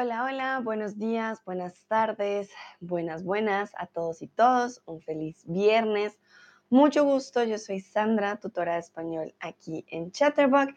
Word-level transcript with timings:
Hola, 0.00 0.22
hola, 0.22 0.60
buenos 0.62 0.96
días, 0.96 1.42
buenas 1.44 1.84
tardes, 1.88 2.50
buenas, 2.78 3.24
buenas 3.24 3.72
a 3.76 3.88
todos 3.88 4.22
y 4.22 4.28
todos. 4.28 4.80
Un 4.86 5.00
feliz 5.00 5.42
viernes. 5.44 6.20
Mucho 6.70 7.02
gusto, 7.02 7.42
yo 7.42 7.58
soy 7.58 7.80
Sandra, 7.80 8.36
tutora 8.36 8.74
de 8.74 8.78
español 8.78 9.34
aquí 9.40 9.84
en 9.88 10.12
Chatterbox 10.12 10.72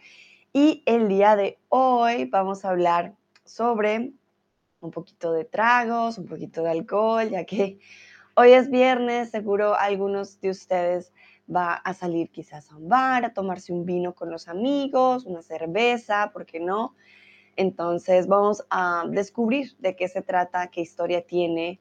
y 0.53 0.81
el 0.87 1.07
día 1.07 1.35
de 1.35 1.59
hoy 1.69 2.25
vamos 2.25 2.65
a 2.65 2.69
hablar 2.69 3.13
sobre 3.45 4.11
un 4.79 4.89
poquito 4.89 5.33
de 5.33 5.45
tragos, 5.45 6.17
un 6.17 6.25
poquito 6.25 6.63
de 6.63 6.71
alcohol, 6.71 7.29
ya 7.29 7.45
que 7.45 7.77
hoy 8.33 8.53
es 8.53 8.71
viernes, 8.71 9.29
seguro 9.29 9.75
algunos 9.75 10.41
de 10.41 10.49
ustedes 10.49 11.13
va 11.47 11.75
a 11.75 11.93
salir 11.93 12.31
quizás 12.31 12.71
a 12.71 12.75
un 12.75 12.89
bar, 12.89 13.23
a 13.23 13.33
tomarse 13.35 13.71
un 13.71 13.85
vino 13.85 14.15
con 14.15 14.31
los 14.31 14.47
amigos, 14.47 15.25
una 15.25 15.43
cerveza, 15.43 16.31
¿por 16.33 16.47
qué 16.47 16.59
no? 16.59 16.95
Entonces 17.55 18.27
vamos 18.27 18.65
a 18.69 19.05
descubrir 19.09 19.75
de 19.79 19.95
qué 19.95 20.07
se 20.07 20.21
trata, 20.21 20.67
qué 20.67 20.81
historia 20.81 21.25
tiene. 21.25 21.79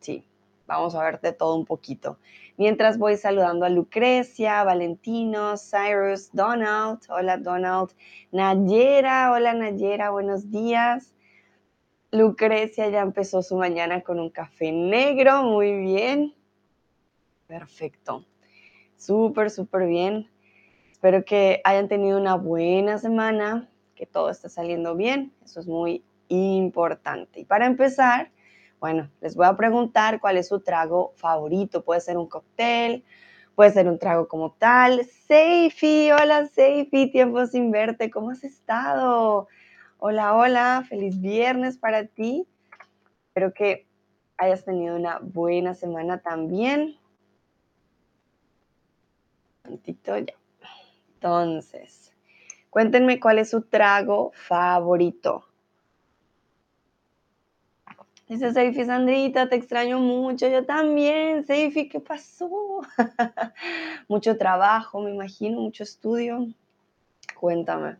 sí, 0.00 0.24
vamos 0.66 0.94
a 0.94 1.02
ver 1.02 1.20
de 1.20 1.32
todo 1.32 1.56
un 1.56 1.64
poquito. 1.64 2.18
Mientras 2.56 2.98
voy 2.98 3.16
saludando 3.16 3.64
a 3.64 3.70
Lucrecia, 3.70 4.62
Valentino, 4.64 5.54
Cyrus, 5.56 6.30
Donald. 6.32 7.00
Hola 7.08 7.38
Donald. 7.38 7.90
Nayera, 8.32 9.32
hola 9.32 9.54
Nayera, 9.54 10.10
buenos 10.10 10.50
días. 10.50 11.14
Lucrecia 12.10 12.88
ya 12.88 13.00
empezó 13.00 13.42
su 13.42 13.56
mañana 13.56 14.00
con 14.00 14.18
un 14.18 14.30
café 14.30 14.72
negro, 14.72 15.42
muy 15.42 15.76
bien. 15.78 16.34
Perfecto. 17.46 18.24
Súper, 18.96 19.50
súper 19.50 19.86
bien. 19.86 20.28
Espero 20.90 21.24
que 21.24 21.60
hayan 21.64 21.88
tenido 21.88 22.18
una 22.18 22.34
buena 22.34 22.98
semana 22.98 23.68
que 23.98 24.06
todo 24.06 24.30
esté 24.30 24.48
saliendo 24.48 24.94
bien. 24.94 25.32
Eso 25.44 25.58
es 25.58 25.66
muy 25.66 26.04
importante. 26.28 27.40
Y 27.40 27.44
para 27.44 27.66
empezar, 27.66 28.30
bueno, 28.78 29.10
les 29.20 29.34
voy 29.34 29.46
a 29.46 29.56
preguntar 29.56 30.20
cuál 30.20 30.36
es 30.36 30.46
su 30.46 30.60
trago 30.60 31.12
favorito. 31.16 31.82
Puede 31.82 32.00
ser 32.00 32.16
un 32.16 32.28
cóctel, 32.28 33.04
puede 33.56 33.72
ser 33.72 33.88
un 33.88 33.98
trago 33.98 34.28
como 34.28 34.52
tal. 34.52 35.04
Seifi, 35.04 36.12
hola 36.12 36.46
Seifi, 36.46 37.10
tiempo 37.10 37.44
sin 37.46 37.72
verte, 37.72 38.08
¿cómo 38.08 38.30
has 38.30 38.44
estado? 38.44 39.48
Hola, 39.98 40.36
hola, 40.36 40.84
feliz 40.88 41.20
viernes 41.20 41.76
para 41.76 42.06
ti. 42.06 42.46
Espero 43.26 43.52
que 43.52 43.88
hayas 44.36 44.64
tenido 44.64 44.94
una 44.94 45.18
buena 45.18 45.74
semana 45.74 46.22
también. 46.22 46.96
Un 49.64 49.82
ya. 49.82 50.34
Entonces, 51.14 52.07
Cuéntenme 52.70 53.18
cuál 53.18 53.38
es 53.38 53.50
su 53.50 53.62
trago 53.62 54.32
favorito. 54.34 55.44
Dice 58.28 58.52
Seifi, 58.52 58.84
Sandrita, 58.84 59.48
te 59.48 59.56
extraño 59.56 59.98
mucho. 60.00 60.48
Yo 60.48 60.66
también, 60.66 61.46
Seifi, 61.46 61.88
¿qué 61.88 61.98
pasó? 61.98 62.80
mucho 64.08 64.36
trabajo, 64.36 65.00
me 65.00 65.10
imagino, 65.10 65.60
mucho 65.60 65.82
estudio. 65.82 66.46
Cuéntame. 67.40 67.96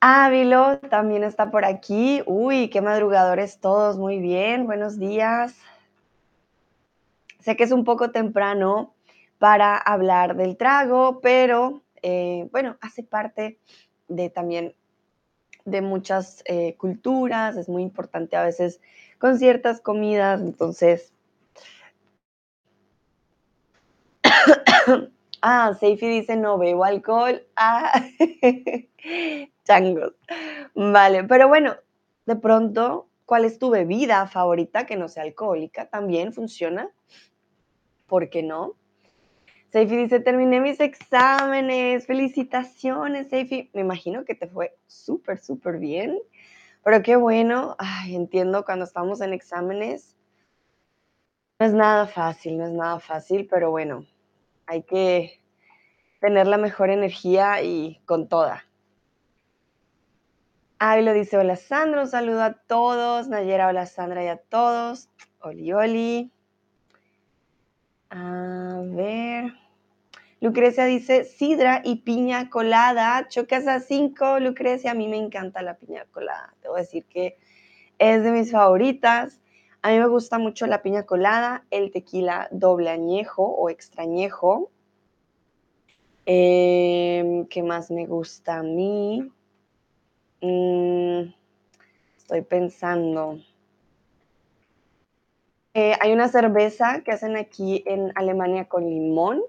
Ávilo 0.00 0.78
también 0.90 1.22
está 1.22 1.50
por 1.50 1.64
aquí. 1.64 2.22
Uy, 2.26 2.70
qué 2.70 2.80
madrugadores 2.80 3.60
todos. 3.60 3.98
Muy 3.98 4.18
bien, 4.18 4.66
buenos 4.66 4.98
días. 4.98 5.56
Sé 7.38 7.56
que 7.56 7.64
es 7.64 7.72
un 7.72 7.84
poco 7.84 8.10
temprano 8.10 8.94
para 9.38 9.76
hablar 9.76 10.34
del 10.34 10.56
trago, 10.56 11.20
pero 11.20 11.82
eh, 12.02 12.48
bueno, 12.52 12.76
hace 12.80 13.02
parte 13.02 13.58
de 14.08 14.30
también 14.30 14.74
de 15.64 15.82
muchas 15.82 16.42
eh, 16.46 16.74
culturas, 16.76 17.56
es 17.56 17.68
muy 17.68 17.82
importante 17.82 18.36
a 18.36 18.44
veces 18.44 18.80
con 19.18 19.38
ciertas 19.38 19.80
comidas, 19.80 20.40
entonces... 20.40 21.12
ah, 25.42 25.74
Seifi 25.78 26.08
dice 26.08 26.36
no 26.36 26.58
bebo 26.58 26.84
alcohol. 26.84 27.42
Ah, 27.56 27.92
changos. 29.64 30.14
Vale, 30.74 31.24
pero 31.24 31.48
bueno, 31.48 31.76
de 32.26 32.36
pronto, 32.36 33.08
¿cuál 33.26 33.44
es 33.44 33.58
tu 33.58 33.70
bebida 33.70 34.26
favorita 34.26 34.86
que 34.86 34.96
no 34.96 35.08
sea 35.08 35.22
alcohólica? 35.22 35.86
También 35.88 36.32
funciona. 36.32 36.90
¿Por 38.06 38.28
qué 38.30 38.42
no? 38.42 38.74
Seifi 39.70 39.96
dice, 39.96 40.20
terminé 40.20 40.60
mis 40.60 40.80
exámenes, 40.80 42.06
felicitaciones, 42.06 43.28
Seifi. 43.28 43.70
Me 43.74 43.82
imagino 43.82 44.24
que 44.24 44.34
te 44.34 44.46
fue 44.48 44.78
súper, 44.86 45.38
súper 45.38 45.78
bien, 45.78 46.18
pero 46.82 47.02
qué 47.02 47.16
bueno. 47.16 47.76
Ay, 47.78 48.16
entiendo 48.16 48.64
cuando 48.64 48.86
estamos 48.86 49.20
en 49.20 49.34
exámenes. 49.34 50.16
No 51.60 51.66
es 51.66 51.74
nada 51.74 52.06
fácil, 52.06 52.56
no 52.56 52.64
es 52.64 52.72
nada 52.72 52.98
fácil, 53.00 53.46
pero 53.50 53.70
bueno, 53.70 54.06
hay 54.66 54.84
que 54.84 55.42
tener 56.20 56.46
la 56.46 56.56
mejor 56.56 56.90
energía 56.90 57.62
y 57.62 58.00
con 58.06 58.28
toda. 58.28 58.64
Lo 60.80 61.12
dice, 61.12 61.36
hola 61.36 61.56
Sandra, 61.56 62.02
un 62.02 62.08
saludo 62.08 62.42
a 62.42 62.54
todos. 62.54 63.28
Nayera, 63.28 63.68
hola 63.68 63.84
Sandra 63.86 64.24
y 64.24 64.28
a 64.28 64.36
todos. 64.36 65.10
Oli, 65.40 65.72
oli. 65.72 66.32
A 68.10 68.80
ver. 68.84 69.52
Lucrecia 70.40 70.84
dice 70.84 71.24
sidra 71.24 71.82
y 71.84 71.96
piña 71.96 72.48
colada. 72.48 73.28
Chocas 73.28 73.66
a 73.66 73.80
cinco, 73.80 74.38
Lucrecia. 74.38 74.92
A 74.92 74.94
mí 74.94 75.08
me 75.08 75.16
encanta 75.16 75.62
la 75.62 75.76
piña 75.76 76.04
colada. 76.10 76.54
Debo 76.62 76.76
decir 76.76 77.04
que 77.06 77.36
es 77.98 78.22
de 78.22 78.30
mis 78.32 78.52
favoritas. 78.52 79.40
A 79.82 79.90
mí 79.90 79.98
me 79.98 80.06
gusta 80.08 80.38
mucho 80.38 80.66
la 80.66 80.82
piña 80.82 81.04
colada, 81.04 81.64
el 81.70 81.92
tequila 81.92 82.48
doble 82.50 82.90
añejo 82.90 83.44
o 83.44 83.70
extrañejo. 83.70 84.70
Em, 86.26 87.46
¿Qué 87.46 87.62
más 87.62 87.90
me 87.90 88.06
gusta 88.06 88.58
a 88.58 88.62
mí? 88.62 89.30
Mm, 90.40 91.32
estoy 92.16 92.42
pensando. 92.42 93.38
Eh, 95.80 95.96
hay 96.00 96.12
una 96.12 96.26
cerveza 96.26 97.02
que 97.04 97.12
hacen 97.12 97.36
aquí 97.36 97.84
en 97.86 98.10
Alemania 98.16 98.64
con 98.64 98.84
limón. 98.84 99.44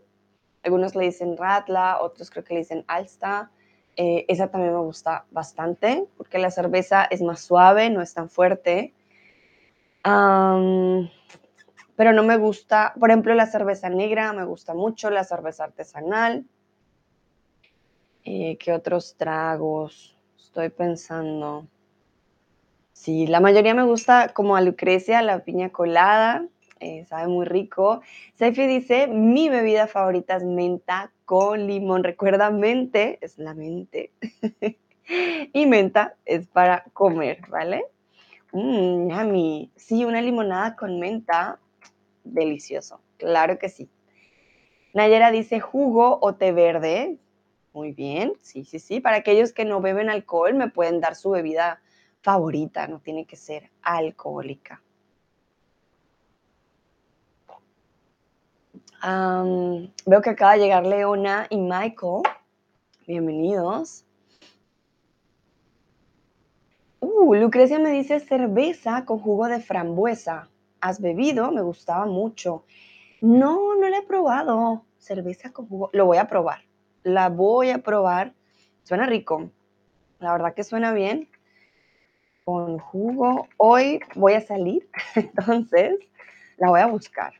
Algunos 0.61 0.93
le 0.93 1.05
dicen 1.05 1.35
Radla, 1.35 1.97
otros 2.01 2.29
creo 2.29 2.43
que 2.43 2.53
le 2.53 2.59
dicen 2.59 2.85
Alsta. 2.87 3.49
Eh, 3.95 4.25
esa 4.27 4.51
también 4.51 4.73
me 4.73 4.79
gusta 4.79 5.25
bastante 5.31 6.05
porque 6.17 6.37
la 6.37 6.51
cerveza 6.51 7.05
es 7.05 7.23
más 7.23 7.41
suave, 7.41 7.89
no 7.89 8.03
es 8.03 8.13
tan 8.13 8.29
fuerte. 8.29 8.93
pero 11.95 12.13
no 12.13 12.21
me 12.23 12.37
gusta, 12.37 12.93
por 12.99 13.09
ejemplo, 13.09 13.33
la 13.33 13.47
cerveza 13.47 13.89
negra 13.89 14.31
me 14.31 14.45
gusta 14.45 14.75
mucho, 14.75 15.09
la 15.09 15.23
cerveza 15.23 15.63
artesanal. 15.63 16.45
Eh, 18.23 18.55
¿Qué 18.59 18.71
otros 18.71 19.15
tragos? 19.17 20.15
Estoy 20.37 20.69
pensando. 20.69 21.65
Sí, 22.99 23.27
la 23.27 23.39
mayoría 23.39 23.73
me 23.73 23.83
gusta 23.83 24.33
como 24.33 24.57
a 24.57 24.61
Lucrecia, 24.61 25.21
la 25.21 25.45
piña 25.45 25.69
colada, 25.69 26.45
eh, 26.81 27.05
sabe 27.05 27.29
muy 27.29 27.45
rico. 27.45 28.01
Seifi 28.35 28.67
dice, 28.67 29.07
mi 29.07 29.47
bebida 29.47 29.87
favorita 29.87 30.35
es 30.35 30.43
menta 30.43 31.09
con 31.23 31.65
limón. 31.65 32.03
Recuerda, 32.03 32.51
mente 32.51 33.17
es 33.21 33.37
la 33.37 33.53
mente. 33.53 34.11
y 35.53 35.65
menta 35.65 36.17
es 36.25 36.47
para 36.47 36.83
comer, 36.91 37.39
¿vale? 37.47 37.85
Mmm, 38.51 39.09
yummy. 39.09 39.71
Sí, 39.77 40.03
una 40.03 40.21
limonada 40.21 40.75
con 40.75 40.99
menta, 40.99 41.57
delicioso. 42.25 42.99
Claro 43.15 43.57
que 43.59 43.69
sí. 43.69 43.87
Nayera 44.93 45.31
dice 45.31 45.61
jugo 45.61 46.19
o 46.21 46.35
té 46.35 46.51
verde. 46.51 47.15
Muy 47.71 47.93
bien, 47.93 48.33
sí, 48.41 48.65
sí, 48.65 48.77
sí. 48.77 48.99
Para 48.99 49.15
aquellos 49.15 49.53
que 49.53 49.63
no 49.63 49.79
beben 49.79 50.09
alcohol, 50.09 50.53
me 50.53 50.67
pueden 50.67 50.99
dar 50.99 51.15
su 51.15 51.29
bebida 51.29 51.79
favorita, 52.21 52.87
no 52.87 52.99
tiene 52.99 53.25
que 53.25 53.35
ser 53.35 53.69
alcohólica. 53.81 54.81
veo 59.01 60.21
que 60.21 60.29
acaba 60.29 60.53
de 60.53 60.59
llegar 60.59 60.85
Leona 60.85 61.47
y 61.49 61.57
Michael. 61.57 62.23
Bienvenidos. 63.07 64.05
Uh, 66.99 67.33
Lucrecia 67.35 67.79
me 67.79 67.91
dice 67.91 68.19
cerveza 68.19 69.05
con 69.05 69.19
jugo 69.19 69.47
de 69.47 69.61
frambuesa. 69.61 70.49
¿Has 70.81 70.99
bebido? 70.99 71.51
Me 71.51 71.61
gustaba 71.61 72.05
mucho. 72.05 72.65
No, 73.21 73.75
no 73.75 73.87
la 73.87 73.99
he 73.99 74.01
probado. 74.03 74.83
Cerveza 74.97 75.51
con 75.51 75.67
jugo. 75.67 75.89
Lo 75.93 76.05
voy 76.05 76.17
a 76.17 76.27
probar. 76.27 76.59
La 77.03 77.29
voy 77.29 77.69
a 77.69 77.77
probar. 77.79 78.33
Suena 78.83 79.05
rico. 79.05 79.49
La 80.19 80.33
verdad 80.33 80.53
que 80.53 80.65
suena 80.65 80.91
bien 80.91 81.28
con 82.49 82.79
jugo. 82.79 83.47
Hoy 83.57 83.99
voy 84.15 84.33
a 84.33 84.41
salir, 84.41 84.89
entonces 85.15 85.99
la 86.57 86.69
voy 86.69 86.79
a 86.79 86.87
buscar. 86.87 87.33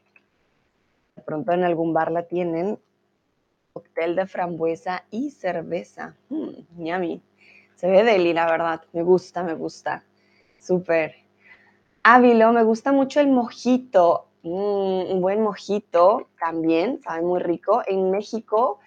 De 1.15 1.23
pronto 1.23 1.51
en 1.51 1.63
algún 1.63 1.93
bar 1.93 2.11
la 2.11 2.27
tienen. 2.27 2.77
Cóctel 3.73 4.15
de 4.15 4.27
frambuesa 4.27 5.05
y 5.09 5.31
cerveza. 5.31 6.15
Mm, 6.29 6.85
yummy. 6.85 7.23
Se 7.73 7.89
ve 7.89 8.03
deli, 8.03 8.33
la 8.33 8.45
verdad. 8.45 8.83
Me 8.93 9.01
gusta, 9.01 9.41
me 9.41 9.55
gusta. 9.55 10.03
Súper. 10.59 11.15
Ávilo, 12.03 12.53
me 12.53 12.61
gusta 12.61 12.91
mucho 12.91 13.19
el 13.19 13.29
mojito. 13.29 14.27
Mm, 14.43 15.11
un 15.11 15.21
buen 15.21 15.41
mojito 15.41 16.27
también, 16.39 17.01
sabe 17.01 17.23
muy 17.23 17.39
rico. 17.39 17.81
En 17.87 18.11
México 18.11 18.79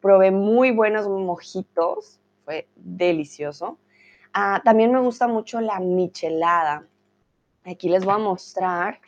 probé 0.00 0.30
muy 0.30 0.70
buenos 0.70 1.08
mojitos, 1.08 2.20
fue 2.44 2.68
delicioso. 2.76 3.76
Ah, 4.36 4.60
también 4.64 4.90
me 4.90 4.98
gusta 4.98 5.28
mucho 5.28 5.60
la 5.60 5.78
michelada. 5.78 6.84
Aquí 7.64 7.88
les 7.88 8.04
voy 8.04 8.14
a 8.14 8.18
mostrar 8.18 8.98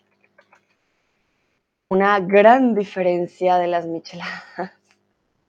una 1.89 2.21
gran 2.21 2.77
diferencia 2.77 3.59
de 3.59 3.67
las 3.67 3.87
micheladas. 3.87 4.73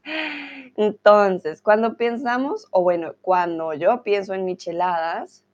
Entonces, 0.76 1.62
cuando 1.62 1.96
pensamos, 1.96 2.68
o 2.72 2.82
bueno, 2.82 3.14
cuando 3.22 3.76
yo 3.76 4.02
pienso 4.02 4.34
en 4.34 4.46
micheladas, 4.46 5.46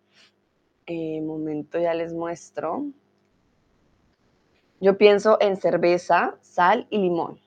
eh, 0.86 1.20
momento 1.22 1.78
ya 1.78 1.94
les 1.94 2.14
muestro. 2.14 2.86
Yo 4.80 4.98
pienso 4.98 5.38
en 5.42 5.58
cerveza, 5.58 6.38
sal 6.40 6.88
y 6.90 7.00
limón. 7.00 7.42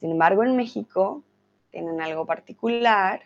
Sin 0.00 0.10
embargo, 0.10 0.42
en 0.42 0.56
México 0.56 1.22
tienen 1.70 2.00
algo 2.00 2.26
particular 2.26 3.22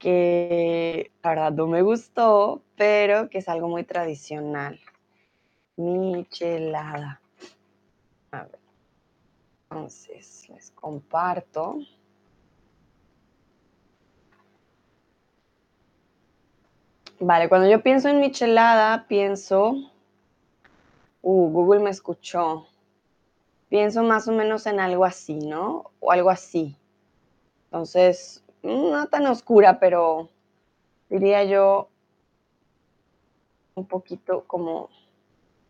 que 0.00 1.12
la 1.22 1.30
verdad 1.30 1.52
no 1.52 1.66
me 1.68 1.82
gustó, 1.82 2.62
pero 2.74 3.28
que 3.28 3.38
es 3.38 3.48
algo 3.48 3.68
muy 3.68 3.84
tradicional. 3.84 4.80
Michelada. 5.76 7.20
A 8.32 8.44
ver. 8.44 8.58
Entonces, 9.70 10.48
les 10.48 10.70
comparto. 10.72 11.78
Vale, 17.20 17.50
cuando 17.50 17.68
yo 17.68 17.82
pienso 17.82 18.08
en 18.08 18.18
michelada, 18.20 19.06
pienso... 19.06 19.74
Uh, 21.22 21.50
Google 21.50 21.80
me 21.80 21.90
escuchó. 21.90 22.66
Pienso 23.68 24.02
más 24.02 24.26
o 24.26 24.32
menos 24.32 24.64
en 24.64 24.80
algo 24.80 25.04
así, 25.04 25.34
¿no? 25.34 25.90
O 26.00 26.10
algo 26.10 26.30
así. 26.30 26.74
Entonces, 27.66 28.42
no 28.62 29.06
tan 29.08 29.26
oscura, 29.26 29.78
pero 29.78 30.28
diría 31.08 31.44
yo 31.44 31.88
un 33.74 33.86
poquito 33.86 34.44
como... 34.46 34.88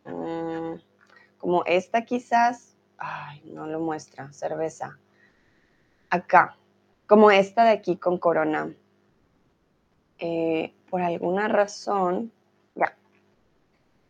Mm, 0.05 0.75
como 1.37 1.65
esta 1.65 2.05
quizás, 2.05 2.77
ay, 2.99 3.41
no 3.45 3.65
lo 3.65 3.79
muestra, 3.79 4.31
cerveza. 4.31 4.99
Acá, 6.11 6.55
como 7.07 7.31
esta 7.31 7.63
de 7.63 7.71
aquí 7.71 7.97
con 7.97 8.19
corona. 8.19 8.71
Eh, 10.19 10.75
por 10.87 11.01
alguna 11.01 11.47
razón, 11.47 12.31
ya, 12.75 12.95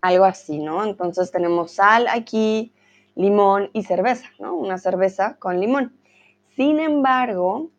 algo 0.01 0.25
así, 0.25 0.59
¿no? 0.59 0.83
Entonces 0.83 1.31
tenemos 1.31 1.71
sal 1.71 2.07
aquí, 2.09 2.73
limón 3.15 3.69
y 3.71 3.83
cerveza, 3.83 4.27
¿no? 4.39 4.55
Una 4.55 4.77
cerveza 4.77 5.37
con 5.39 5.61
limón. 5.61 5.95
Sin 6.57 6.81
embargo, 6.81 7.69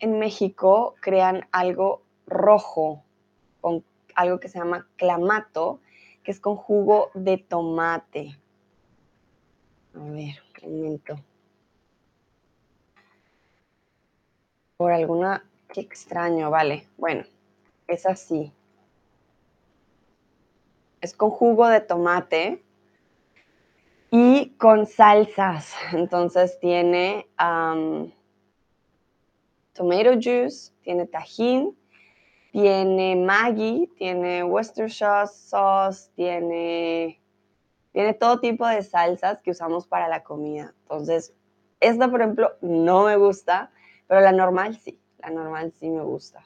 en 0.00 0.18
México 0.18 0.96
crean 1.00 1.46
algo 1.52 2.02
rojo, 2.26 3.04
con 3.60 3.84
algo 4.14 4.40
que 4.40 4.48
se 4.48 4.58
llama 4.58 4.88
clamato, 4.96 5.80
que 6.24 6.32
es 6.32 6.40
con 6.40 6.56
jugo 6.56 7.10
de 7.14 7.38
tomate. 7.38 8.38
A 9.94 9.98
ver, 9.98 10.34
un 10.62 10.76
momento. 10.76 11.20
Por 14.76 14.92
alguna... 14.92 15.44
Qué 15.72 15.82
extraño, 15.82 16.50
vale. 16.50 16.88
Bueno, 16.96 17.22
es 17.86 18.06
así. 18.06 18.52
Es 21.00 21.14
con 21.14 21.30
jugo 21.30 21.68
de 21.68 21.80
tomate 21.80 22.64
y 24.10 24.50
con 24.58 24.86
salsas. 24.86 25.74
Entonces 25.92 26.58
tiene 26.58 27.28
tomato 29.80 30.12
juice, 30.12 30.72
tiene 30.82 31.06
tajín, 31.06 31.74
tiene 32.52 33.16
Maggi, 33.16 33.90
tiene 33.96 34.44
Worcestershire 34.44 35.26
sauce, 35.26 36.10
tiene 36.14 37.18
tiene 37.92 38.14
todo 38.14 38.40
tipo 38.40 38.66
de 38.66 38.82
salsas 38.82 39.40
que 39.40 39.50
usamos 39.50 39.86
para 39.86 40.06
la 40.06 40.22
comida. 40.22 40.74
Entonces, 40.82 41.34
esta, 41.80 42.08
por 42.10 42.20
ejemplo, 42.20 42.52
no 42.60 43.04
me 43.04 43.16
gusta, 43.16 43.72
pero 44.06 44.20
la 44.20 44.32
normal 44.32 44.76
sí. 44.76 45.00
La 45.18 45.30
normal 45.30 45.72
sí 45.78 45.88
me 45.88 46.02
gusta. 46.02 46.44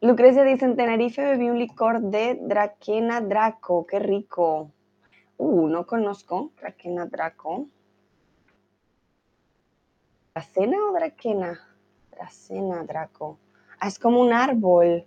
Lucrecia 0.00 0.44
dice, 0.44 0.66
en 0.66 0.76
Tenerife 0.76 1.24
bebí 1.24 1.50
un 1.50 1.58
licor 1.58 2.00
de 2.00 2.38
Draquena 2.40 3.20
Draco. 3.20 3.86
Qué 3.86 3.98
rico. 3.98 4.70
Uh, 5.38 5.66
no 5.66 5.86
conozco 5.86 6.52
Draquena 6.60 7.06
Draco. 7.06 7.66
¿Dracena 10.34 10.78
o 10.88 10.92
Draquena? 10.92 11.60
Dracena 12.10 12.84
Draco. 12.84 13.38
Ah, 13.78 13.88
es 13.88 13.98
como 13.98 14.20
un 14.20 14.32
árbol. 14.32 15.04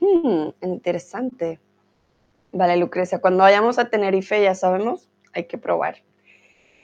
Hmm, 0.00 0.48
interesante. 0.60 1.60
Vale, 2.50 2.76
Lucrecia, 2.78 3.20
cuando 3.20 3.44
vayamos 3.44 3.78
a 3.78 3.90
Tenerife 3.90 4.42
ya 4.42 4.56
sabemos, 4.56 5.08
hay 5.32 5.44
que 5.44 5.56
probar 5.56 5.98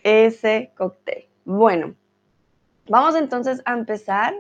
ese 0.05 0.71
cóctel. 0.77 1.27
Bueno, 1.45 1.97
vamos 2.89 3.17
entonces 3.17 3.63
a 3.65 3.73
empezar 3.73 4.35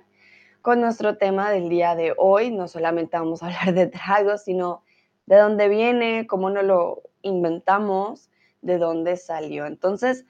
con 0.63 0.81
nuestro 0.81 1.17
tema 1.17 1.51
del 1.51 1.69
día 1.69 1.97
de 1.97 2.15
hoy. 2.17 2.53
No 2.53 2.69
solamente 2.69 3.19
vamos 3.19 3.43
a 3.43 3.47
hablar 3.47 3.75
de 3.75 3.89
tragos, 3.89 4.45
sino 4.45 4.85
de 5.27 5.37
dónde 5.37 5.69
viene, 5.69 6.29
cómo 6.29 6.49
nos 6.49 6.63
lo 6.63 7.03
inventamos, 7.23 8.31
de 8.63 8.79
dónde 8.79 9.17
salió. 9.17 9.67
Entonces, 9.67 10.27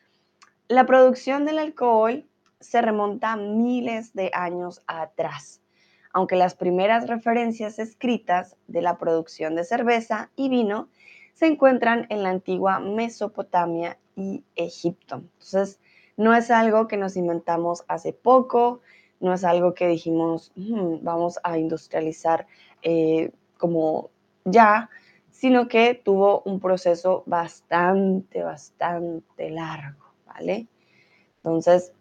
la 0.68 0.86
producción 0.86 1.44
del 1.44 1.58
alcohol 1.58 2.27
se 2.60 2.82
remonta 2.82 3.36
miles 3.36 4.12
de 4.14 4.30
años 4.34 4.82
atrás 4.86 5.60
aunque 6.12 6.36
las 6.36 6.54
primeras 6.54 7.06
referencias 7.06 7.78
escritas 7.78 8.56
de 8.66 8.82
la 8.82 8.98
producción 8.98 9.54
de 9.54 9.64
cerveza 9.64 10.30
y 10.36 10.48
vino 10.48 10.88
se 11.34 11.46
encuentran 11.46 12.06
en 12.08 12.22
la 12.22 12.30
antigua 12.30 12.80
Mesopotamia 12.80 13.98
y 14.16 14.42
Egipto. 14.56 15.16
Entonces, 15.16 15.78
no 16.16 16.34
es 16.34 16.50
algo 16.50 16.88
que 16.88 16.96
nos 16.96 17.16
inventamos 17.16 17.84
hace 17.86 18.12
poco, 18.12 18.80
no 19.20 19.32
es 19.32 19.44
algo 19.44 19.74
que 19.74 19.86
dijimos, 19.86 20.50
mm, 20.56 20.96
vamos 21.02 21.38
a 21.44 21.58
industrializar 21.58 22.46
eh, 22.82 23.30
como 23.56 24.10
ya, 24.44 24.90
sino 25.30 25.68
que 25.68 25.94
tuvo 25.94 26.42
un 26.42 26.58
proceso 26.58 27.22
bastante, 27.26 28.42
bastante 28.42 29.50
largo, 29.50 30.04
¿vale? 30.26 30.66
Entonces, 31.36 31.92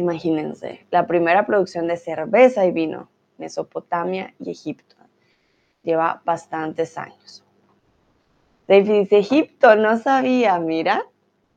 imagínense, 0.00 0.86
la 0.90 1.06
primera 1.06 1.46
producción 1.46 1.86
de 1.86 1.96
cerveza 1.96 2.64
y 2.66 2.72
vino 2.72 3.08
Mesopotamia 3.38 4.34
y 4.38 4.50
Egipto. 4.50 4.96
Lleva 5.82 6.20
bastantes 6.24 6.98
años. 6.98 7.44
David 8.68 9.00
dice, 9.00 9.18
Egipto, 9.18 9.76
no 9.76 9.96
sabía, 9.98 10.58
mira, 10.58 11.06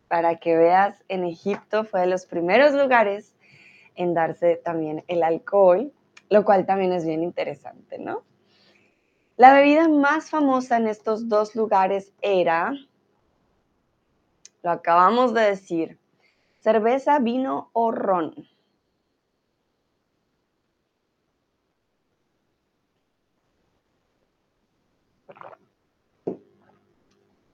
para 0.07 0.37
que 0.37 0.55
veas, 0.55 1.03
en 1.09 1.25
Egipto 1.25 1.83
fue 1.83 2.01
de 2.01 2.07
los 2.07 2.25
primeros 2.25 2.73
lugares 2.73 3.35
en 3.95 4.13
darse 4.13 4.55
también 4.55 5.03
el 5.07 5.23
alcohol, 5.23 5.91
lo 6.29 6.43
cual 6.45 6.65
también 6.65 6.93
es 6.93 7.05
bien 7.05 7.21
interesante, 7.21 7.99
¿no? 7.99 8.23
La 9.37 9.53
bebida 9.53 9.87
más 9.87 10.29
famosa 10.29 10.77
en 10.77 10.87
estos 10.87 11.27
dos 11.27 11.55
lugares 11.55 12.13
era, 12.21 12.73
lo 14.61 14.71
acabamos 14.71 15.33
de 15.33 15.41
decir, 15.41 15.99
cerveza, 16.63 17.19
vino 17.19 17.69
o 17.73 17.91
ron. 17.91 18.33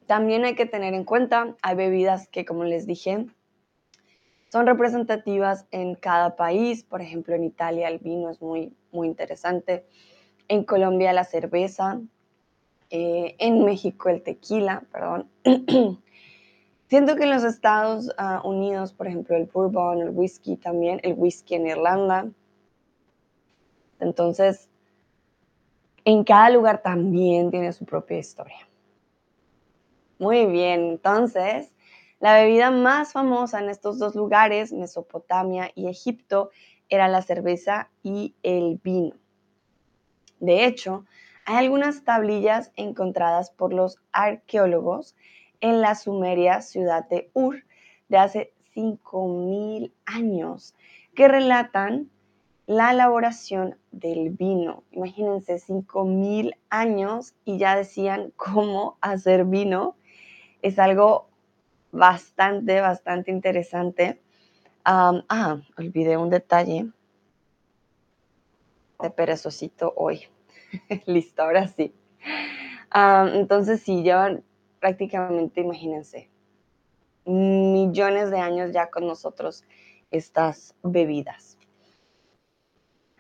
También 0.06 0.46
hay 0.46 0.56
que 0.56 0.66
tener 0.66 0.94
en 0.94 1.06
cuenta, 1.06 1.56
hay 1.62 1.76
bebidas 1.76 2.28
que, 2.28 2.46
como 2.46 2.64
les 2.64 2.86
dije, 2.86 3.26
son 4.52 4.66
representativas 4.68 5.66
en 5.72 5.96
cada 5.96 6.36
país. 6.36 6.84
Por 6.84 7.02
ejemplo, 7.02 7.34
en 7.36 7.44
Italia 7.44 7.88
el 7.88 7.98
vino 8.00 8.30
es 8.30 8.42
muy, 8.42 8.74
muy 8.92 9.08
interesante. 9.08 9.86
En 10.48 10.64
Colombia 10.64 11.14
la 11.14 11.24
cerveza. 11.24 12.00
Eh, 12.92 13.36
en 13.38 13.66
México 13.66 14.10
el 14.10 14.24
tequila, 14.24 14.84
perdón. 14.92 15.30
Siento 16.90 17.16
que 17.16 17.24
en 17.24 17.30
los 17.30 17.44
Estados 17.44 18.12
ah, 18.18 18.42
Unidos, 18.44 18.94
por 18.94 19.06
ejemplo, 19.06 19.36
el 19.38 19.46
bourbon, 19.46 20.02
el 20.02 20.10
whisky 20.10 20.58
también, 20.58 21.00
el 21.04 21.14
whisky 21.14 21.54
en 21.54 21.68
Irlanda. 21.68 22.28
Entonces, 24.00 24.68
en 26.04 26.24
cada 26.24 26.50
lugar 26.50 26.82
también 26.82 27.52
tiene 27.52 27.72
su 27.74 27.86
propia 27.86 28.18
historia. 28.18 28.68
Muy 30.18 30.48
bien, 30.48 30.82
entonces 30.82 31.72
La 32.20 32.34
bebida 32.34 32.70
más 32.70 33.14
famosa 33.14 33.60
en 33.60 33.70
estos 33.70 33.98
dos 33.98 34.14
lugares, 34.16 34.74
Mesopotamia 34.74 35.72
y 35.76 35.88
Egipto, 35.88 36.50
era 36.90 37.08
la 37.08 37.22
cerveza 37.22 37.90
y 38.04 38.36
el 38.44 38.80
vino. 38.84 39.16
De 40.40 40.66
hecho, 40.66 41.06
hay 41.46 41.58
algunas 41.58 42.04
tablillas 42.04 42.74
encontradas 42.76 43.52
por 43.52 43.74
los 43.74 44.00
arqueólogos 44.12 45.16
en 45.62 45.82
la 45.82 45.96
sumeria 45.96 46.62
ciudad 46.62 47.08
de 47.10 47.30
Ur 47.34 47.64
de 48.08 48.18
hace 48.18 48.54
5.000 48.76 49.92
años 50.06 50.76
que 51.16 51.28
relatan 51.28 52.10
la 52.66 52.92
elaboración 52.92 53.78
del 53.92 54.30
vino. 54.30 54.84
Imagínense, 54.92 55.60
5.000 55.60 56.56
años 56.70 57.34
y 57.44 57.58
ya 57.58 57.76
decían 57.76 58.32
cómo 58.36 58.98
hacer 59.02 59.46
vino. 59.46 59.96
Es 60.62 60.78
algo 60.78 61.30
bastante, 61.92 62.80
bastante 62.80 63.32
interesante. 63.32 64.22
ah, 64.86 65.58
olvidé 65.78 66.18
un 66.18 66.30
detalle 66.30 66.90
de 69.00 69.10
perezosito 69.10 69.94
hoy. 69.96 70.22
Listo, 71.06 71.42
ahora 71.42 71.68
sí. 71.68 71.94
entonces, 72.94 73.82
sí, 73.82 74.04
llevan 74.04 74.44
prácticamente, 74.80 75.62
imagínense, 75.62 76.30
millones 77.26 78.32
de 78.32 78.40
años 78.40 78.72
ya 78.72 78.90
con 78.90 79.06
nosotros 79.06 79.64
estas 80.12 80.76
bebidas. 80.84 81.58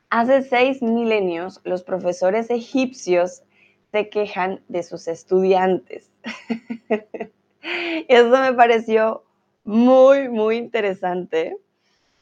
Hace 0.09 0.41
seis 0.41 0.81
milenios, 0.81 1.61
los 1.63 1.83
profesores 1.83 2.49
egipcios 2.49 3.43
se 3.91 4.09
quejan 4.09 4.61
de 4.67 4.83
sus 4.83 5.07
estudiantes. 5.07 6.09
y 6.89 8.05
eso 8.07 8.29
me 8.29 8.53
pareció 8.53 9.23
muy, 9.63 10.29
muy 10.29 10.57
interesante 10.57 11.57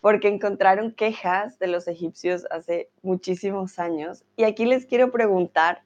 porque 0.01 0.27
encontraron 0.27 0.91
quejas 0.91 1.59
de 1.59 1.67
los 1.67 1.87
egipcios 1.87 2.45
hace 2.51 2.89
muchísimos 3.01 3.79
años. 3.79 4.23
Y 4.35 4.43
aquí 4.43 4.65
les 4.65 4.85
quiero 4.85 5.11
preguntar, 5.11 5.81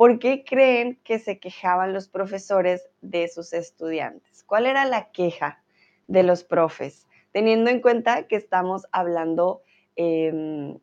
¿por 0.00 0.18
qué 0.18 0.44
creen 0.44 0.98
que 1.04 1.18
se 1.18 1.38
quejaban 1.38 1.92
los 1.92 2.08
profesores 2.08 2.88
de 3.02 3.28
sus 3.28 3.52
estudiantes? 3.52 4.42
¿Cuál 4.44 4.64
era 4.64 4.86
la 4.86 5.10
queja 5.10 5.62
de 6.06 6.22
los 6.22 6.42
profes? 6.42 7.06
Teniendo 7.32 7.68
en 7.68 7.82
cuenta 7.82 8.26
que 8.26 8.36
estamos 8.36 8.86
hablando 8.92 9.60
em, 9.96 10.78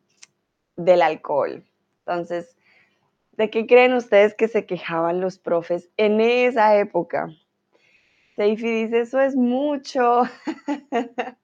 del 0.76 1.02
alcohol. 1.02 1.64
Entonces, 2.06 2.56
¿de 3.32 3.50
qué 3.50 3.66
creen 3.66 3.94
ustedes 3.94 4.36
que 4.36 4.46
se 4.46 4.66
quejaban 4.66 5.20
los 5.20 5.40
profes 5.40 5.90
en 5.96 6.20
esa 6.20 6.76
época? 6.76 7.28
Seifi 8.36 8.84
dice, 8.84 9.00
eso 9.00 9.20
es 9.20 9.34
mucho. 9.34 10.22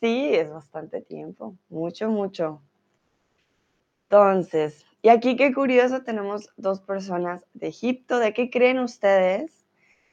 sí, 0.00 0.30
es 0.32 0.48
bastante 0.48 1.02
tiempo, 1.02 1.58
mucho, 1.68 2.08
mucho. 2.08 2.62
Entonces, 4.04 4.86
y 5.06 5.08
aquí 5.08 5.36
qué 5.36 5.54
curioso, 5.54 6.02
tenemos 6.02 6.50
dos 6.56 6.80
personas 6.80 7.40
de 7.54 7.68
Egipto. 7.68 8.18
¿De 8.18 8.34
qué 8.34 8.50
creen 8.50 8.80
ustedes 8.80 9.64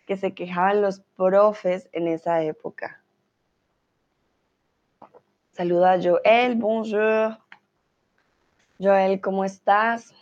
que 0.06 0.18
se 0.18 0.36
quejaban 0.36 0.84
los 0.84 1.00
profes 1.18 1.90
en 1.94 2.08
esa 2.08 2.44
época? 2.44 3.02
Saluda 5.50 5.94
a 5.94 6.00
Joel, 6.00 6.58
bonjour. 6.58 7.40
Joel, 8.80 9.20
¿cómo 9.20 9.44
estás? 9.44 10.14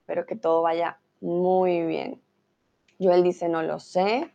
Espero 0.00 0.26
que 0.26 0.34
todo 0.34 0.62
vaya 0.62 0.98
muy 1.20 1.86
bien. 1.86 2.20
Joel 2.98 3.22
dice, 3.22 3.48
no 3.48 3.62
lo 3.62 3.78
sé. 3.78 4.32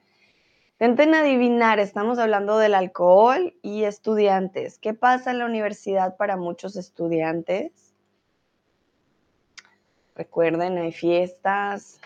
Intenten 0.80 1.13
adivinar, 1.13 1.82
estamos 1.82 2.20
hablando 2.20 2.58
del 2.58 2.75
alcohol 2.75 3.54
y 3.62 3.84
estudiantes. 3.84 4.80
¿Qué 4.80 4.94
pasa 4.94 5.32
en 5.32 5.40
la 5.40 5.46
universidad 5.46 6.16
para 6.16 6.38
muchos 6.38 6.78
estudiantes? 6.78 7.83
Recuerden, 10.15 10.77
hay 10.77 10.91
fiestas, 10.91 12.00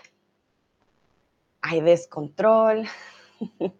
hay 1.60 1.80
descontrol. 1.80 2.84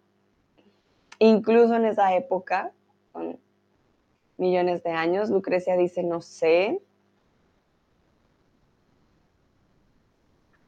Incluso 1.19 1.75
en 1.75 1.85
esa 1.85 2.15
época, 2.15 2.71
con 3.11 3.39
millones 4.37 4.83
de 4.83 4.91
años, 4.91 5.29
Lucrecia 5.29 5.75
dice, 5.75 6.03
no 6.03 6.21
sé. 6.21 6.81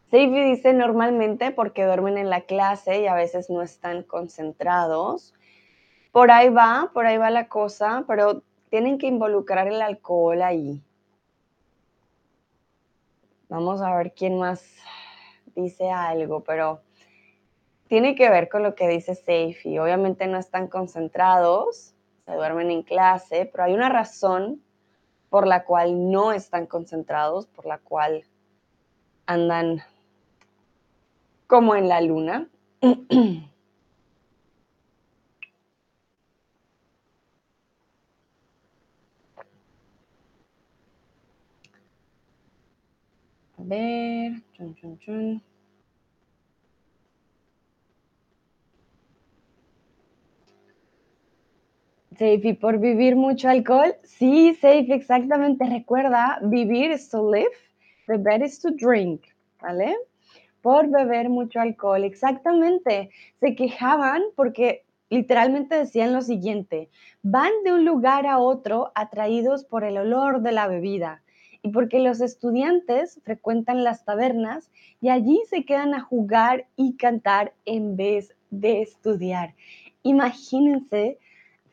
Seifi 0.10 0.41
dice 0.44 0.74
normalmente 0.74 1.51
porque 1.51 1.86
duermen 1.86 2.18
en 2.18 2.30
la 2.30 2.41
clase 2.41 3.01
y 3.01 3.08
a 3.08 3.15
veces 3.15 3.50
no 3.50 3.62
están 3.62 4.03
concentrados. 4.03 5.34
Por 6.12 6.32
ahí 6.32 6.50
va, 6.50 6.91
por 6.94 7.06
ahí 7.06 7.18
va 7.18 7.30
la 7.30 7.48
cosa, 7.48 8.03
pero 8.08 8.44
tienen 8.70 8.98
que 8.98 9.08
involucrar 9.08 9.68
el 9.68 9.82
alcohol 9.82 10.41
ahí. 10.41 10.84
Vamos 13.51 13.81
a 13.81 13.93
ver 13.98 14.13
quién 14.13 14.39
más 14.39 14.63
dice 15.58 15.91
algo, 15.91 16.41
pero 16.41 16.84
tiene 17.89 18.15
que 18.15 18.29
ver 18.29 18.48
con 18.48 18.63
lo 18.63 18.75
que 18.75 18.88
dice 18.88 19.13
Seifi. 19.13 19.77
Obviamente 19.77 20.25
no 20.25 20.38
están 20.38 20.70
concentrados, 20.70 21.93
se 22.25 22.31
duermen 22.31 22.72
en 22.72 22.81
clase, 22.81 23.50
pero 23.51 23.65
hay 23.65 23.74
una 23.74 23.89
razón 23.89 24.63
por 25.29 25.48
la 25.48 25.65
cual 25.65 26.10
no 26.10 26.31
están 26.31 26.65
concentrados, 26.65 27.46
por 27.46 27.65
la 27.65 27.79
cual 27.79 28.24
andan 29.25 29.81
como 31.46 31.75
en 31.75 31.89
la 31.89 32.00
luna. 32.00 32.48
A 43.62 43.63
ver, 43.63 44.41
chun, 44.53 44.74
chun, 44.75 44.98
chun. 44.98 45.41
Safe, 52.18 52.56
por 52.56 52.80
vivir 52.80 53.15
mucho 53.15 53.50
alcohol? 53.50 53.94
Sí, 54.03 54.56
safe, 54.56 54.94
exactamente. 54.96 55.70
Recuerda, 55.70 56.39
vivir 56.41 56.91
is 56.91 57.08
to 57.10 57.22
live, 57.22 57.56
beber 58.08 58.44
is 58.44 58.60
to 58.60 58.72
drink, 58.72 59.22
¿vale? 59.62 59.96
por 60.62 60.89
beber 60.89 61.30
mucho 61.30 61.60
alcohol. 61.60 62.03
Exactamente, 62.03 63.12
se 63.39 63.56
quejaban 63.56 64.24
porque 64.36 64.84
literalmente 65.10 65.75
decían 65.75 66.13
lo 66.13 66.22
siguiente, 66.22 66.89
van 67.22 67.51
de 67.63 67.74
un 67.74 67.86
lugar 67.86 68.25
a 68.25 68.39
otro 68.39 68.91
atraídos 68.96 69.65
por 69.65 69.84
el 69.84 69.98
olor 69.98 70.41
de 70.41 70.51
la 70.51 70.68
bebida 70.68 71.22
y 71.63 71.70
porque 71.70 72.00
los 72.00 72.22
estudiantes 72.22 73.20
frecuentan 73.24 73.84
las 73.84 74.03
tabernas 74.03 74.72
y 75.00 75.10
allí 75.10 75.41
se 75.50 75.63
quedan 75.63 75.94
a 75.94 76.01
jugar 76.01 76.65
y 76.75 76.96
cantar 76.98 77.53
en 77.65 77.96
vez 77.96 78.34
de 78.50 78.82
estudiar. 78.82 79.53
Imagínense, 80.03 81.20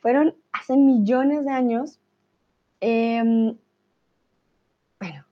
fueron 0.00 0.34
hace 0.52 0.76
millones 0.76 1.44
de 1.44 1.50
años, 1.50 1.98
em, 2.80 3.56
bueno, 5.00 5.24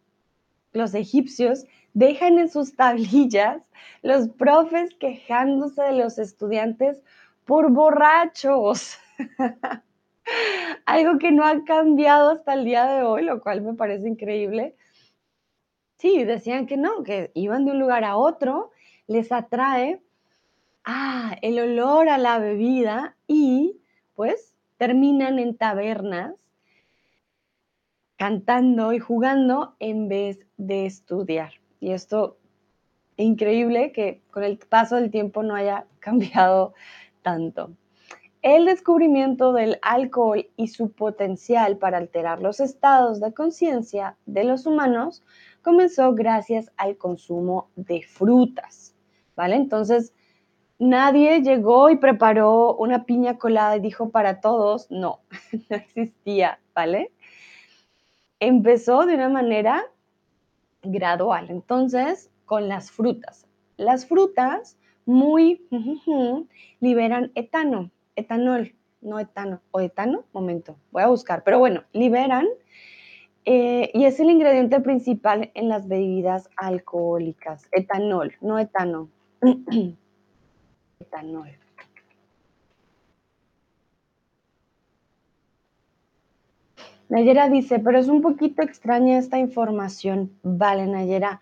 los 0.72 0.94
egipcios 0.94 1.64
dejan 1.92 2.38
en 2.38 2.50
sus 2.50 2.75
tablillas 2.76 3.62
los 4.02 4.28
profes 4.28 4.94
quejándose 4.98 5.82
de 5.82 5.92
los 5.92 6.18
estudiantes 6.18 7.00
por 7.44 7.70
borrachos. 7.70 8.98
Algo 10.87 11.19
que 11.19 11.33
no 11.33 11.45
ha 11.45 11.64
cambiado 11.64 12.31
hasta 12.31 12.55
el 12.55 12.64
día 12.64 12.87
de 12.87 13.02
hoy, 13.02 13.25
lo 13.25 13.40
cual 13.40 13.61
me 13.61 13.75
parece 13.75 14.09
increíble. 14.09 14.76
Sí, 15.99 16.25
decían 16.25 16.66
que 16.66 16.76
no, 16.76 17.02
que 17.02 17.33
iban 17.35 17.64
de 17.64 17.73
un 17.73 17.81
lugar 17.81 18.05
a 18.05 18.16
otro, 18.16 18.71
les 19.07 19.33
atrae 19.33 20.00
ah, 20.85 21.37
el 21.43 21.59
olor 21.59 22.09
a 22.09 22.19
la 22.19 22.38
bebida 22.38 23.16
y 23.26 23.81
pues 24.14 24.55
terminan 24.76 25.38
en 25.38 25.57
tabernas 25.57 26.35
cantando 28.16 28.93
y 28.93 28.99
jugando 28.99 29.75
en 29.78 30.09
vez 30.09 30.47
de 30.57 30.87
estudiar. 30.87 31.52
Y 31.81 31.93
esto, 31.93 32.38
increíble 33.16 33.93
que 33.93 34.23
con 34.31 34.45
el 34.45 34.59
paso 34.59 34.97
del 34.97 35.11
tiempo 35.11 35.43
no 35.43 35.55
haya 35.55 35.87
cambiado 35.99 36.75
tanto. 37.23 37.71
El 38.46 38.64
descubrimiento 38.64 39.52
del 39.52 39.80
alcohol 39.82 40.46
y 40.56 40.68
su 40.68 40.92
potencial 40.92 41.78
para 41.78 41.98
alterar 41.98 42.40
los 42.40 42.60
estados 42.60 43.20
de 43.20 43.34
conciencia 43.34 44.16
de 44.24 44.44
los 44.44 44.66
humanos 44.66 45.24
comenzó 45.62 46.14
gracias 46.14 46.70
al 46.76 46.96
consumo 46.96 47.70
de 47.74 48.04
frutas, 48.04 48.94
¿vale? 49.34 49.56
Entonces, 49.56 50.14
nadie 50.78 51.42
llegó 51.42 51.90
y 51.90 51.96
preparó 51.96 52.76
una 52.76 53.04
piña 53.04 53.36
colada 53.36 53.78
y 53.78 53.80
dijo 53.80 54.10
para 54.10 54.40
todos, 54.40 54.92
no, 54.92 55.22
no 55.68 55.76
existía, 55.76 56.60
¿vale? 56.72 57.10
Empezó 58.38 59.06
de 59.06 59.16
una 59.16 59.28
manera 59.28 59.86
gradual. 60.84 61.50
Entonces, 61.50 62.30
con 62.44 62.68
las 62.68 62.92
frutas. 62.92 63.44
Las 63.76 64.06
frutas 64.06 64.78
muy 65.04 65.66
liberan 66.78 67.32
etano. 67.34 67.90
Etanol, 68.16 68.75
no 69.00 69.20
etano, 69.20 69.61
o 69.70 69.80
etano, 69.80 70.25
momento, 70.32 70.76
voy 70.90 71.02
a 71.02 71.08
buscar, 71.08 71.44
pero 71.44 71.58
bueno, 71.58 71.85
liberan 71.92 72.46
eh, 73.44 73.90
y 73.94 74.06
es 74.06 74.18
el 74.18 74.28
ingrediente 74.28 74.80
principal 74.80 75.52
en 75.54 75.68
las 75.68 75.87
bebidas 75.87 76.50
alcohólicas, 76.56 77.68
etanol, 77.70 78.35
no 78.40 78.58
etano, 78.58 79.08
etanol. 81.00 81.50
Nayera 87.08 87.49
dice, 87.49 87.78
pero 87.78 87.99
es 87.99 88.08
un 88.08 88.20
poquito 88.20 88.62
extraña 88.62 89.18
esta 89.18 89.38
información. 89.38 90.32
Vale, 90.42 90.87
Nayera. 90.88 91.40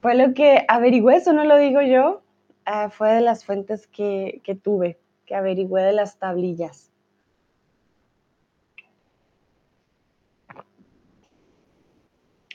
Fue 0.00 0.14
lo 0.14 0.32
que 0.32 0.64
averigüé, 0.68 1.16
eso 1.16 1.32
no 1.32 1.44
lo 1.44 1.56
digo 1.56 1.82
yo, 1.82 2.22
ah, 2.64 2.88
fue 2.88 3.12
de 3.14 3.20
las 3.20 3.44
fuentes 3.44 3.86
que, 3.88 4.40
que 4.44 4.54
tuve, 4.54 4.98
que 5.30 5.36
averigüé 5.36 5.82
de 5.82 5.92
las 5.92 6.18
tablillas. 6.18 6.90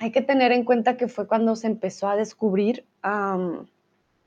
Hay 0.01 0.11
que 0.11 0.21
tener 0.21 0.51
en 0.51 0.65
cuenta 0.65 0.97
que 0.97 1.07
fue 1.07 1.25
cuando 1.25 1.55
se 1.55 1.67
empezó 1.67 2.09
a 2.09 2.17
descubrir 2.17 2.85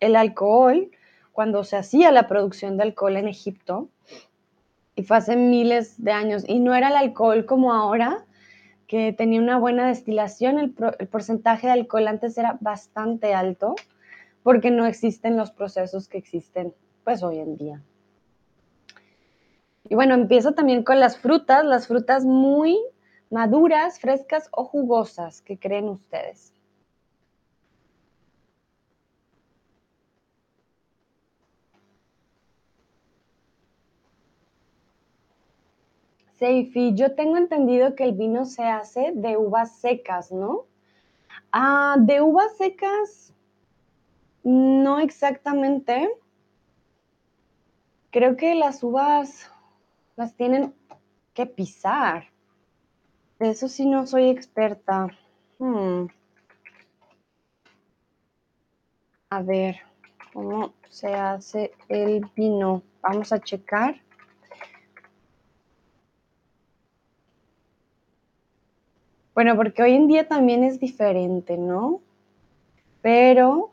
el 0.00 0.16
alcohol, 0.16 0.90
cuando 1.32 1.62
se 1.62 1.76
hacía 1.76 2.10
la 2.10 2.26
producción 2.26 2.78
de 2.78 2.84
alcohol 2.84 3.18
en 3.18 3.28
Egipto, 3.28 3.90
y 4.96 5.02
fue 5.02 5.18
hace 5.18 5.36
miles 5.36 6.02
de 6.02 6.12
años, 6.12 6.42
y 6.48 6.58
no 6.58 6.74
era 6.74 6.88
el 6.88 6.96
alcohol 6.96 7.44
como 7.44 7.74
ahora, 7.74 8.24
que 8.86 9.12
tenía 9.12 9.42
una 9.42 9.58
buena 9.58 9.88
destilación, 9.88 10.58
el, 10.58 10.70
porcentaje 10.72 11.66
de 11.66 11.74
alcohol 11.74 12.08
antes 12.08 12.38
era 12.38 12.56
bastante 12.62 13.34
alto, 13.34 13.74
porque 14.42 14.70
no 14.70 14.86
existen 14.86 15.36
los 15.36 15.50
procesos 15.50 16.08
que 16.08 16.16
existen 16.16 16.72
pues 17.04 17.22
hoy 17.22 17.40
en 17.40 17.58
día. 17.58 17.82
Y 19.90 19.94
bueno, 19.94 20.14
empiezo 20.14 20.52
también 20.52 20.82
con 20.82 21.00
las 21.00 21.16
frutas, 21.16 21.64
las 21.64 21.86
frutas 21.86 22.24
muy 22.24 22.78
maduras, 23.30 23.98
frescas 24.00 24.48
o 24.52 24.64
jugosas, 24.64 25.40
¿qué 25.40 25.58
creen 25.58 25.88
ustedes? 25.88 26.52
Seifi, 36.38 36.94
yo 36.94 37.14
tengo 37.14 37.36
entendido 37.36 37.96
que 37.96 38.04
el 38.04 38.12
vino 38.12 38.44
se 38.44 38.64
hace 38.64 39.12
de 39.14 39.36
uvas 39.36 39.76
secas, 39.78 40.30
¿no? 40.30 40.66
Ah, 41.50 41.96
de 41.98 42.20
uvas 42.20 42.56
secas, 42.56 43.34
no 44.44 45.00
exactamente. 45.00 46.08
Creo 48.10 48.36
que 48.36 48.54
las 48.54 48.84
uvas 48.84 49.50
las 50.18 50.34
tienen 50.34 50.74
que 51.32 51.46
pisar. 51.46 52.24
De 53.38 53.50
eso 53.50 53.68
sí 53.68 53.86
no 53.86 54.04
soy 54.04 54.30
experta. 54.30 55.06
Hmm. 55.60 56.06
A 59.30 59.42
ver, 59.42 59.76
¿cómo 60.32 60.74
se 60.90 61.14
hace 61.14 61.70
el 61.88 62.28
vino? 62.34 62.82
Vamos 63.00 63.32
a 63.32 63.38
checar. 63.38 64.00
Bueno, 69.34 69.54
porque 69.54 69.84
hoy 69.84 69.92
en 69.92 70.08
día 70.08 70.26
también 70.26 70.64
es 70.64 70.80
diferente, 70.80 71.56
¿no? 71.56 72.00
Pero 73.02 73.70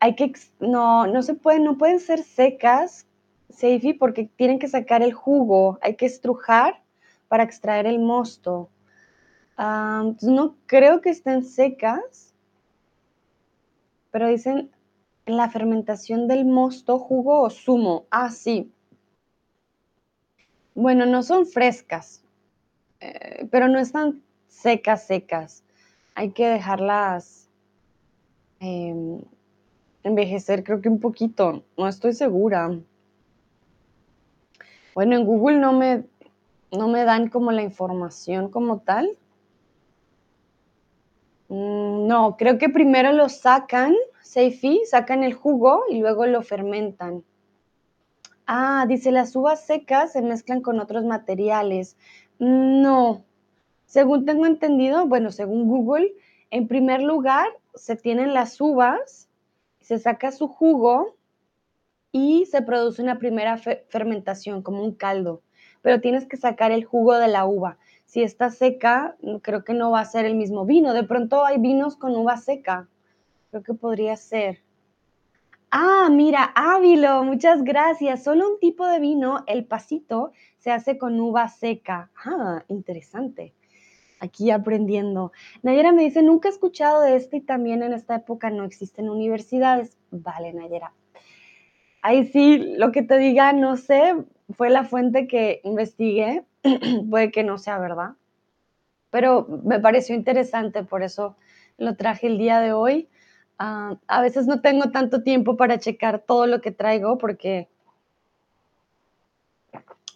hay 0.00 0.16
que, 0.16 0.32
no, 0.58 1.06
no 1.06 1.22
se 1.22 1.34
pueden, 1.34 1.62
no 1.62 1.78
pueden 1.78 2.00
ser 2.00 2.24
secas, 2.24 3.06
Seifi, 3.50 3.94
porque 3.94 4.30
tienen 4.36 4.58
que 4.58 4.68
sacar 4.68 5.02
el 5.02 5.12
jugo, 5.12 5.78
hay 5.82 5.96
que 5.96 6.06
estrujar 6.06 6.82
para 7.28 7.42
extraer 7.42 7.86
el 7.86 7.98
mosto. 7.98 8.68
no 9.58 10.56
creo 10.66 11.00
que 11.00 11.10
estén 11.10 11.44
secas, 11.44 12.34
pero 14.10 14.28
dicen 14.28 14.70
la 15.26 15.50
fermentación 15.50 16.28
del 16.28 16.44
mosto, 16.44 16.98
jugo 16.98 17.42
o 17.42 17.50
zumo. 17.50 18.06
Ah, 18.10 18.30
sí. 18.30 18.72
Bueno, 20.74 21.06
no 21.06 21.22
son 21.22 21.46
frescas, 21.46 22.22
eh, 23.00 23.48
pero 23.50 23.68
no 23.68 23.78
están 23.78 24.22
secas, 24.46 25.06
secas. 25.06 25.64
Hay 26.14 26.30
que 26.30 26.46
dejarlas 26.48 27.48
em, 28.60 29.20
envejecer, 30.02 30.64
creo 30.64 30.80
que 30.80 30.88
un 30.88 31.00
poquito, 31.00 31.64
no 31.76 31.88
estoy 31.88 32.12
segura. 32.12 32.78
Bueno, 34.96 35.14
en 35.14 35.26
Google 35.26 35.58
no 35.58 35.74
me, 35.74 36.04
no 36.72 36.88
me 36.88 37.04
dan 37.04 37.28
como 37.28 37.52
la 37.52 37.62
información 37.62 38.50
como 38.50 38.78
tal. 38.78 39.18
Mm, 41.50 42.06
no, 42.06 42.38
creo 42.38 42.56
que 42.56 42.70
primero 42.70 43.12
lo 43.12 43.28
sacan, 43.28 43.94
Seifi, 44.22 44.80
sacan 44.86 45.22
el 45.22 45.34
jugo 45.34 45.82
y 45.90 45.98
luego 45.98 46.24
lo 46.24 46.40
fermentan. 46.40 47.24
Ah, 48.46 48.86
dice, 48.88 49.12
las 49.12 49.36
uvas 49.36 49.66
secas 49.66 50.12
se 50.12 50.22
mezclan 50.22 50.62
con 50.62 50.80
otros 50.80 51.04
materiales. 51.04 51.98
No, 52.38 53.22
según 53.84 54.24
tengo 54.24 54.46
entendido, 54.46 55.06
bueno, 55.06 55.30
según 55.30 55.68
Google, 55.68 56.14
en 56.48 56.68
primer 56.68 57.02
lugar 57.02 57.48
se 57.74 57.96
tienen 57.96 58.32
las 58.32 58.58
uvas, 58.62 59.28
se 59.82 59.98
saca 59.98 60.32
su 60.32 60.48
jugo 60.48 61.15
y 62.16 62.46
se 62.46 62.62
produce 62.62 63.02
una 63.02 63.18
primera 63.18 63.58
fermentación, 63.58 64.62
como 64.62 64.82
un 64.82 64.92
caldo, 64.92 65.42
pero 65.82 66.00
tienes 66.00 66.24
que 66.24 66.38
sacar 66.38 66.72
el 66.72 66.82
jugo 66.82 67.18
de 67.18 67.28
la 67.28 67.44
uva. 67.44 67.76
Si 68.06 68.22
está 68.22 68.48
seca, 68.48 69.16
creo 69.42 69.64
que 69.64 69.74
no 69.74 69.90
va 69.90 70.00
a 70.00 70.06
ser 70.06 70.24
el 70.24 70.34
mismo 70.34 70.64
vino. 70.64 70.94
De 70.94 71.04
pronto 71.04 71.44
hay 71.44 71.58
vinos 71.58 71.96
con 71.96 72.16
uva 72.16 72.38
seca. 72.38 72.88
Creo 73.50 73.62
que 73.62 73.74
podría 73.74 74.16
ser. 74.16 74.62
Ah, 75.70 76.08
mira, 76.10 76.52
Ávilo, 76.54 77.22
muchas 77.22 77.62
gracias. 77.62 78.24
Solo 78.24 78.48
un 78.48 78.60
tipo 78.60 78.86
de 78.86 78.98
vino, 78.98 79.44
el 79.46 79.66
pasito, 79.66 80.32
se 80.56 80.70
hace 80.70 80.96
con 80.96 81.20
uva 81.20 81.48
seca. 81.48 82.10
Ah, 82.24 82.64
interesante. 82.68 83.52
Aquí 84.20 84.50
aprendiendo. 84.50 85.32
Nayera 85.62 85.92
me 85.92 86.02
dice, 86.02 86.22
nunca 86.22 86.48
he 86.48 86.52
escuchado 86.52 87.02
de 87.02 87.16
este 87.16 87.36
y 87.38 87.40
también 87.42 87.82
en 87.82 87.92
esta 87.92 88.14
época 88.14 88.48
no 88.48 88.64
existen 88.64 89.10
universidades. 89.10 89.98
Vale, 90.10 90.54
Nayera. 90.54 90.94
Ahí 92.06 92.24
sí, 92.28 92.58
lo 92.58 92.92
que 92.92 93.02
te 93.02 93.18
diga, 93.18 93.52
no 93.52 93.76
sé, 93.76 94.14
fue 94.56 94.70
la 94.70 94.84
fuente 94.84 95.26
que 95.26 95.60
investigué. 95.64 96.44
Puede 97.10 97.32
que 97.32 97.42
no 97.42 97.58
sea 97.58 97.80
verdad. 97.80 98.10
Pero 99.10 99.48
me 99.64 99.80
pareció 99.80 100.14
interesante, 100.14 100.84
por 100.84 101.02
eso 101.02 101.34
lo 101.78 101.96
traje 101.96 102.28
el 102.28 102.38
día 102.38 102.60
de 102.60 102.72
hoy. 102.72 103.08
Ah, 103.58 103.96
a 104.06 104.20
veces 104.20 104.46
no 104.46 104.60
tengo 104.60 104.92
tanto 104.92 105.24
tiempo 105.24 105.56
para 105.56 105.80
checar 105.80 106.20
todo 106.20 106.46
lo 106.46 106.60
que 106.60 106.70
traigo 106.70 107.18
porque 107.18 107.66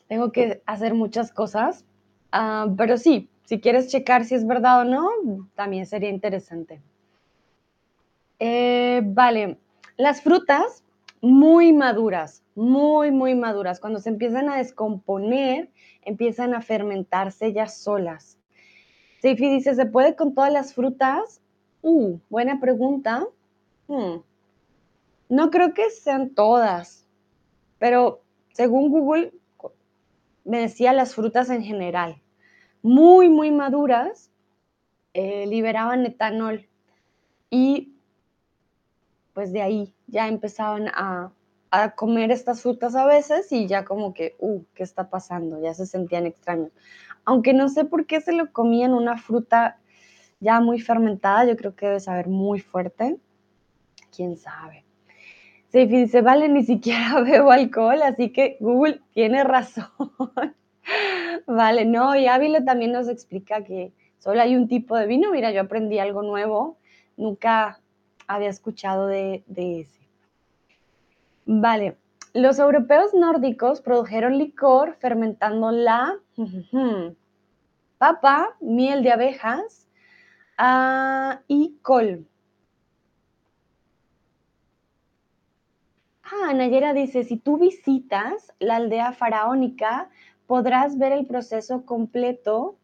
tengo 0.06 0.30
que 0.30 0.62
hacer 0.66 0.94
muchas 0.94 1.32
cosas. 1.32 1.84
Ah, 2.30 2.68
pero 2.78 2.98
sí, 2.98 3.28
si 3.46 3.60
quieres 3.60 3.88
checar 3.88 4.24
si 4.24 4.36
es 4.36 4.46
verdad 4.46 4.82
o 4.82 4.84
no, 4.84 5.08
también 5.56 5.86
sería 5.86 6.10
interesante. 6.10 6.80
Eh, 8.38 9.02
vale, 9.04 9.58
las 9.96 10.22
frutas 10.22 10.84
muy 11.20 11.72
maduras, 11.72 12.42
muy, 12.54 13.10
muy 13.10 13.34
maduras, 13.34 13.80
cuando 13.80 13.98
se 13.98 14.08
empiezan 14.08 14.48
a 14.48 14.56
descomponer, 14.56 15.70
empiezan 16.02 16.54
a 16.54 16.62
fermentarse 16.62 17.46
ellas 17.46 17.78
solas. 17.78 18.38
Seifi 19.20 19.50
dice, 19.50 19.74
¿se 19.74 19.86
puede 19.86 20.16
con 20.16 20.34
todas 20.34 20.52
las 20.52 20.74
frutas? 20.74 21.42
Uh, 21.82 22.18
buena 22.30 22.58
pregunta. 22.60 23.26
Hmm. 23.86 24.20
No 25.28 25.50
creo 25.50 25.74
que 25.74 25.90
sean 25.90 26.30
todas, 26.34 27.06
pero 27.78 28.22
según 28.52 28.90
Google 28.90 29.32
me 30.44 30.60
decía 30.60 30.92
las 30.92 31.14
frutas 31.14 31.50
en 31.50 31.62
general, 31.62 32.20
muy, 32.82 33.28
muy 33.28 33.50
maduras, 33.50 34.30
eh, 35.12 35.46
liberaban 35.46 36.06
etanol 36.06 36.68
y 37.50 37.94
pues 39.32 39.52
de 39.52 39.62
ahí 39.62 39.94
ya 40.06 40.28
empezaban 40.28 40.88
a, 40.88 41.32
a, 41.70 41.94
comer 41.94 42.30
estas 42.30 42.62
frutas 42.62 42.94
a 42.94 43.06
veces 43.06 43.50
y 43.52 43.66
ya 43.66 43.84
como 43.84 44.12
que, 44.14 44.36
uh, 44.38 44.62
¿qué 44.74 44.82
está 44.82 45.08
pasando? 45.08 45.60
Ya 45.60 45.74
se 45.74 45.86
sentían 45.86 46.26
extraños. 46.26 46.70
Aunque 47.24 47.52
no 47.52 47.68
sé 47.68 47.84
por 47.84 48.06
qué 48.06 48.20
se 48.20 48.32
lo 48.32 48.52
comían 48.52 48.92
una 48.94 49.16
fruta 49.16 49.78
ya 50.40 50.60
muy 50.60 50.80
fermentada, 50.80 51.44
yo 51.44 51.56
creo 51.56 51.74
que 51.76 51.86
debe 51.86 52.00
saber 52.00 52.28
muy 52.28 52.60
fuerte. 52.60 53.18
¿Quién 54.14 54.36
sabe? 54.36 54.84
Se 55.68 55.86
dice, 55.86 56.22
vale, 56.22 56.48
ni 56.48 56.64
siquiera 56.64 57.20
bebo 57.24 57.52
alcohol, 57.52 58.02
así 58.02 58.30
que 58.30 58.56
Google 58.60 59.00
tiene 59.12 59.44
razón. 59.44 59.86
vale, 61.46 61.84
no, 61.84 62.16
y 62.16 62.26
Ávila 62.26 62.64
también 62.64 62.92
nos 62.92 63.08
explica 63.08 63.62
que 63.62 63.92
solo 64.18 64.40
hay 64.40 64.56
un 64.56 64.66
tipo 64.66 64.96
de 64.96 65.06
vino. 65.06 65.30
Mira, 65.30 65.52
yo 65.52 65.60
aprendí 65.60 65.98
algo 65.98 66.22
nuevo, 66.22 66.78
nunca 67.16 67.79
había 68.30 68.48
escuchado 68.48 69.08
de, 69.08 69.42
de 69.46 69.80
ese. 69.80 70.00
Vale, 71.46 71.96
los 72.32 72.60
europeos 72.60 73.12
nórdicos 73.12 73.80
produjeron 73.80 74.38
licor 74.38 74.94
fermentando 75.00 75.72
la 75.72 76.16
papa, 77.98 78.56
miel 78.60 79.02
de 79.02 79.10
abejas 79.10 79.88
ah, 80.56 81.40
y 81.48 81.76
col. 81.82 82.26
Ah, 86.22 86.52
Nayera 86.54 86.94
dice, 86.94 87.24
si 87.24 87.36
tú 87.36 87.58
visitas 87.58 88.52
la 88.60 88.76
aldea 88.76 89.12
faraónica, 89.12 90.08
podrás 90.46 90.98
ver 90.98 91.10
el 91.10 91.26
proceso 91.26 91.84
completo 91.84 92.76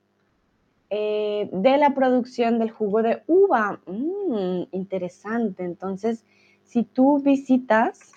eh, 0.91 1.49
de 1.53 1.77
la 1.79 1.95
producción 1.95 2.59
del 2.59 2.71
jugo 2.71 3.03
de 3.03 3.23
uva. 3.27 3.81
Mm, 3.87 4.65
interesante. 4.73 5.65
Entonces, 5.65 6.25
si 6.65 6.85
tú 6.85 7.21
visitas, 7.21 8.13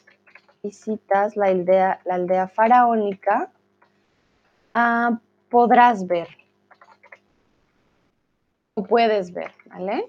visitas 0.62 1.36
la 1.36 1.48
aldea, 1.48 2.02
la 2.06 2.16
aldea 2.16 2.48
faraónica, 2.48 3.52
ah, 4.74 5.20
podrás 5.50 6.06
ver. 6.06 6.28
O 8.76 8.84
puedes 8.84 9.32
ver, 9.34 9.52
¿vale? 9.66 10.06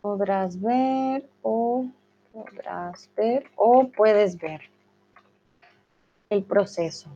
Podrás 0.00 0.60
ver 0.60 1.28
o 1.42 1.86
podrás 2.32 3.08
ver 3.16 3.50
o 3.56 3.88
puedes 3.88 4.36
ver 4.38 4.60
el 6.30 6.42
proceso. 6.42 7.10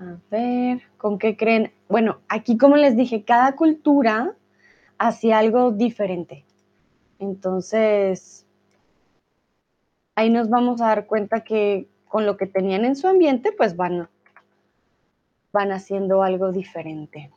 A 0.00 0.16
ver, 0.30 0.80
¿con 0.96 1.18
qué 1.18 1.36
creen? 1.36 1.74
Bueno, 1.86 2.20
aquí 2.30 2.56
como 2.56 2.76
les 2.76 2.96
dije, 2.96 3.22
cada 3.22 3.54
cultura 3.54 4.34
hacía 4.96 5.38
algo 5.38 5.72
diferente. 5.72 6.46
Entonces, 7.18 8.46
ahí 10.14 10.30
nos 10.30 10.48
vamos 10.48 10.80
a 10.80 10.86
dar 10.86 11.06
cuenta 11.06 11.44
que 11.44 11.86
con 12.08 12.24
lo 12.24 12.38
que 12.38 12.46
tenían 12.46 12.86
en 12.86 12.96
su 12.96 13.08
ambiente, 13.08 13.52
pues 13.52 13.76
van, 13.76 14.08
van 15.52 15.70
haciendo 15.70 16.22
algo 16.22 16.50
diferente. 16.50 17.30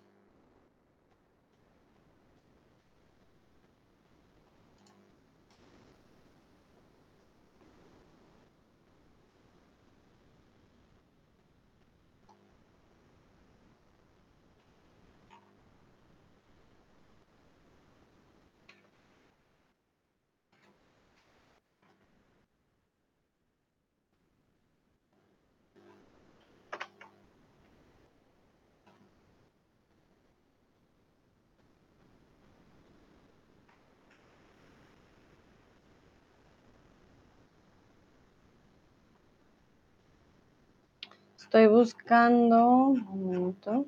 Estoy 41.54 41.68
buscando. 41.68 42.66
Un 42.66 43.26
momento. 43.26 43.86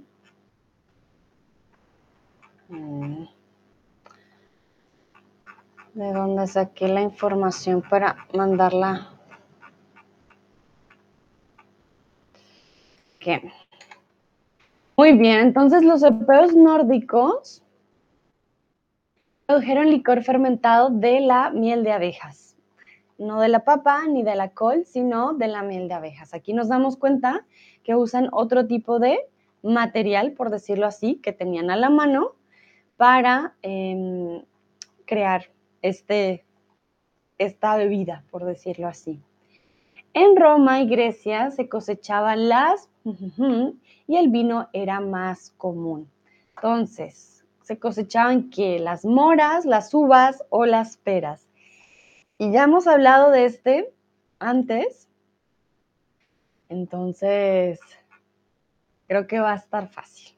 Mm. 2.69 3.23
¿De 5.95 6.13
dónde 6.13 6.45
saqué 6.45 6.87
la 6.87 7.01
información 7.01 7.81
para 7.81 8.17
mandarla? 8.35 9.09
Muy 14.95 15.17
bien, 15.17 15.39
entonces 15.39 15.83
los 15.83 16.03
europeos 16.03 16.53
nórdicos 16.53 17.63
produjeron 19.47 19.89
licor 19.89 20.23
fermentado 20.23 20.91
de 20.91 21.19
la 21.19 21.49
miel 21.49 21.83
de 21.83 21.93
abejas 21.93 22.54
no 23.17 23.39
de 23.39 23.49
la 23.49 23.63
papa 23.63 24.05
ni 24.07 24.23
de 24.23 24.35
la 24.35 24.49
col, 24.49 24.85
sino 24.85 25.33
de 25.33 25.47
la 25.47 25.63
miel 25.63 25.87
de 25.87 25.93
abejas. 25.93 26.33
Aquí 26.33 26.53
nos 26.53 26.67
damos 26.67 26.97
cuenta 26.97 27.45
que 27.83 27.95
usan 27.95 28.29
otro 28.31 28.67
tipo 28.67 28.99
de 28.99 29.19
material, 29.63 30.33
por 30.33 30.49
decirlo 30.49 30.85
así, 30.85 31.15
que 31.15 31.33
tenían 31.33 31.69
a 31.69 31.75
la 31.75 31.89
mano 31.89 32.33
para 32.97 33.55
em, 33.61 34.43
crear 35.05 35.45
este, 35.81 36.45
esta 37.37 37.75
bebida, 37.75 38.23
por 38.31 38.45
decirlo 38.45 38.87
así. 38.87 39.21
En 40.13 40.35
Roma 40.35 40.79
y 40.81 40.87
Grecia 40.87 41.51
se 41.51 41.67
cosechaban 41.67 42.47
las 42.47 42.89
y 44.07 44.15
el 44.15 44.29
vino 44.29 44.69
era 44.71 44.99
más 44.99 45.51
común. 45.57 46.09
Entonces, 46.55 47.43
se 47.61 47.77
cosechaban 47.79 48.49
que 48.49 48.79
las 48.79 49.05
moras, 49.05 49.65
las 49.65 49.93
uvas 49.93 50.43
o 50.49 50.65
las 50.65 50.97
peras. 50.97 51.44
Y 52.37 52.51
ya 52.51 52.63
hemos 52.63 52.85
hablado 52.87 53.31
de 53.31 53.45
este 53.45 53.93
antes, 54.39 55.07
entonces 56.67 57.79
creo 59.07 59.27
que 59.27 59.39
va 59.39 59.53
a 59.53 59.57
estar 59.57 59.87
fácil. 59.87 60.34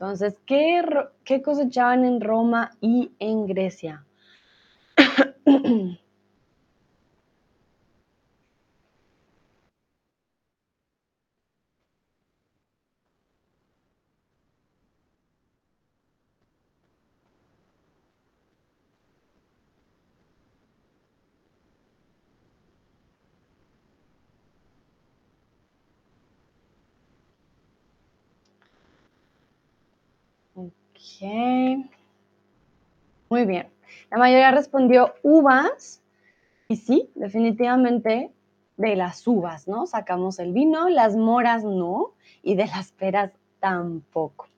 Entonces, 0.00 0.36
¿qué, 0.46 0.80
¿qué, 1.24 1.42
cosechaban 1.42 2.04
en 2.04 2.20
Roma 2.20 2.70
y 2.80 3.10
en 3.18 3.46
Grecia? 3.46 4.04
Muy 33.30 33.44
bien. 33.44 33.68
La 34.10 34.18
mayoría 34.18 34.50
respondió 34.50 35.14
uvas. 35.22 36.02
Y 36.68 36.76
sí, 36.76 37.10
definitivamente 37.14 38.30
de 38.76 38.96
las 38.96 39.26
uvas, 39.26 39.66
¿no? 39.68 39.86
Sacamos 39.86 40.38
el 40.38 40.52
vino, 40.52 40.88
las 40.88 41.16
moras 41.16 41.64
no, 41.64 42.12
y 42.42 42.54
de 42.54 42.66
las 42.66 42.92
peras 42.92 43.32
tampoco. 43.58 44.48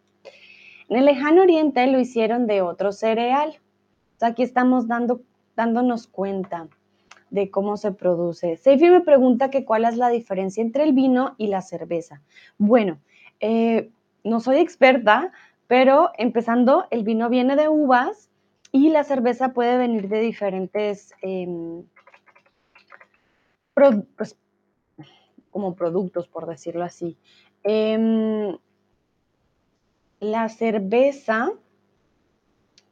En 0.89 0.99
el 0.99 1.05
lejano 1.05 1.43
oriente 1.43 1.87
lo 1.87 2.01
hicieron 2.01 2.47
de 2.47 2.63
otro 2.63 2.93
cereal. 2.93 3.59
aquí 4.21 4.43
estamos 4.43 4.89
dando, 4.89 5.23
dándonos 5.57 6.07
cuenta 6.09 6.69
de 7.31 7.51
cómo 7.51 7.77
se 7.77 7.93
produce. 7.93 8.57
Seifi 8.57 8.91
me 8.91 9.01
pregunta 9.01 9.51
que 9.51 9.65
cuál 9.65 9.85
es 9.85 9.97
la 9.97 10.09
diferencia 10.09 10.63
entre 10.63 10.83
el 10.83 10.93
vino 10.93 11.35
y 11.39 11.47
la 11.47 11.63
cerveza. 11.63 12.21
Bueno, 12.59 12.99
eh, 13.39 13.91
no 14.25 14.41
soy 14.41 14.59
experta, 14.59 15.33
pero 15.71 16.11
empezando, 16.19 16.89
el 16.91 17.05
vino 17.05 17.29
viene 17.29 17.55
de 17.55 17.69
uvas 17.69 18.29
y 18.73 18.89
la 18.89 19.05
cerveza 19.05 19.53
puede 19.53 19.79
venir 19.79 20.09
de 20.09 20.19
diferentes, 20.19 21.15
em, 21.23 21.85
pues, 24.17 24.37
como 25.53 25.77
productos, 25.77 26.27
por 26.27 26.49
decirlo 26.49 26.83
así. 26.83 27.17
Em, 27.63 28.59
la 30.19 30.49
cerveza 30.49 31.53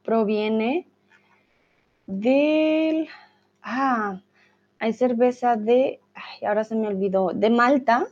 proviene 0.05 0.87
del... 2.07 3.09
Ah, 3.61 4.23
hay 4.79 4.93
cerveza 4.93 5.57
de... 5.57 6.01
Ay, 6.15 6.47
ahora 6.47 6.63
se 6.63 6.77
me 6.77 6.87
olvidó. 6.87 7.33
De 7.35 7.51
Malta, 7.51 8.07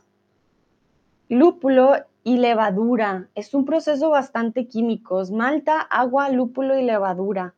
lúpulo 1.29 1.93
y 2.27 2.35
levadura. 2.35 3.29
Es 3.35 3.53
un 3.53 3.63
proceso 3.63 4.09
bastante 4.09 4.67
químico. 4.67 5.23
malta, 5.31 5.79
agua, 5.79 6.29
lúpulo 6.29 6.77
y 6.77 6.83
levadura. 6.83 7.55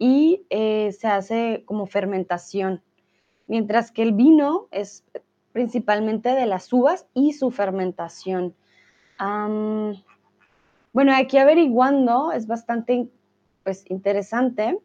Y 0.00 0.42
eh, 0.50 0.90
se 0.98 1.06
hace 1.06 1.62
como 1.64 1.86
fermentación. 1.86 2.82
Mientras 3.46 3.92
que 3.92 4.02
el 4.02 4.12
vino 4.12 4.66
es 4.72 5.04
principalmente 5.52 6.30
de 6.30 6.46
las 6.46 6.72
uvas 6.72 7.06
y 7.14 7.34
su 7.34 7.52
fermentación. 7.52 8.52
bueno, 10.92 11.14
aquí 11.14 11.38
averiguando 11.38 12.32
es 12.32 12.48
bastante 12.48 13.06
pues, 13.62 13.88
interesante. 13.88 14.76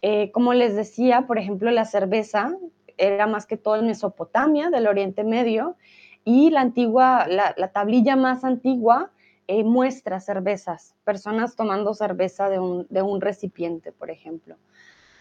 Eh, 0.00 0.30
como 0.30 0.54
les 0.54 0.74
decía, 0.74 1.26
por 1.26 1.36
ejemplo, 1.36 1.70
la 1.70 1.84
cerveza 1.84 2.56
era 2.96 3.26
más 3.26 3.44
que 3.44 3.58
todo 3.58 3.76
en 3.76 3.86
Mesopotamia, 3.86 4.70
del 4.70 4.86
Oriente 4.86 5.24
Medio, 5.24 5.76
y 6.26 6.50
la 6.50 6.60
antigua, 6.60 7.26
la, 7.28 7.54
tablilla 7.68 8.16
más 8.16 8.42
antigua 8.42 9.12
eh, 9.46 9.62
muestra 9.62 10.18
cervezas, 10.18 10.96
personas 11.04 11.54
tomando 11.54 11.94
cerveza 11.94 12.50
de 12.50 12.58
un, 12.58 13.20
recipiente, 13.20 13.92
por 13.92 14.10
ejemplo. 14.10 14.56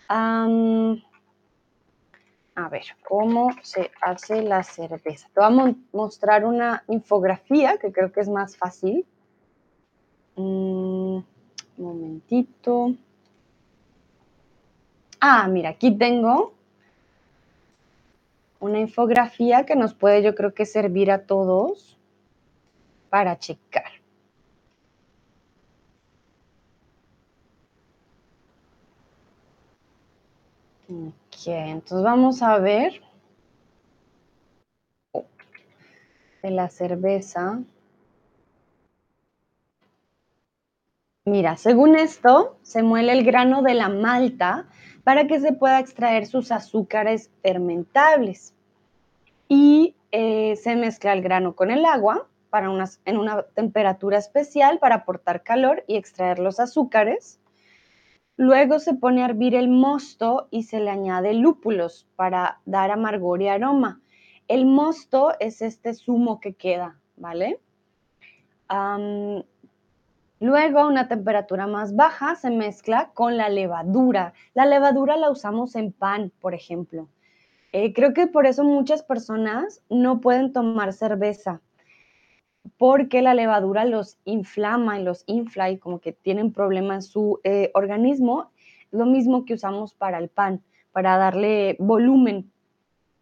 a 0.09 0.47
ver, 2.71 2.85
¿cómo 3.07 3.51
se 3.61 3.91
hace 4.01 4.41
la 4.41 4.63
cerveza? 4.63 5.29
Te 5.31 5.41
voy 5.41 5.69
a 5.69 5.75
mostrar 5.93 6.43
una 6.43 6.83
infografía 6.87 7.77
que 7.77 7.91
creo 7.91 8.11
que 8.11 8.21
es 8.21 8.29
más 8.29 8.57
fácil. 8.57 9.05
Un 10.35 11.23
mm, 11.77 11.83
momentito. 11.83 12.95
Ah, 15.19 15.47
mira, 15.47 15.69
aquí 15.69 15.91
tengo 15.91 16.55
una 18.59 18.79
infografía 18.79 19.65
que 19.65 19.75
nos 19.75 19.93
puede 19.93 20.23
yo 20.23 20.35
creo 20.35 20.53
que 20.53 20.65
servir 20.65 21.11
a 21.11 21.25
todos 21.25 21.97
para 23.09 23.37
checar. 23.37 23.91
Ok, 30.87 31.47
entonces 31.47 32.03
vamos 32.03 32.41
a 32.41 32.59
ver 32.59 33.01
de 36.43 36.51
la 36.51 36.69
cerveza. 36.69 37.59
Mira, 41.25 41.57
según 41.57 41.95
esto, 41.95 42.57
se 42.61 42.83
muele 42.83 43.13
el 43.13 43.23
grano 43.25 43.63
de 43.63 43.73
la 43.73 43.89
malta 43.89 44.67
para 45.05 45.27
que 45.27 45.39
se 45.39 45.53
pueda 45.53 45.79
extraer 45.79 46.25
sus 46.25 46.51
azúcares 46.51 47.29
fermentables. 47.43 48.55
Y 49.47 49.95
eh, 50.11 50.55
se 50.55 50.75
mezcla 50.75 51.13
el 51.13 51.21
grano 51.21 51.55
con 51.55 51.69
el 51.69 51.85
agua 51.85 52.27
para 52.49 52.67
en 53.05 53.17
una 53.17 53.43
temperatura 53.53 54.17
especial 54.17 54.79
para 54.79 54.95
aportar 54.95 55.43
calor 55.43 55.83
y 55.87 55.95
extraer 55.95 56.39
los 56.39 56.59
azúcares. 56.59 57.39
Luego 58.35 58.79
se 58.79 58.95
pone 58.95 59.21
a 59.21 59.25
hervir 59.25 59.53
el 59.53 59.69
mosto 59.69 60.47
y 60.49 60.63
se 60.63 60.79
le 60.79 60.89
añade 60.89 61.35
lúpulos 61.35 62.07
para 62.15 62.59
dar 62.65 62.89
amargor 62.89 63.43
y 63.43 63.47
aroma. 63.47 64.01
El 64.47 64.65
mosto 64.65 65.33
es 65.39 65.61
este 65.61 65.93
zumo 65.93 66.39
que 66.39 66.53
queda, 66.53 66.99
¿vale? 67.15 67.59
Luego, 70.45 70.77
a 70.77 70.87
una 70.87 71.07
temperatura 71.07 71.65
más 71.65 71.95
baja 71.95 72.35
se 72.35 72.51
mezcla 72.51 73.09
con 73.15 73.35
la 73.35 73.49
levadura. 73.49 74.33
La 74.53 74.67
levadura 74.67 75.17
la 75.17 75.31
usamos 75.31 75.75
en 75.75 75.91
pan, 75.91 76.31
por 76.39 76.53
ejemplo. 76.53 77.09
Eh, 77.71 77.93
creo 77.93 78.13
que 78.13 78.27
por 78.27 78.45
eso 78.45 78.63
muchas 78.63 79.01
personas 79.01 79.81
no 79.89 80.21
pueden 80.21 80.53
tomar 80.53 80.93
cerveza, 80.93 81.61
porque 82.77 83.23
la 83.23 83.33
levadura 83.33 83.85
los 83.85 84.19
inflama 84.23 84.99
y 84.99 85.03
los 85.03 85.23
infla 85.25 85.71
y 85.71 85.79
como 85.79 85.99
que 85.99 86.11
tienen 86.11 86.53
problemas 86.53 87.05
en 87.05 87.11
su 87.11 87.39
eh, 87.43 87.71
organismo. 87.73 88.51
Lo 88.91 89.07
mismo 89.07 89.45
que 89.45 89.55
usamos 89.55 89.95
para 89.95 90.19
el 90.19 90.29
pan, 90.29 90.61
para 90.91 91.17
darle 91.17 91.75
volumen 91.79 92.51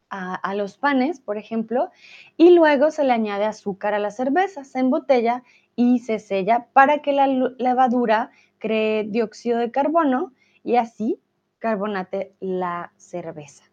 a, 0.09 0.53
los 0.53 0.77
panes, 0.77 1.19
por 1.19 1.38
ejemplo, 1.38 1.89
y 2.38 2.51
luego 2.51 2.91
se 2.91 3.03
le 3.03 3.13
añade 3.13 3.45
azúcar 3.45 3.95
a 3.95 3.99
la 3.99 4.12
cerveza, 4.12 4.63
se 4.63 4.77
embotella 4.77 5.43
y 5.75 5.99
se 5.99 6.19
sella 6.19 6.67
para 6.73 6.99
que 6.99 7.13
la 7.13 7.27
levadura 7.27 8.31
cree 8.59 9.03
dióxido 9.03 9.59
de 9.59 9.71
carbono 9.71 10.33
y 10.63 10.75
así 10.77 11.19
carbonate 11.59 12.36
la 12.39 12.91
cerveza. 12.97 13.63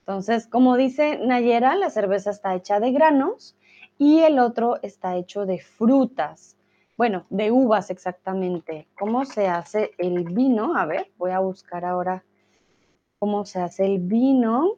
Entonces, 0.00 0.46
como 0.46 0.76
dice 0.76 1.18
Nayera, 1.18 1.76
la 1.76 1.90
cerveza 1.90 2.30
está 2.30 2.54
hecha 2.54 2.80
de 2.80 2.92
granos 2.92 3.56
y 3.98 4.20
el 4.20 4.38
otro 4.38 4.82
está 4.82 5.16
hecho 5.16 5.46
de 5.46 5.60
frutas. 5.60 6.56
Bueno, 6.96 7.24
de 7.30 7.50
uvas 7.50 7.90
exactamente. 7.90 8.88
¿Cómo 8.98 9.24
se 9.24 9.48
hace 9.48 9.92
el 9.98 10.24
vino? 10.24 10.76
A 10.76 10.86
ver, 10.86 11.10
voy 11.18 11.30
a 11.30 11.38
buscar 11.38 11.84
ahora 11.84 12.24
cómo 13.18 13.44
se 13.44 13.60
hace 13.60 13.86
el 13.86 13.98
vino. 13.98 14.72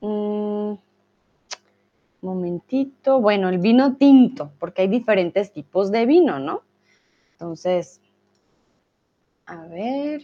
Mm, 0.00 0.74
momentito. 2.22 3.20
Bueno, 3.20 3.48
el 3.48 3.58
vino 3.58 3.96
tinto, 3.96 4.52
porque 4.58 4.82
hay 4.82 4.88
diferentes 4.88 5.52
tipos 5.52 5.90
de 5.90 6.06
vino, 6.06 6.38
¿no? 6.38 6.62
Entonces, 7.32 8.00
a 9.46 9.66
ver 9.66 10.22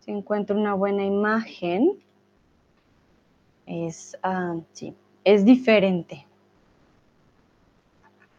si 0.00 0.10
encuentro 0.10 0.56
una 0.56 0.74
buena 0.74 1.04
imagen. 1.04 2.02
Es, 3.66 4.16
ah, 4.22 4.56
sí, 4.72 4.94
es 5.24 5.44
diferente. 5.44 6.26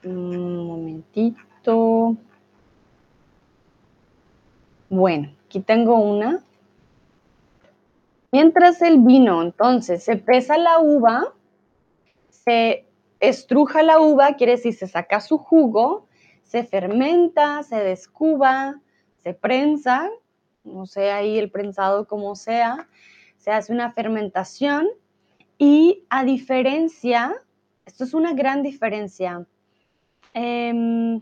Un 0.03 0.67
momentito. 0.67 2.17
Bueno, 4.89 5.32
aquí 5.45 5.60
tengo 5.62 5.95
una. 5.95 6.43
Mientras 8.34 8.82
el 8.82 8.98
vino, 8.98 9.43
entonces, 9.43 10.04
se 10.04 10.15
pesa 10.15 10.58
la 10.58 10.80
uva, 10.80 11.36
se 12.32 12.88
estruja 13.19 13.84
la 13.84 14.00
uva, 14.00 14.38
quiere 14.38 14.54
decir, 14.54 14.74
se 14.74 14.88
saca 14.88 15.22
su 15.22 15.38
jugo, 15.38 16.08
se 16.41 16.63
fermenta, 16.63 17.62
se 17.62 17.76
descuba, 17.76 18.82
se 19.22 19.36
prensa, 19.36 20.10
no 20.63 20.88
sé 20.88 21.12
ahí 21.12 21.38
el 21.38 21.52
prensado 21.52 22.08
como 22.08 22.36
sea, 22.36 22.89
se 23.38 23.52
hace 23.52 23.72
una 23.72 23.91
fermentación 23.91 24.88
y 25.60 26.08
a 26.10 26.24
diferencia, 26.24 27.36
esto 27.86 28.04
es 28.04 28.15
una 28.15 28.34
gran 28.34 28.63
diferencia, 28.63 29.46
em, 30.34 31.22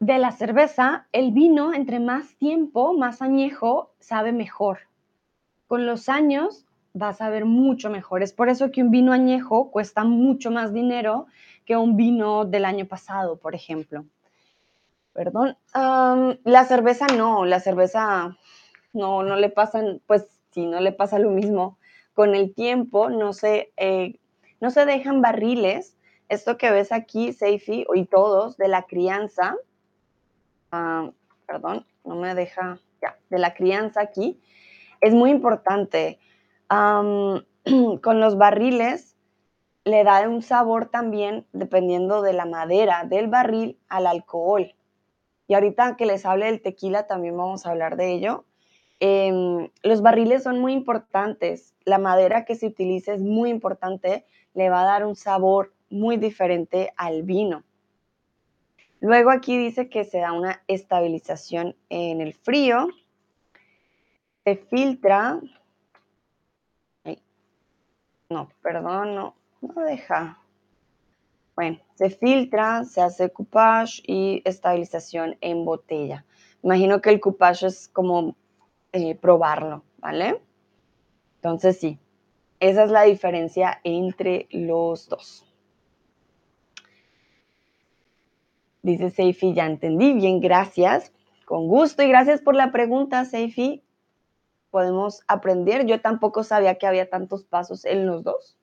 de 0.00 0.18
la 0.18 0.32
cerveza, 0.32 1.06
el 1.12 1.30
vino, 1.30 1.74
entre 1.74 2.00
más 2.00 2.34
tiempo, 2.36 2.94
más 2.94 3.20
añejo, 3.20 3.92
sabe 4.00 4.32
mejor. 4.32 4.78
Con 5.68 5.86
los 5.86 6.08
años 6.08 6.64
va 7.00 7.10
a 7.10 7.14
saber 7.14 7.44
mucho 7.44 7.90
mejor. 7.90 8.22
Es 8.22 8.32
por 8.32 8.48
eso 8.48 8.70
que 8.70 8.82
un 8.82 8.90
vino 8.90 9.12
añejo 9.12 9.70
cuesta 9.70 10.02
mucho 10.04 10.50
más 10.50 10.72
dinero 10.72 11.26
que 11.66 11.76
un 11.76 11.98
vino 11.98 12.46
del 12.46 12.64
año 12.64 12.86
pasado, 12.86 13.36
por 13.36 13.54
ejemplo. 13.54 14.06
Perdón. 15.12 15.58
la 15.74 16.64
cerveza 16.64 17.06
no, 17.08 17.44
la 17.44 17.60
cerveza 17.60 18.38
no, 18.94 19.22
no 19.22 19.36
le 19.36 19.50
pasan, 19.50 20.00
pues 20.06 20.26
sí, 20.50 20.64
no 20.64 20.80
le 20.80 20.92
pasa 20.92 21.18
lo 21.18 21.30
mismo. 21.30 21.78
Con 22.14 22.34
el 22.34 22.54
tiempo 22.54 23.10
no 23.10 23.34
se, 23.34 23.70
eh, 23.76 24.18
no 24.60 24.70
se 24.70 24.86
dejan 24.86 25.20
barriles. 25.20 25.94
Esto 26.30 26.56
que 26.56 26.70
ves 26.70 26.90
aquí, 26.90 27.34
Seifi, 27.34 27.86
y 27.94 28.06
todos, 28.06 28.56
de 28.56 28.68
la 28.68 28.84
crianza, 28.84 29.56
Ah, 30.72 31.10
perdón, 31.46 31.86
no 32.04 32.16
me 32.16 32.34
deja, 32.34 32.78
ya, 33.02 33.18
de 33.28 33.38
la 33.38 33.54
crianza 33.54 34.00
aquí, 34.00 34.40
es 35.00 35.12
muy 35.12 35.30
importante. 35.30 36.18
con 36.68 38.20
los 38.20 38.38
barriles 38.38 39.16
le 39.84 40.04
da 40.04 40.28
un 40.28 40.42
sabor 40.42 40.86
también, 40.86 41.46
dependiendo 41.52 42.22
de 42.22 42.32
la 42.32 42.44
madera 42.44 43.04
del 43.04 43.28
barril, 43.28 43.78
al 43.88 44.06
alcohol. 44.06 44.74
Y 45.48 45.54
ahorita 45.54 45.96
que 45.96 46.06
les 46.06 46.24
hable 46.26 46.46
del 46.46 46.62
tequila, 46.62 47.06
también 47.06 47.36
vamos 47.36 47.66
a 47.66 47.70
hablar 47.70 47.96
de 47.96 48.12
ello. 48.12 48.44
Em, 49.00 49.68
los 49.82 50.02
barriles 50.02 50.44
son 50.44 50.60
muy 50.60 50.72
importantes. 50.74 51.74
La 51.84 51.98
madera 51.98 52.44
que 52.44 52.54
se 52.54 52.66
utiliza 52.66 53.14
es 53.14 53.20
muy 53.20 53.50
importante. 53.50 54.26
Le 54.54 54.70
va 54.70 54.82
a 54.82 54.84
dar 54.84 55.04
un 55.04 55.16
sabor 55.16 55.72
muy 55.88 56.18
diferente 56.18 56.92
al 56.96 57.22
vino. 57.22 57.64
Luego 59.00 59.30
aquí 59.30 59.56
dice 59.56 59.88
que 59.88 60.04
se 60.04 60.18
da 60.18 60.32
una 60.32 60.62
estabilización 60.68 61.74
en 61.88 62.20
el 62.20 62.34
frío. 62.34 62.88
Se 64.44 64.56
filtra. 64.56 65.40
No, 68.28 68.48
perdón, 68.62 69.14
no, 69.14 69.34
no 69.60 69.82
deja. 69.82 70.38
Bueno, 71.56 71.78
se 71.94 72.10
filtra, 72.10 72.84
se 72.84 73.00
hace 73.00 73.30
coupage 73.30 74.02
y 74.06 74.42
estabilización 74.44 75.36
en 75.40 75.64
botella. 75.64 76.24
Imagino 76.62 77.00
que 77.00 77.10
el 77.10 77.20
coupage 77.20 77.66
es 77.66 77.88
como 77.88 78.36
eh, 78.92 79.14
probarlo, 79.14 79.82
¿vale? 79.98 80.40
Entonces 81.36 81.78
sí, 81.80 81.98
esa 82.60 82.84
es 82.84 82.90
la 82.90 83.02
diferencia 83.02 83.80
entre 83.82 84.46
los 84.50 85.08
dos. 85.08 85.49
Dice 88.82 89.10
Seifi, 89.10 89.52
ya 89.52 89.66
entendí, 89.66 90.14
bien, 90.14 90.40
gracias. 90.40 91.12
Con 91.44 91.68
gusto 91.68 92.02
y 92.02 92.08
gracias 92.08 92.40
por 92.40 92.54
la 92.54 92.72
pregunta, 92.72 93.24
Seifi. 93.24 93.82
Podemos 94.70 95.22
aprender. 95.26 95.84
Yo 95.86 96.00
tampoco 96.00 96.44
sabía 96.44 96.76
que 96.76 96.86
había 96.86 97.10
tantos 97.10 97.44
pasos 97.44 97.84
en 97.84 98.06
los 98.06 98.22
dos. 98.22 98.56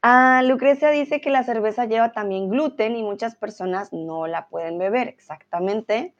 Ah, 0.00 0.42
Lucrecia 0.44 0.90
dice 0.90 1.20
que 1.20 1.30
la 1.30 1.44
cerveza 1.44 1.84
lleva 1.84 2.12
también 2.12 2.48
gluten 2.48 2.96
y 2.96 3.02
muchas 3.02 3.36
personas 3.36 3.92
no 3.92 4.26
la 4.26 4.48
pueden 4.48 4.78
beber. 4.78 5.08
Exactamente. 5.08 6.14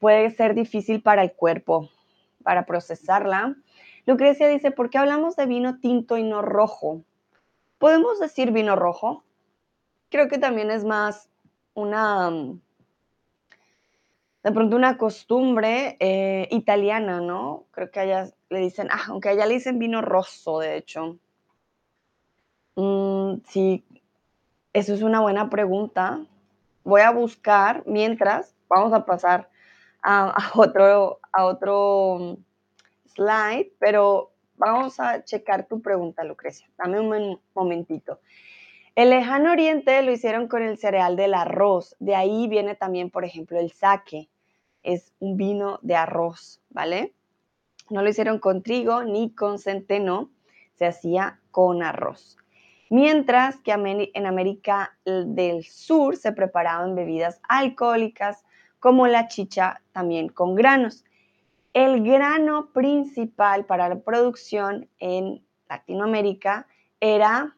Puede 0.00 0.30
ser 0.30 0.54
difícil 0.54 1.02
para 1.02 1.22
el 1.22 1.32
cuerpo, 1.32 1.90
para 2.42 2.66
procesarla. 2.66 3.56
Lucrecia 4.06 4.48
dice, 4.48 4.70
¿por 4.70 4.90
qué 4.90 4.98
hablamos 4.98 5.36
de 5.36 5.46
vino 5.46 5.78
tinto 5.78 6.16
y 6.18 6.24
no 6.24 6.42
rojo? 6.42 7.02
¿Podemos 7.78 8.18
decir 8.18 8.52
vino 8.52 8.76
rojo? 8.76 9.24
Creo 10.10 10.28
que 10.28 10.38
también 10.38 10.70
es 10.70 10.84
más 10.84 11.28
una, 11.76 12.30
de 14.42 14.52
pronto 14.52 14.76
una 14.76 14.96
costumbre 14.96 15.96
eh, 16.00 16.48
italiana, 16.50 17.20
¿no? 17.20 17.66
Creo 17.70 17.90
que 17.90 18.00
allá 18.00 18.30
le 18.48 18.60
dicen, 18.60 18.88
ah, 18.90 19.04
aunque 19.08 19.28
allá 19.28 19.46
le 19.46 19.54
dicen 19.54 19.78
vino 19.78 20.02
rosso, 20.02 20.58
de 20.58 20.76
hecho. 20.76 21.18
Mm, 22.76 23.40
sí, 23.48 23.84
eso 24.72 24.94
es 24.94 25.02
una 25.02 25.20
buena 25.20 25.50
pregunta. 25.50 26.24
Voy 26.82 27.02
a 27.02 27.10
buscar, 27.10 27.82
mientras, 27.86 28.54
vamos 28.68 28.92
a 28.92 29.04
pasar 29.04 29.48
a, 30.02 30.52
otro, 30.54 31.20
a 31.32 31.44
otro 31.44 32.38
slide, 33.14 33.72
pero 33.78 34.32
vamos 34.56 34.98
a 34.98 35.22
checar 35.24 35.66
tu 35.66 35.82
pregunta, 35.82 36.24
Lucrecia. 36.24 36.68
Dame 36.78 37.00
un 37.00 37.38
momentito. 37.54 38.20
El 38.96 39.10
lejano 39.10 39.52
oriente 39.52 40.00
lo 40.00 40.10
hicieron 40.10 40.48
con 40.48 40.62
el 40.62 40.78
cereal 40.78 41.16
del 41.16 41.34
arroz. 41.34 41.94
De 41.98 42.14
ahí 42.14 42.48
viene 42.48 42.74
también, 42.74 43.10
por 43.10 43.26
ejemplo, 43.26 43.60
el 43.60 43.70
sake. 43.70 44.30
Es 44.82 45.12
un 45.18 45.36
vino 45.36 45.78
de 45.82 45.94
arroz, 45.96 46.62
¿vale? 46.70 47.12
No 47.90 48.00
lo 48.00 48.08
hicieron 48.08 48.38
con 48.38 48.62
trigo 48.62 49.04
ni 49.04 49.34
con 49.34 49.58
centeno, 49.58 50.30
se 50.76 50.86
hacía 50.86 51.40
con 51.50 51.82
arroz. 51.82 52.38
Mientras 52.88 53.58
que 53.58 53.72
en 53.72 54.26
América 54.26 54.96
del 55.04 55.64
Sur 55.64 56.16
se 56.16 56.32
preparaban 56.32 56.94
bebidas 56.94 57.38
alcohólicas 57.50 58.46
como 58.80 59.08
la 59.08 59.28
chicha 59.28 59.82
también 59.92 60.30
con 60.30 60.54
granos. 60.54 61.04
El 61.74 62.02
grano 62.02 62.72
principal 62.72 63.66
para 63.66 63.90
la 63.90 64.00
producción 64.00 64.88
en 65.00 65.44
Latinoamérica 65.68 66.66
era 66.98 67.56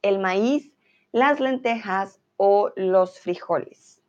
el 0.00 0.18
maíz, 0.18 0.72
las 1.12 1.40
lentejas 1.40 2.20
o 2.36 2.72
los 2.76 3.20
frijoles. 3.20 4.00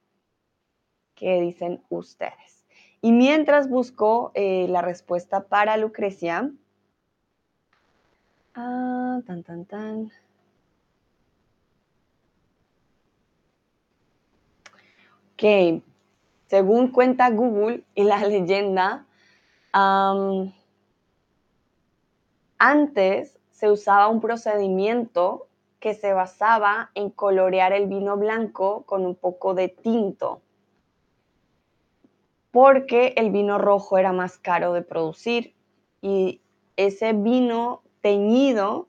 ¿Qué 1.15 1.41
dicen 1.41 1.83
ustedes? 1.89 2.65
Y 3.01 3.11
mientras 3.11 3.69
busco 3.69 4.31
eh, 4.35 4.67
la 4.69 4.81
respuesta 4.81 5.43
para 5.45 5.77
Lucrecia, 5.77 6.51
ah, 8.55 9.19
tan, 9.25 9.43
tan, 9.43 9.65
tan. 9.65 10.11
Ok, 15.33 15.81
según 16.47 16.91
cuenta 16.91 17.29
Google 17.29 17.83
y 17.95 18.03
la 18.03 18.17
leyenda, 18.27 19.05
antes 22.57 23.39
se 23.51 23.71
usaba 23.71 24.07
un 24.07 24.19
procedimiento 24.19 25.48
que 25.79 25.93
se 25.93 26.13
basaba 26.13 26.91
en 26.93 27.09
colorear 27.09 27.73
el 27.73 27.87
vino 27.87 28.17
blanco 28.17 28.83
con 28.85 29.05
un 29.05 29.15
poco 29.15 29.53
de 29.53 29.69
tinto, 29.69 30.41
porque 32.51 33.13
el 33.15 33.31
vino 33.31 33.57
rojo 33.57 33.97
era 33.97 34.11
más 34.11 34.37
caro 34.37 34.73
de 34.73 34.81
producir 34.81 35.55
y 36.01 36.41
ese 36.75 37.13
vino 37.13 37.83
teñido 38.01 38.87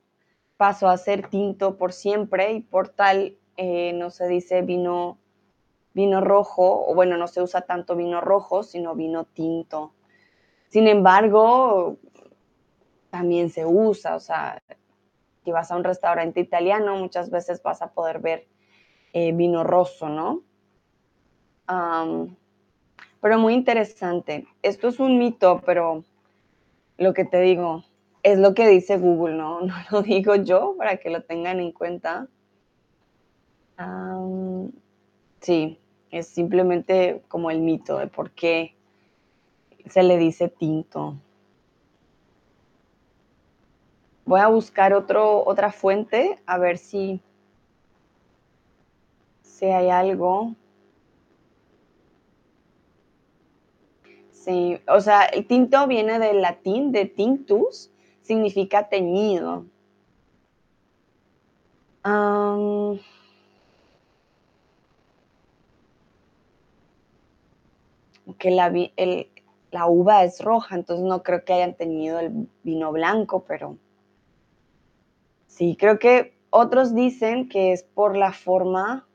pasó 0.57 0.89
a 0.89 0.97
ser 0.97 1.27
tinto 1.27 1.77
por 1.77 1.93
siempre 1.93 2.53
y 2.53 2.61
por 2.61 2.89
tal 2.89 3.35
eh, 3.57 3.93
no 3.93 4.09
se 4.09 4.27
dice 4.27 4.61
vino, 4.61 5.17
vino 5.93 6.21
rojo, 6.21 6.87
o 6.87 6.95
bueno, 6.95 7.17
no 7.17 7.27
se 7.27 7.41
usa 7.41 7.61
tanto 7.61 7.95
vino 7.95 8.21
rojo, 8.21 8.63
sino 8.63 8.95
vino 8.95 9.25
tinto. 9.25 9.93
Sin 10.69 10.87
embargo, 10.87 11.97
también 13.09 13.49
se 13.49 13.65
usa, 13.65 14.15
o 14.15 14.19
sea, 14.19 14.61
si 15.43 15.51
vas 15.51 15.71
a 15.71 15.75
un 15.75 15.83
restaurante 15.83 16.39
italiano, 16.39 16.95
muchas 16.95 17.29
veces 17.29 17.61
vas 17.63 17.81
a 17.81 17.91
poder 17.91 18.19
ver 18.19 18.47
eh, 19.13 19.31
vino 19.33 19.63
rosso, 19.63 20.09
¿no? 20.09 20.43
pero 23.21 23.39
muy 23.39 23.53
interesante. 23.53 24.45
Esto 24.61 24.89
es 24.89 24.99
un 24.99 25.17
mito, 25.17 25.61
pero 25.65 26.03
lo 26.97 27.13
que 27.13 27.23
te 27.23 27.39
digo 27.39 27.85
es 28.23 28.37
lo 28.37 28.53
que 28.53 28.67
dice 28.67 28.97
Google, 28.97 29.35
¿no? 29.35 29.61
No 29.65 29.73
lo 29.89 30.01
digo 30.01 30.35
yo 30.35 30.75
para 30.77 30.97
que 30.97 31.09
lo 31.09 31.23
tengan 31.23 31.59
en 31.59 31.71
cuenta. 31.71 32.27
sí, 35.39 35.79
es 36.11 36.27
simplemente 36.27 37.23
como 37.29 37.51
el 37.51 37.61
mito 37.61 37.97
de 37.97 38.07
por 38.07 38.31
qué 38.31 38.75
se 39.87 40.03
le 40.03 40.17
dice 40.17 40.49
tinto. 40.49 41.15
Voy 44.31 44.39
a 44.39 44.47
buscar 44.47 44.93
otra 44.93 45.73
fuente 45.73 46.39
a 46.45 46.57
ver 46.57 46.77
si, 46.77 47.19
hay 49.59 49.89
algo. 49.89 50.55
Sí, 54.31 54.79
o 54.87 55.01
sea, 55.01 55.25
el 55.25 55.45
tinto 55.45 55.85
viene 55.85 56.17
del 56.17 56.41
latín 56.41 56.93
de 56.93 57.07
tinctus, 57.07 57.91
significa 58.21 58.87
teñido. 58.87 59.65
que 68.39 68.49
la, 68.49 68.71
la 69.71 69.87
uva 69.87 70.23
es 70.23 70.39
roja, 70.39 70.75
entonces 70.75 71.05
no 71.05 71.21
creo 71.21 71.43
que 71.43 71.51
hayan 71.51 71.75
tenido 71.75 72.17
el 72.21 72.47
vino 72.63 72.93
blanco, 72.93 73.43
pero 73.45 73.75
sí, 75.61 75.77
creo 75.79 75.99
que 75.99 76.33
otros 76.49 76.95
dicen 76.95 77.47
que 77.47 77.71
es 77.71 77.83
por 77.83 78.17
la 78.17 78.33
forma 78.33 79.05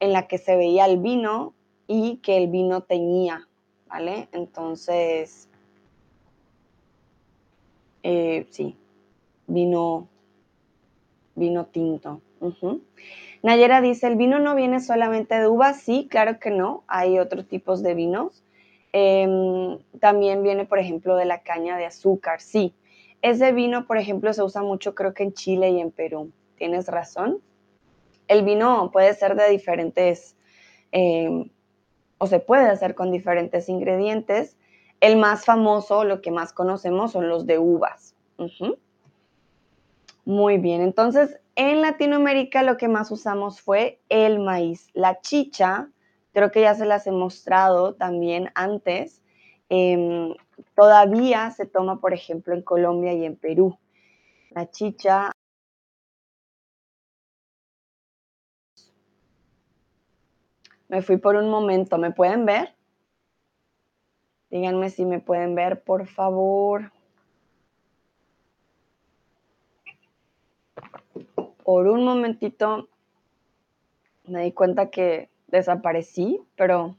en 0.00 0.14
la 0.14 0.26
que 0.26 0.38
se 0.38 0.56
veía 0.56 0.86
el 0.86 0.96
vino 1.00 1.52
y 1.86 2.16
que 2.22 2.38
el 2.38 2.48
vino 2.48 2.80
teñía, 2.80 3.46
¿vale? 3.88 4.30
Entonces, 4.32 5.50
eh, 8.02 8.46
sí, 8.48 8.74
vino, 9.46 10.08
vino 11.34 11.66
tinto. 11.66 12.22
Nayera 13.42 13.82
dice, 13.82 14.06
¿el 14.06 14.16
vino 14.16 14.38
no 14.38 14.54
viene 14.54 14.80
solamente 14.80 15.38
de 15.38 15.46
uvas? 15.46 15.82
Sí, 15.82 16.08
claro 16.10 16.38
que 16.38 16.50
no, 16.50 16.84
hay 16.86 17.18
otros 17.18 17.46
tipos 17.48 17.82
de 17.82 17.92
vinos. 17.92 18.42
Em, 18.94 19.76
también 20.00 20.42
viene, 20.42 20.64
por 20.64 20.78
ejemplo, 20.78 21.16
de 21.16 21.26
la 21.26 21.42
caña 21.42 21.76
de 21.76 21.84
azúcar, 21.84 22.40
sí. 22.40 22.72
Ese 23.22 23.52
vino, 23.52 23.86
por 23.86 23.98
ejemplo, 23.98 24.32
se 24.32 24.42
usa 24.42 24.62
mucho 24.62 24.94
creo 24.94 25.14
que 25.14 25.24
en 25.24 25.32
Chile 25.32 25.70
y 25.70 25.80
en 25.80 25.90
Perú. 25.90 26.32
Tienes 26.56 26.88
razón. 26.88 27.40
El 28.28 28.44
vino 28.44 28.90
puede 28.92 29.14
ser 29.14 29.36
de 29.36 29.48
diferentes, 29.50 30.36
em, 30.92 31.50
o 32.18 32.26
se 32.26 32.40
puede 32.40 32.68
hacer 32.68 32.94
con 32.94 33.12
diferentes 33.12 33.68
ingredientes. 33.68 34.56
El 35.00 35.16
más 35.16 35.44
famoso, 35.44 36.04
lo 36.04 36.20
que 36.20 36.30
más 36.30 36.52
conocemos, 36.52 37.12
son 37.12 37.28
los 37.28 37.46
de 37.46 37.58
uvas. 37.58 38.14
Muy 40.24 40.58
bien, 40.58 40.80
entonces 40.80 41.38
en 41.54 41.80
Latinoamérica 41.80 42.62
lo 42.62 42.76
que 42.76 42.88
más 42.88 43.10
usamos 43.10 43.60
fue 43.60 44.00
el 44.10 44.40
maíz. 44.40 44.88
La 44.92 45.20
chicha, 45.20 45.88
creo 46.32 46.50
que 46.50 46.60
ya 46.60 46.74
se 46.74 46.84
las 46.84 47.06
he 47.06 47.12
mostrado 47.12 47.94
también 47.94 48.50
antes. 48.54 49.22
Em, 49.70 50.34
todavía 50.74 51.50
se 51.50 51.66
toma, 51.66 52.00
por 52.00 52.12
ejemplo, 52.14 52.54
en 52.54 52.62
Colombia 52.62 53.12
y 53.12 53.24
en 53.24 53.36
Perú. 53.36 53.78
La 54.50 54.70
chicha 54.70 55.32
Me 60.88 61.02
fui 61.02 61.16
por 61.16 61.34
un 61.34 61.50
momento. 61.50 61.98
¿Me 61.98 62.12
pueden 62.12 62.46
ver? 62.46 62.74
Díganme 64.50 64.88
si 64.90 65.04
me 65.04 65.18
pueden 65.18 65.56
ver, 65.56 65.82
por 65.82 66.06
favor. 66.06 66.92
por 71.66 71.88
un 71.88 72.04
momentito 72.04 72.88
me 74.24 74.44
di 74.44 74.52
cuenta 74.52 74.88
que 74.88 75.30
desaparecí, 75.48 76.40
pero... 76.54 76.94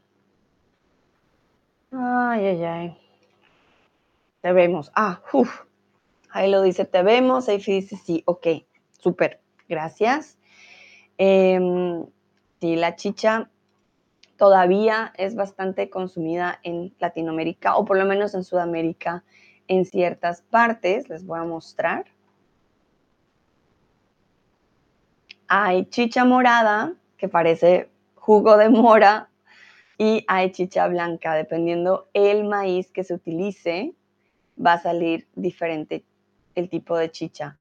Ay, 1.92 2.46
ay, 2.46 2.64
ay. 2.66 3.07
Te 4.42 4.52
vemos. 4.54 4.92
Ah, 4.96 5.22
uff. 5.34 5.64
Ahí 6.30 6.50
lo 6.50 6.62
dice, 6.62 6.86
te 6.86 7.04
vemos. 7.04 7.50
Ahí 7.50 7.58
dice, 7.58 7.96
sí, 7.98 8.24
ok, 8.26 8.48
súper, 8.92 9.40
gracias. 9.68 10.38
Eh, 11.18 11.60
sí, 12.60 12.76
la 12.76 12.96
chicha 12.96 13.50
todavía 14.38 15.14
es 15.18 15.36
bastante 15.36 15.90
consumida 15.90 16.60
en 16.64 16.94
Latinoamérica 17.00 17.76
o 17.76 17.86
por 17.86 17.98
lo 17.98 18.06
menos 18.06 18.36
en 18.36 18.44
Sudamérica 18.44 19.24
en 19.68 19.86
ciertas 19.86 20.42
partes. 20.42 21.10
Les 21.10 21.26
voy 21.26 21.40
a 21.40 21.44
mostrar. 21.44 22.06
hay 25.48 25.86
chicha 25.86 26.26
morada, 26.26 26.94
que 27.18 27.30
parece 27.30 27.90
jugo 28.16 28.58
de 28.58 28.70
mora, 28.70 29.30
y 29.98 30.24
hay 30.28 30.52
chicha 30.52 30.88
blanca. 30.88 31.34
Dependiendo 31.34 32.10
el 32.14 32.44
maíz 32.44 32.92
que 32.92 33.04
se 33.04 33.14
utilice, 33.14 33.94
va 34.64 34.74
a 34.74 34.80
salir 34.80 35.28
diferente 35.36 36.04
el 36.56 36.70
tipo 36.70 36.98
de 36.98 37.12
chicha. 37.12 37.58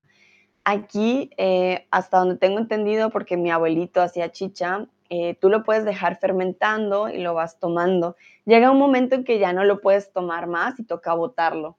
Aquí, 0.65 1.31
eh, 1.37 1.87
hasta 1.91 2.19
donde 2.19 2.37
tengo 2.37 2.59
entendido, 2.59 3.11
porque 3.11 3.37
mi 3.37 3.51
abuelito 3.51 4.03
hacía 4.03 4.33
chicha, 4.33 4.87
eh, 5.09 5.37
tú 5.41 5.49
lo 5.49 5.63
puedes 5.63 5.85
dejar 5.85 6.19
fermentando 6.19 7.09
y 7.09 7.19
lo 7.19 7.35
vas 7.35 7.61
tomando. 7.61 8.17
Llega 8.45 8.71
un 8.71 8.79
momento 8.79 9.15
en 9.15 9.25
que 9.25 9.39
ya 9.39 9.53
no 9.53 9.65
lo 9.65 9.81
puedes 9.81 10.13
tomar 10.13 10.49
más 10.49 10.79
y 10.81 10.85
toca 10.85 11.15
botarlo. 11.15 11.77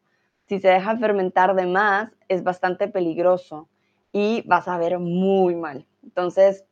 Si 0.47 0.59
se 0.59 0.69
deja 0.69 0.95
fermentar 0.97 1.55
de 1.55 1.65
más, 1.65 2.09
es 2.29 2.43
bastante 2.43 2.87
peligroso 2.87 3.67
y 4.13 4.43
vas 4.47 4.69
a 4.69 4.77
ver 4.77 4.99
muy 4.99 5.55
mal. 5.55 5.85
Entonces, 6.03 6.65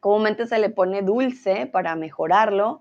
comúnmente 0.00 0.46
se 0.46 0.58
le 0.58 0.70
pone 0.70 1.02
dulce 1.02 1.66
para 1.66 1.94
mejorarlo 1.94 2.80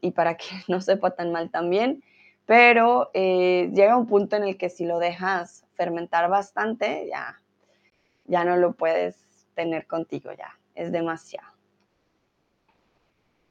y 0.00 0.10
para 0.12 0.36
que 0.36 0.46
no 0.68 0.80
sepa 0.80 1.10
tan 1.10 1.32
mal 1.32 1.50
también, 1.50 2.02
pero 2.48 3.10
eh, 3.12 3.70
llega 3.74 3.98
un 3.98 4.06
punto 4.06 4.34
en 4.36 4.44
el 4.44 4.56
que 4.56 4.70
si 4.70 4.86
lo 4.86 4.98
dejas 4.98 5.66
fermentar 5.74 6.30
bastante, 6.30 7.06
ya, 7.06 7.42
ya 8.24 8.42
no 8.42 8.56
lo 8.56 8.72
puedes 8.72 9.18
tener 9.54 9.86
contigo, 9.86 10.30
ya 10.32 10.58
es 10.74 10.90
demasiado. 10.90 11.46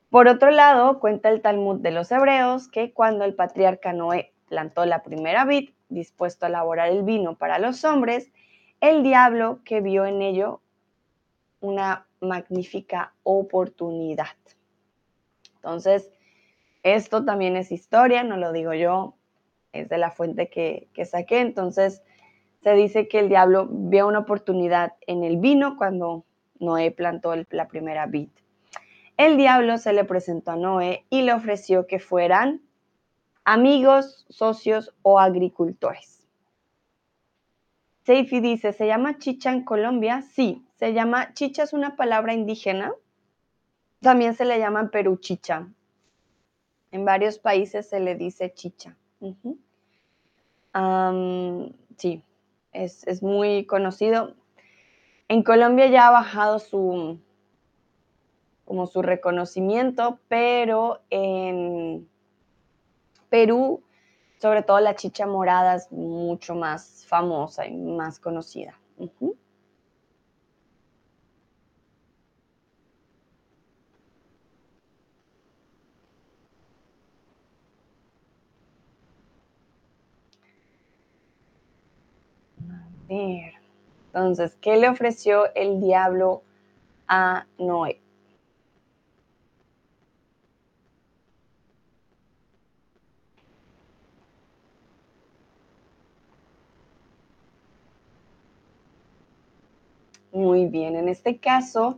Por 0.10 0.28
otro 0.28 0.50
lado, 0.50 1.00
cuenta 1.00 1.30
el 1.30 1.43
Talmud 1.43 1.80
de 1.80 1.91
los 1.91 2.12
hebreos 2.12 2.70
que 2.70 2.91
cuando 2.91 3.24
el 3.24 3.36
patriarca 3.36 3.93
Noé 3.93 4.34
plantó 4.50 4.84
la 4.86 5.04
primera 5.04 5.45
vid, 5.45 5.70
dispuesto 5.89 6.48
a 6.48 6.50
elaborar 6.50 6.89
el 6.89 7.04
vino 7.04 7.36
para 7.36 7.60
los 7.60 7.84
hombres, 7.84 8.32
el 8.82 9.04
diablo 9.04 9.60
que 9.64 9.80
vio 9.80 10.08
en 10.08 10.24
ello 10.24 10.60
una 11.60 12.08
magnífica 12.20 13.14
oportunidad. 13.22 14.26
Entonces, 15.58 16.10
esto 16.95 17.25
también 17.25 17.55
es 17.55 17.71
historia, 17.71 18.23
no 18.23 18.38
lo 18.38 18.51
digo 18.51 18.73
yo, 18.73 19.15
es 19.73 19.89
de 19.89 19.97
la 19.97 20.11
fuente 20.11 20.49
que, 20.49 20.89
saqué. 21.05 21.39
Entonces, 21.39 22.01
se 22.63 22.73
dice 22.73 23.07
que 23.07 23.19
el 23.19 23.29
diablo 23.29 23.67
vio 23.69 24.07
una 24.07 24.19
oportunidad 24.19 24.93
en 25.05 25.23
el 25.23 25.38
vino 25.38 25.77
cuando 25.77 26.25
Noé 26.59 26.91
plantó 26.91 27.33
la 27.49 27.67
primera 27.67 28.05
vid. 28.05 28.29
El 29.17 29.38
diablo 29.38 29.77
se 29.77 29.93
le 29.93 30.03
presentó 30.03 30.51
a 30.51 30.55
Noé 30.55 31.05
y 31.09 31.23
le 31.23 31.33
ofreció 31.33 31.88
que 31.88 31.99
fueran 31.99 32.61
amigos, 33.45 34.25
socios 34.29 34.93
o 35.01 35.19
agricultores. 35.19 36.27
Seifi 38.03 38.39
dice, 38.39 38.73
¿se 38.73 38.88
llama 38.88 39.17
chicha 39.17 39.51
en 39.51 39.65
Colombia? 39.65 40.21
Sí, 40.21 40.65
se 40.77 40.93
llama, 40.93 41.33
chicha 41.33 41.63
es 41.63 41.73
una 41.73 41.95
palabra 41.95 42.33
indígena. 42.33 42.93
También 43.99 44.35
se 44.35 44.45
le 44.45 44.59
llama 44.59 44.81
en 44.81 44.89
Perú 44.89 45.17
chicha. 45.17 45.67
En 46.91 47.05
varios 47.05 47.39
países 47.39 47.89
se 47.89 47.99
le 47.99 48.15
dice 48.15 48.53
chicha. 48.53 48.95
sí, 51.97 52.23
es, 52.71 53.05
es 53.07 53.23
muy 53.23 53.65
conocido. 53.65 54.35
En 55.27 55.43
Colombia 55.43 55.88
ya 55.88 56.07
ha 56.07 56.11
bajado 56.11 56.59
su, 56.59 57.19
como 58.65 58.88
su 58.88 59.01
reconocimiento, 59.01 60.19
pero 60.27 61.01
en 61.09 62.07
Perú, 63.29 63.83
sobre 64.39 64.63
todo 64.63 64.79
la 64.79 64.95
chicha 64.95 65.25
morada 65.25 65.75
es 65.75 65.91
mucho 65.91 66.55
más 66.55 67.05
famosa 67.07 67.65
y 67.65 67.75
más 67.75 68.19
conocida. 68.19 68.77
A 68.99 69.03
Entonces, 83.10 84.58
¿qué 84.62 84.78
le 84.78 84.89
ofreció 84.89 85.53
el 85.55 85.80
diablo 85.80 86.43
a 87.08 87.45
Noé? 87.58 88.01
Muy 100.32 100.68
bien, 100.68 100.95
en 100.95 101.10
este 101.10 101.38
caso 101.39 101.97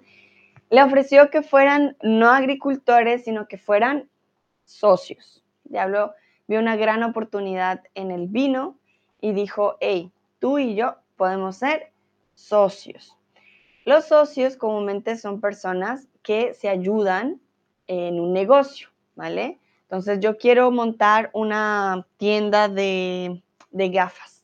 le 0.69 0.83
ofreció 0.83 1.29
que 1.29 1.41
fueran 1.41 1.97
no 2.01 2.29
agricultores, 2.29 3.25
sino 3.25 3.47
que 3.47 3.57
fueran 3.57 4.07
socios. 4.65 5.43
Diablo 5.63 6.13
vio 6.47 6.59
una 6.59 6.75
gran 6.75 7.03
oportunidad 7.03 7.81
en 7.95 8.11
el 8.11 8.27
vino 8.27 8.77
y 9.19 9.33
dijo, 9.33 9.77
hey, 9.81 10.11
tú 10.39 10.57
y 10.57 10.75
yo 10.75 10.95
podemos 11.15 11.57
ser 11.57 11.91
socios. 12.33 13.15
Los 13.85 14.05
socios 14.05 14.55
comúnmente 14.55 15.17
son 15.17 15.41
personas 15.41 16.07
que 16.21 16.53
se 16.53 16.69
ayudan 16.69 17.41
en 17.87 18.19
un 18.19 18.33
negocio, 18.33 18.89
¿vale? 19.15 19.59
Entonces 19.83 20.19
yo 20.19 20.37
quiero 20.37 20.71
montar 20.71 21.29
una 21.33 22.05
tienda 22.17 22.67
de, 22.67 23.41
de 23.71 23.89
gafas 23.89 24.39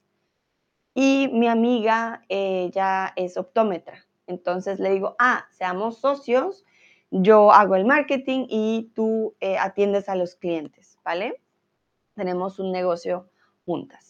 y 0.98 1.28
mi 1.28 1.48
amiga, 1.48 2.24
ella 2.30 3.12
es 3.18 3.36
optómetra. 3.36 4.06
Entonces 4.28 4.80
le 4.80 4.92
digo, 4.92 5.16
ah, 5.20 5.46
seamos 5.52 6.00
socios, 6.00 6.64
yo 7.12 7.52
hago 7.52 7.76
el 7.76 7.86
marketing 7.86 8.48
y 8.50 8.92
tú 8.96 9.36
eh, 9.42 9.58
atiendes 9.58 10.08
a 10.08 10.16
los 10.16 10.36
clientes, 10.36 10.98
¿vale? 11.04 11.42
Tenemos 12.16 12.60
un 12.60 12.72
negocio 12.72 13.30
juntas. 13.66 14.05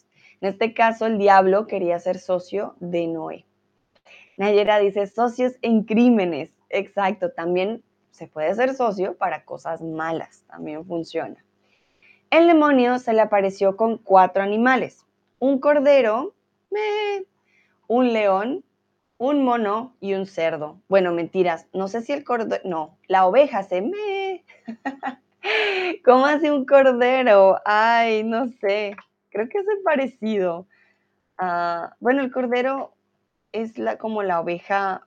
En 0.45 0.51
este 0.51 0.75
caso, 0.75 1.07
el 1.07 1.17
diablo 1.17 1.65
quería 1.65 1.97
ser 1.97 2.19
socio 2.19 2.75
de 2.79 3.07
Noé. 3.07 3.45
Nayera 4.37 4.77
dice, 4.77 5.07
socios 5.07 5.53
en 5.63 5.85
crímenes. 5.85 6.51
Exacto, 6.69 7.31
también 7.31 7.81
se 8.11 8.27
puede 8.27 8.53
ser 8.53 8.75
socio 8.75 9.17
para 9.17 9.43
cosas 9.43 9.81
malas, 9.81 10.43
también 10.45 10.85
funciona. 10.85 11.43
El 12.29 12.45
demonio 12.45 12.99
se 12.99 13.13
le 13.13 13.21
apareció 13.21 13.75
con 13.75 13.97
cuatro 13.97 14.43
animales, 14.43 15.03
un 15.39 15.57
cordero, 15.57 16.35
un 17.87 18.13
león, 18.13 18.63
un 19.17 19.43
mono 19.43 19.95
y 19.99 20.13
un 20.13 20.27
cerdo. 20.27 20.79
Bueno, 20.87 21.11
mentiras, 21.11 21.65
no 21.73 21.87
sé 21.87 22.03
si 22.03 22.13
el 22.13 22.23
cordero, 22.23 22.61
no, 22.65 22.99
la 23.07 23.25
oveja 23.25 23.63
se 23.63 23.81
me. 23.81 24.45
¿Cómo 26.05 26.27
hace 26.27 26.51
un 26.51 26.67
cordero? 26.67 27.59
Ay, 27.65 28.23
no 28.23 28.45
sé, 28.61 28.95
creo 29.35 29.49
que 29.49 29.57
es 29.57 29.65
parecido. 29.83 30.65
Bueno, 31.99 32.21
el 32.21 32.31
cordero 32.31 32.93
es 33.51 33.77
la, 33.77 33.97
como 33.97 34.23
la 34.23 34.39
oveja 34.39 35.05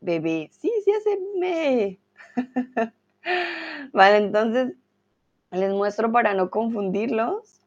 bebé. 0.00 0.48
Sí, 0.52 0.72
sí 0.84 0.92
hace 0.92 1.18
me. 1.38 1.98
vale, 3.92 4.16
entonces 4.18 4.74
les 5.50 5.72
muestro 5.72 6.10
para 6.10 6.32
no 6.32 6.50
confundirlos. 6.50 7.60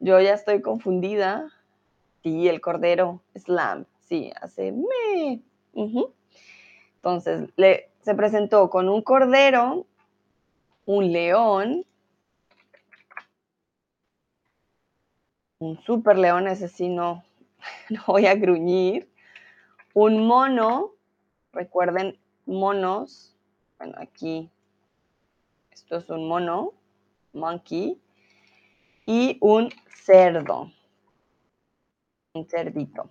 Yo 0.00 0.18
ya 0.20 0.32
estoy 0.32 0.62
confundida. 0.62 1.50
Sí, 2.22 2.48
el 2.48 2.62
cordero 2.62 3.22
slam. 3.34 3.84
Sí, 4.00 4.32
hace 4.40 4.72
me. 4.72 5.42
Entonces, 6.96 7.50
le, 7.56 7.90
se 8.00 8.14
presentó 8.14 8.70
con 8.70 8.88
un 8.88 9.02
cordero, 9.02 9.86
un 10.86 11.12
león, 11.12 11.84
un 15.58 15.80
super 15.82 16.18
león, 16.18 16.48
ese 16.48 16.68
sí 16.68 16.88
no, 16.88 17.24
no 17.90 18.02
voy 18.06 18.26
a 18.26 18.34
gruñir, 18.34 19.10
un 19.94 20.26
mono, 20.26 20.92
recuerden, 21.52 22.18
monos, 22.46 23.36
bueno, 23.78 23.94
aquí, 23.98 24.50
esto 25.72 25.96
es 25.96 26.10
un 26.10 26.28
mono, 26.28 26.72
monkey, 27.32 28.00
y 29.06 29.38
un 29.40 29.70
cerdo, 29.88 30.70
un 32.34 32.48
cerdito. 32.48 33.10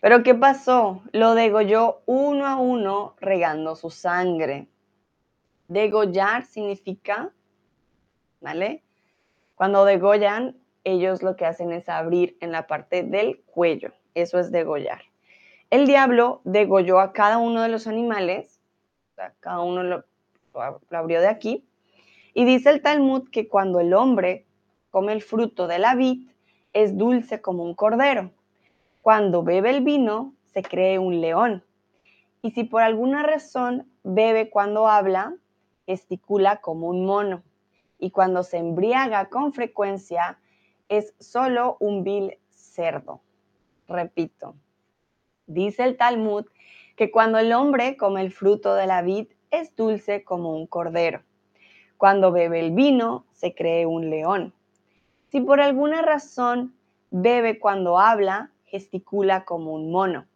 Pero 0.00 0.22
¿qué 0.22 0.34
pasó? 0.34 1.02
Lo 1.12 1.34
degolló 1.34 2.02
uno 2.04 2.46
a 2.46 2.56
uno 2.56 3.14
regando 3.20 3.74
su 3.74 3.90
sangre. 3.90 4.68
Degollar 5.68 6.44
significa, 6.44 7.32
¿vale? 8.40 8.82
Cuando 9.54 9.86
degollan, 9.86 10.58
ellos 10.84 11.22
lo 11.22 11.36
que 11.36 11.46
hacen 11.46 11.72
es 11.72 11.88
abrir 11.88 12.36
en 12.40 12.52
la 12.52 12.66
parte 12.66 13.02
del 13.02 13.42
cuello. 13.46 13.92
Eso 14.14 14.38
es 14.38 14.52
degollar. 14.52 15.02
El 15.70 15.86
diablo 15.86 16.40
degolló 16.44 17.00
a 17.00 17.12
cada 17.12 17.38
uno 17.38 17.62
de 17.62 17.68
los 17.68 17.86
animales, 17.86 18.60
cada 19.40 19.60
uno 19.60 19.82
lo, 19.82 20.04
lo 20.54 20.98
abrió 20.98 21.20
de 21.20 21.28
aquí, 21.28 21.66
y 22.34 22.44
dice 22.44 22.70
el 22.70 22.82
Talmud 22.82 23.28
que 23.30 23.48
cuando 23.48 23.80
el 23.80 23.94
hombre 23.94 24.46
come 24.90 25.12
el 25.12 25.22
fruto 25.22 25.66
de 25.66 25.78
la 25.78 25.94
vid, 25.94 26.28
es 26.72 26.96
dulce 26.96 27.40
como 27.40 27.62
un 27.64 27.74
cordero. 27.74 28.30
Cuando 29.02 29.42
bebe 29.42 29.70
el 29.70 29.82
vino, 29.82 30.34
se 30.52 30.62
cree 30.62 30.98
un 30.98 31.20
león. 31.20 31.64
Y 32.42 32.50
si 32.50 32.64
por 32.64 32.82
alguna 32.82 33.22
razón 33.22 33.88
bebe 34.02 34.50
cuando 34.50 34.88
habla, 34.88 35.34
gesticula 35.86 36.60
como 36.60 36.88
un 36.88 37.04
mono. 37.04 37.42
Y 37.98 38.10
cuando 38.10 38.42
se 38.42 38.58
embriaga 38.58 39.28
con 39.28 39.52
frecuencia, 39.52 40.38
es 40.96 41.14
solo 41.18 41.76
un 41.80 42.04
vil 42.04 42.38
cerdo. 42.50 43.20
Repito, 43.88 44.54
dice 45.46 45.84
el 45.84 45.96
Talmud 45.96 46.46
que 46.96 47.10
cuando 47.10 47.38
el 47.38 47.52
hombre 47.52 47.96
come 47.96 48.20
el 48.22 48.32
fruto 48.32 48.74
de 48.74 48.86
la 48.86 49.02
vid, 49.02 49.28
es 49.50 49.74
dulce 49.76 50.24
como 50.24 50.54
un 50.56 50.66
cordero. 50.66 51.22
Cuando 51.96 52.32
bebe 52.32 52.60
el 52.60 52.72
vino, 52.72 53.26
se 53.32 53.54
cree 53.54 53.86
un 53.86 54.10
león. 54.10 54.52
Si 55.30 55.40
por 55.40 55.60
alguna 55.60 56.02
razón 56.02 56.74
bebe 57.10 57.58
cuando 57.58 57.98
habla, 57.98 58.50
gesticula 58.64 59.44
como 59.44 59.72
un 59.72 59.90
mono. 59.90 60.26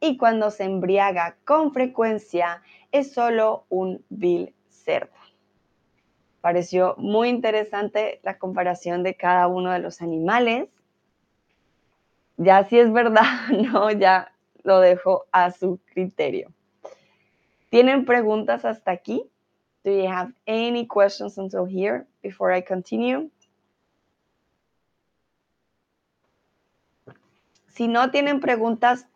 Y 0.00 0.16
cuando 0.16 0.50
se 0.50 0.64
embriaga 0.64 1.36
con 1.44 1.72
frecuencia, 1.72 2.62
es 2.92 3.12
solo 3.12 3.64
un 3.68 4.04
vil 4.08 4.54
cerdo. 4.68 5.23
Pareció 6.44 6.94
muy 6.98 7.30
interesante 7.30 8.20
la 8.22 8.36
comparación 8.36 9.02
de 9.02 9.14
cada 9.14 9.48
uno 9.48 9.72
de 9.72 9.78
los 9.78 10.02
animales. 10.02 10.68
Ya 12.36 12.62
si 12.64 12.78
es 12.78 12.92
verdad, 12.92 13.22
no, 13.72 13.90
ya 13.90 14.30
lo 14.62 14.80
dejo 14.80 15.24
a 15.32 15.52
su 15.52 15.80
criterio. 15.86 16.52
¿Tienen 17.70 18.04
preguntas 18.04 18.66
hasta 18.66 18.90
aquí? 18.90 19.24
Do 19.84 19.90
you 19.90 20.06
have 20.06 20.34
any 20.46 20.86
questions 20.86 21.38
until 21.38 21.64
here 21.64 22.04
before 22.22 22.54
I 22.54 22.62
continue? 22.62 23.30
Si 27.68 27.88
no 27.88 28.10
tienen 28.10 28.40
preguntas, 28.40 29.08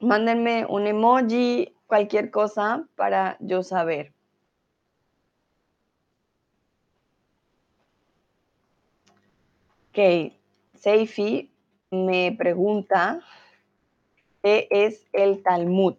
mándenme 0.00 0.66
un 0.68 0.88
emoji, 0.88 1.76
cualquier 1.86 2.32
cosa 2.32 2.88
para 2.96 3.36
yo 3.38 3.62
saber. 3.62 4.15
Ok, 9.96 10.30
Seifi 10.74 11.50
me 11.90 12.36
pregunta 12.36 13.22
qué 14.42 14.68
es 14.70 15.06
el 15.14 15.42
Talmud. 15.42 15.94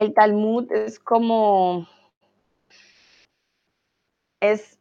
El 0.00 0.12
Talmud 0.14 0.72
es 0.72 0.98
como, 0.98 1.86
es, 4.40 4.80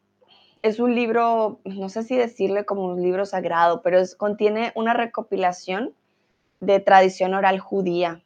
es 0.63 0.80
un 0.80 0.95
libro, 0.95 1.59
no 1.63 1.89
sé 1.89 2.01
si 2.01 2.17
decirle 2.17 2.65
como 2.65 2.86
un 2.86 3.03
libro 3.03 3.28
sagrado, 3.28 3.84
pero 3.84 3.99
es, 3.99 4.15
contiene 4.15 4.72
una 4.74 4.95
recopilación 4.95 5.93
de 6.61 6.80
tradición 6.80 7.36
oral 7.36 7.59
judía 7.59 8.24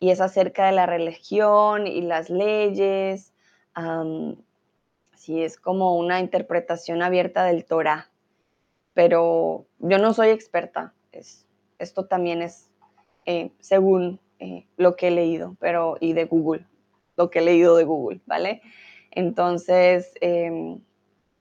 y 0.00 0.08
es 0.08 0.22
acerca 0.22 0.64
de 0.64 0.72
la 0.72 0.86
religión 0.86 1.86
y 1.86 2.00
las 2.00 2.30
leyes. 2.30 3.34
sí, 5.16 5.42
es 5.42 5.58
como 5.58 5.98
una 5.98 6.18
interpretación 6.20 7.02
abierta 7.02 7.44
del 7.44 7.66
Torah, 7.66 8.08
pero 8.96 9.66
yo 9.78 9.98
no 9.98 10.14
soy 10.14 10.30
experta. 10.30 10.94
Es, 11.12 11.46
esto 11.78 12.06
también 12.06 12.40
es 12.40 12.70
eh, 13.26 13.52
según 13.60 14.18
eh, 14.38 14.66
lo 14.78 14.96
que 14.96 15.08
he 15.08 15.10
leído, 15.10 15.54
pero 15.60 15.98
y 16.00 16.14
de 16.14 16.24
Google, 16.24 16.66
lo 17.18 17.28
que 17.28 17.40
he 17.40 17.42
leído 17.42 17.76
de 17.76 17.84
Google, 17.84 18.22
¿vale? 18.24 18.62
Entonces, 19.10 20.14
em, 20.22 20.80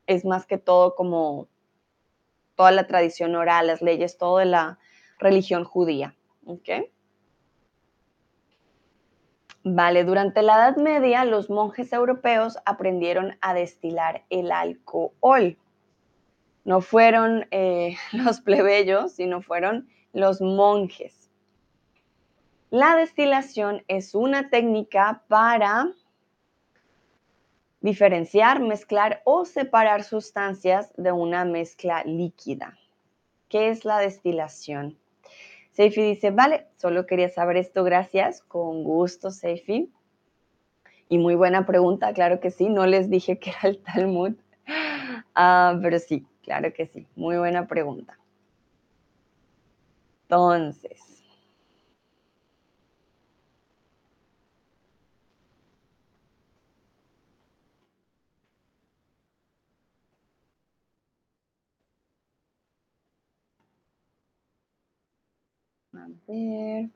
es 0.06 0.26
más 0.26 0.46
que 0.46 0.58
todo 0.58 0.96
como 0.96 1.48
toda 2.56 2.72
la 2.72 2.88
tradición 2.88 3.34
oral, 3.36 3.68
las 3.68 3.82
leyes, 3.82 4.18
todo 4.18 4.40
de 4.40 4.46
la 4.48 4.78
religión 5.18 5.64
judía, 5.64 6.14
¿ok? 6.46 6.70
Vale, 9.64 10.04
durante 10.04 10.42
la 10.42 10.56
Edad 10.56 10.76
Media 10.76 11.24
los 11.24 11.50
monjes 11.50 11.94
europeos 11.94 12.58
aprendieron 12.66 13.38
a 13.40 13.54
destilar 13.54 14.26
el 14.30 14.52
alcohol. 14.52 15.58
No 16.66 16.82
fueron 16.82 17.48
eh, 17.52 17.96
los 18.12 18.42
plebeyos, 18.42 19.14
sino 19.14 19.42
fueron 19.42 19.88
los 20.12 20.42
monjes. 20.42 21.30
La 22.72 22.96
destilación 22.96 23.84
es 23.88 24.16
una 24.16 24.50
técnica 24.50 25.24
para 25.28 25.92
diferenciar, 27.80 28.60
mezclar 28.60 29.22
o 29.24 29.46
separar 29.46 30.04
sustancias 30.04 30.92
de 30.98 31.12
una 31.12 31.46
mezcla 31.46 32.04
líquida. 32.04 32.78
¿Qué 33.48 33.70
es 33.70 33.86
la 33.86 34.00
destilación? 34.00 34.98
Seifi 35.72 36.02
dice, 36.02 36.32
vale, 36.32 36.68
solo 36.78 37.06
quería 37.06 37.30
saber 37.30 37.58
esto, 37.58 37.84
gracias. 37.84 38.42
Con 38.42 38.84
gusto, 38.84 39.30
Seifi. 39.30 39.92
Y 41.10 41.18
muy 41.20 41.36
buena 41.36 41.66
pregunta, 41.66 42.14
claro 42.14 42.40
que 42.40 42.50
sí. 42.50 42.70
No 42.70 42.88
les 42.88 43.10
dije 43.10 43.38
que 43.38 43.52
era 43.52 43.70
el 43.70 43.84
Talmud, 43.84 44.34
ah, 45.36 45.78
pero 45.82 46.00
sí, 46.00 46.26
claro 46.46 46.74
que 46.74 46.88
sí. 46.88 47.06
Muy 47.16 47.38
buena 47.38 47.68
pregunta. 47.68 48.18
Entonces, 50.30 51.00
A 65.94 66.06
ver. 66.28 66.90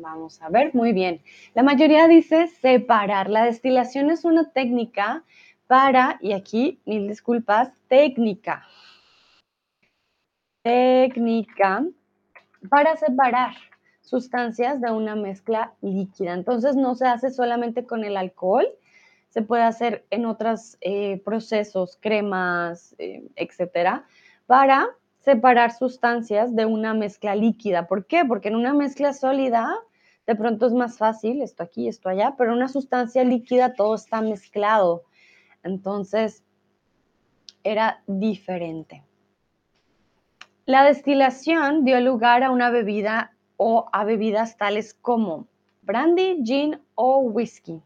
Vamos 0.00 0.40
a 0.42 0.48
ver, 0.48 0.74
muy 0.74 0.92
bien. 0.92 1.22
La 1.54 1.62
mayoría 1.62 2.08
dice 2.08 2.48
separar. 2.48 3.30
La 3.30 3.44
destilación 3.44 4.10
es 4.10 4.24
una 4.24 4.50
técnica 4.50 5.24
para, 5.66 6.18
y 6.20 6.32
aquí 6.32 6.80
mil 6.84 7.08
disculpas, 7.08 7.70
técnica. 7.88 8.64
Técnica 10.62 11.84
para 12.68 12.96
separar 12.96 13.54
sustancias 14.00 14.80
de 14.80 14.90
una 14.90 15.16
mezcla 15.16 15.72
líquida. 15.80 16.34
Entonces 16.34 16.76
no 16.76 16.94
se 16.94 17.06
hace 17.06 17.30
solamente 17.30 17.86
con 17.86 18.04
el 18.04 18.16
alcohol, 18.16 18.66
se 19.28 19.42
puede 19.42 19.62
hacer 19.62 20.04
en 20.10 20.26
otros 20.26 20.76
eh, 20.80 21.22
procesos, 21.24 21.96
cremas, 22.00 22.94
eh, 22.98 23.28
etcétera, 23.36 24.04
para 24.46 24.88
separar 25.20 25.72
sustancias 25.72 26.54
de 26.56 26.66
una 26.66 26.94
mezcla 26.94 27.34
líquida. 27.34 27.86
¿Por 27.86 28.06
qué? 28.06 28.24
Porque 28.24 28.48
en 28.48 28.56
una 28.56 28.74
mezcla 28.74 29.12
sólida 29.12 29.70
de 30.26 30.36
pronto 30.36 30.66
es 30.66 30.72
más 30.72 30.96
fácil, 30.98 31.42
esto 31.42 31.62
aquí, 31.62 31.88
esto 31.88 32.08
allá, 32.08 32.34
pero 32.38 32.52
en 32.52 32.58
una 32.58 32.68
sustancia 32.68 33.24
líquida 33.24 33.74
todo 33.74 33.94
está 33.94 34.20
mezclado. 34.20 35.02
Entonces, 35.62 36.44
era 37.64 38.02
diferente. 38.06 39.02
La 40.66 40.84
destilación 40.84 41.84
dio 41.84 42.00
lugar 42.00 42.44
a 42.44 42.50
una 42.50 42.70
bebida 42.70 43.32
o 43.56 43.88
a 43.92 44.04
bebidas 44.04 44.56
tales 44.56 44.94
como 44.94 45.48
brandy, 45.82 46.42
gin 46.44 46.80
o 46.94 47.18
whisky. 47.18 47.82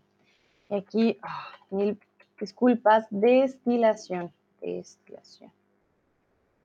aquí, 0.69 1.19
ah, 1.23 1.49
mil 1.71 1.99
disculpas, 2.39 3.07
destilación, 3.11 4.33
destilación. 4.61 5.51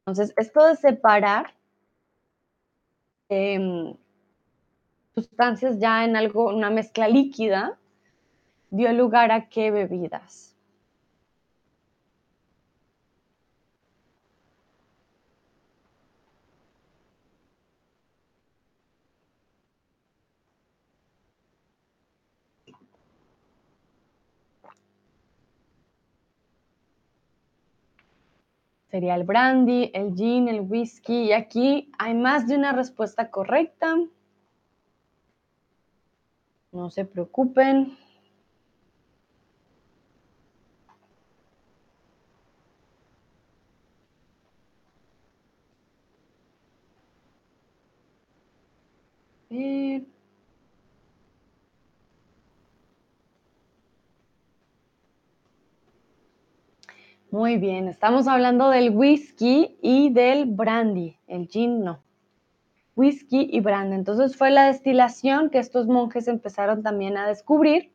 Entonces, 0.09 0.33
esto 0.37 0.65
de 0.65 0.75
separar 0.75 1.53
em, 3.29 3.97
sustancias 5.13 5.77
ya 5.79 6.03
en 6.03 6.15
algo, 6.15 6.47
una 6.49 6.71
mezcla 6.71 7.07
líquida, 7.07 7.77
dio 8.71 8.93
lugar 8.93 9.31
a 9.31 9.49
qué 9.49 9.71
bebidas. 9.71 10.48
sería 28.89 29.15
el 29.15 29.23
brandy, 29.23 29.91
el 29.93 30.15
gin, 30.15 30.47
el 30.47 30.61
whisky. 30.61 31.25
Y 31.25 31.33
aquí 31.33 31.91
hay 31.97 32.13
más 32.13 32.47
de 32.47 32.55
una 32.55 32.71
respuesta 32.71 33.29
correcta. 33.29 33.95
No 36.71 36.89
se 36.89 37.05
preocupen. 37.05 37.97
Muy 57.31 57.57
bien, 57.57 57.87
estamos 57.87 58.27
hablando 58.27 58.71
del 58.71 58.89
whisky 58.89 59.77
y 59.83 60.09
del 60.11 60.45
brandy, 60.45 61.15
el 61.27 61.47
gin 61.47 61.83
no. 61.83 61.99
Whisky 62.95 63.47
y 63.51 63.59
brandy. 63.59 63.97
Entonces 63.97 64.35
fue 64.35 64.49
la 64.49 64.65
destilación 64.65 65.51
que 65.51 65.59
estos 65.59 65.85
monjes 65.85 66.27
empezaron 66.27 66.81
también 66.81 67.17
a 67.17 67.27
descubrir 67.27 67.91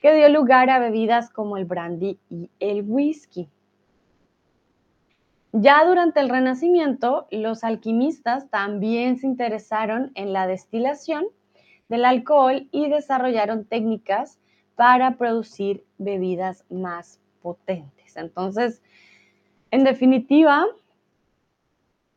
que 0.00 0.12
dio 0.12 0.28
lugar 0.30 0.68
a 0.68 0.80
bebidas 0.80 1.30
como 1.30 1.56
el 1.56 1.64
brandy 1.64 2.18
y 2.28 2.50
el 2.58 2.82
whisky. 2.82 3.48
Ya 5.52 5.84
durante 5.84 6.18
el 6.18 6.28
Renacimiento, 6.28 7.28
los 7.30 7.62
alquimistas 7.62 8.50
también 8.50 9.16
se 9.16 9.28
interesaron 9.28 10.10
en 10.16 10.32
la 10.32 10.48
destilación 10.48 11.26
del 11.88 12.04
alcohol 12.04 12.66
y 12.72 12.88
desarrollaron 12.88 13.64
técnicas 13.64 14.40
para 14.74 15.18
producir 15.18 15.84
bebidas 15.98 16.64
más 16.68 17.20
potentes. 17.42 18.01
Entonces, 18.16 18.82
en 19.70 19.84
definitiva, 19.84 20.66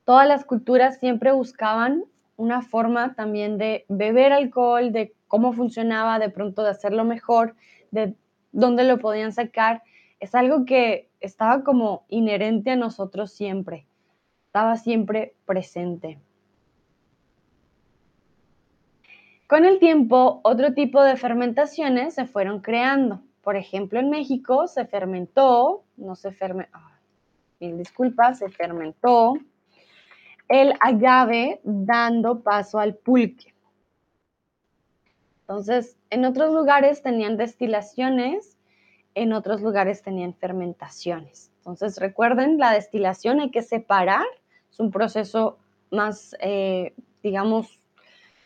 todas 0.03 0.27
las 0.27 0.45
culturas 0.45 0.99
siempre 0.99 1.31
buscaban 1.31 2.05
una 2.37 2.61
forma 2.61 3.15
también 3.15 3.57
de 3.57 3.85
beber 3.87 4.33
alcohol, 4.33 4.91
de 4.91 5.13
cómo 5.27 5.53
funcionaba, 5.53 6.19
de 6.19 6.29
pronto 6.29 6.63
de 6.63 6.69
hacerlo 6.69 7.03
mejor, 7.03 7.55
de 7.91 8.15
dónde 8.51 8.83
lo 8.83 8.99
podían 8.99 9.31
sacar. 9.31 9.83
Es 10.19 10.35
algo 10.35 10.65
que 10.65 11.09
estaba 11.19 11.63
como 11.63 12.05
inherente 12.09 12.71
a 12.71 12.75
nosotros 12.75 13.31
siempre, 13.31 13.87
estaba 14.47 14.75
siempre 14.75 15.35
presente. 15.45 16.19
Con 19.47 19.63
el 19.63 19.79
tiempo, 19.79 20.41
otro 20.43 20.73
tipo 20.73 21.03
de 21.03 21.17
fermentaciones 21.17 22.15
se 22.15 22.25
fueron 22.25 22.61
creando. 22.61 23.21
Por 23.45 23.55
ejemplo, 23.55 23.99
en 23.99 24.09
México 24.09 24.67
se 24.67 24.85
fermentó, 24.85 25.85
no 25.95 26.17
se 26.17 26.33
fermentó, 26.33 26.77
mil 27.61 27.77
disculpas, 27.77 28.39
se 28.39 28.49
fermentó 28.49 29.35
el 30.49 30.73
agave 30.81 31.61
dando 31.63 32.41
paso 32.41 32.77
al 32.77 32.95
pulque. 32.95 33.53
Entonces, 35.41 35.97
en 36.09 36.25
otros 36.25 36.53
lugares 36.53 37.01
tenían 37.01 37.37
destilaciones 37.37 38.55
en 39.15 39.31
otros 39.31 39.61
lugares 39.61 40.03
tenían 40.03 40.33
fermentaciones. 40.33 41.49
Entonces, 41.59 41.97
recuerden, 41.97 42.57
la 42.57 42.73
destilación 42.73 43.39
hay 43.39 43.49
que 43.49 43.61
separar, 43.61 44.25
es 44.69 44.79
un 44.79 44.91
proceso 44.91 45.57
más, 45.89 46.35
eh, 46.41 46.93
digamos, 47.23 47.79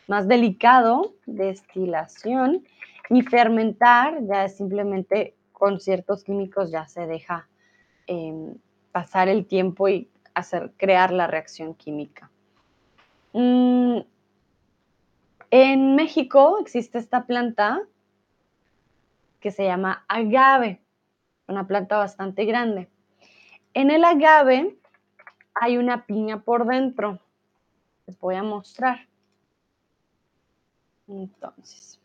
más 0.08 0.28
delicado, 0.28 1.14
destilación, 1.26 2.66
y 3.10 3.22
fermentar 3.24 4.20
ya 4.26 4.46
es 4.46 4.58
simplemente 4.58 5.36
con 5.52 5.80
ciertos 5.80 6.24
químicos 6.24 6.72
ya 6.72 6.88
se 6.88 7.06
deja 7.08 7.48
em, 8.08 8.56
pasar 8.92 9.28
el 9.28 9.46
tiempo 9.46 9.90
y 9.90 10.10
hacer, 10.34 10.72
crear 10.78 11.12
la 11.12 11.28
reacción 11.28 11.74
química. 11.74 12.30
Mm, 13.34 14.00
en 15.52 15.96
México 15.96 16.58
existe 16.62 16.98
esta 16.98 17.26
planta 17.26 17.82
que 19.40 19.52
se 19.52 19.64
llama 19.64 20.06
agave, 20.08 20.82
una 21.48 21.68
planta 21.68 21.98
bastante 21.98 22.46
grande. 22.46 22.90
En 23.74 23.92
el 23.92 24.04
agave 24.04 24.78
hay 25.54 25.78
una 25.78 26.06
piña 26.06 26.42
por 26.42 26.66
dentro. 26.66 27.20
Les 28.06 28.20
voy 28.20 28.36
a 28.36 28.44
mostrar. 28.44 29.08
Entonces, 31.08 31.99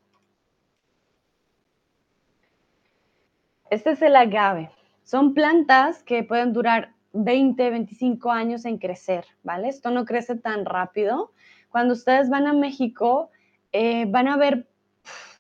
este 3.75 3.91
es 3.93 4.03
el 4.03 4.17
agave. 4.17 4.71
Son 5.03 5.35
plantas 5.35 6.03
que 6.03 6.23
pueden 6.23 6.53
durar 6.53 6.95
20, 7.13 7.71
25 7.71 8.31
años 8.31 8.65
en 8.65 8.79
crecer, 8.79 9.25
¿vale? 9.43 9.69
Esto 9.69 9.91
no 9.91 10.05
crece 10.05 10.37
tan 10.37 10.65
rápido. 10.65 11.33
Cuando 11.71 11.95
ustedes 11.95 12.31
van 12.31 12.47
a 12.47 12.53
México, 12.53 13.31
eh, 13.73 14.07
van 14.07 14.29
a 14.29 14.37
ver 14.37 14.67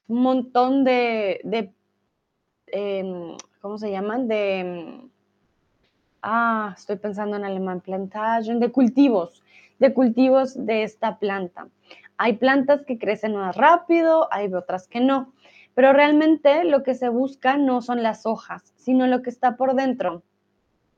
un 0.06 0.22
montón 0.22 0.84
de, 0.84 1.40
Em, 2.76 3.36
¿cómo 3.60 3.78
se 3.78 3.92
llaman? 3.92 4.26
De, 4.26 4.58
em, 4.58 5.10
ah, 6.22 6.74
estoy 6.76 6.96
pensando 6.96 7.36
en 7.36 7.44
alemán, 7.44 7.80
plantation, 7.80 8.58
de 8.58 8.72
cultivos, 8.72 9.44
de 9.78 9.94
cultivos 9.94 10.54
de 10.66 10.82
esta 10.82 11.20
planta. 11.20 11.68
Hay 12.16 12.32
plantas 12.32 12.82
que 12.84 12.98
crecen 12.98 13.36
más 13.36 13.56
rápido, 13.56 14.28
hay 14.32 14.52
otras 14.52 14.88
que 14.88 15.00
no, 15.00 15.32
pero 15.74 15.92
realmente 15.92 16.64
lo 16.64 16.82
que 16.82 16.94
se 16.94 17.08
busca 17.08 17.56
no 17.56 17.82
son 17.82 18.02
las 18.02 18.26
hojas, 18.26 18.72
sino 18.76 19.06
lo 19.06 19.22
que 19.22 19.30
está 19.30 19.56
por 19.56 19.74
dentro, 19.74 20.22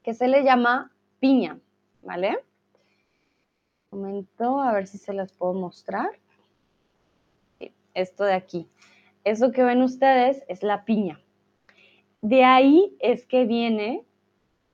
que 0.03 0.15
se 0.15 0.29
le 0.29 0.45
llama 0.45 0.93
piña, 1.19 1.59
¿vale? 2.03 2.39
Un 3.91 4.03
momento, 4.03 4.61
a 4.61 4.73
ver 4.73 4.87
si 4.87 4.99
se 4.99 5.13
las 5.13 5.33
puedo 5.33 5.55
mostrar. 5.55 6.11
Esto 7.95 8.25
de 8.25 8.35
aquí. 8.35 8.69
Eso 9.25 9.53
que 9.53 9.65
ven 9.65 9.83
ustedes 9.83 10.45
es 10.49 10.63
la 10.63 10.85
piña. 10.85 11.19
De 12.21 12.45
ahí 12.45 12.95
es 13.01 13.27
que 13.27 13.45
viene 13.45 14.05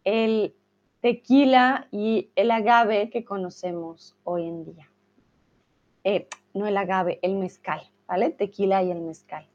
el 0.04 0.56
tequila 1.00 1.86
y 1.92 2.30
el 2.34 2.50
agave 2.50 3.10
que 3.10 3.24
conocemos 3.24 4.16
hoy 4.24 4.48
en 4.48 4.64
día. 4.64 4.90
Eh, 6.04 6.28
no 6.54 6.66
el 6.66 6.76
agave, 6.76 7.20
el 7.22 7.36
mezcal, 7.36 7.80
¿vale? 8.06 8.30
Tequila 8.30 8.82
y 8.82 8.90
el 8.90 9.00
mezcal. 9.00 9.46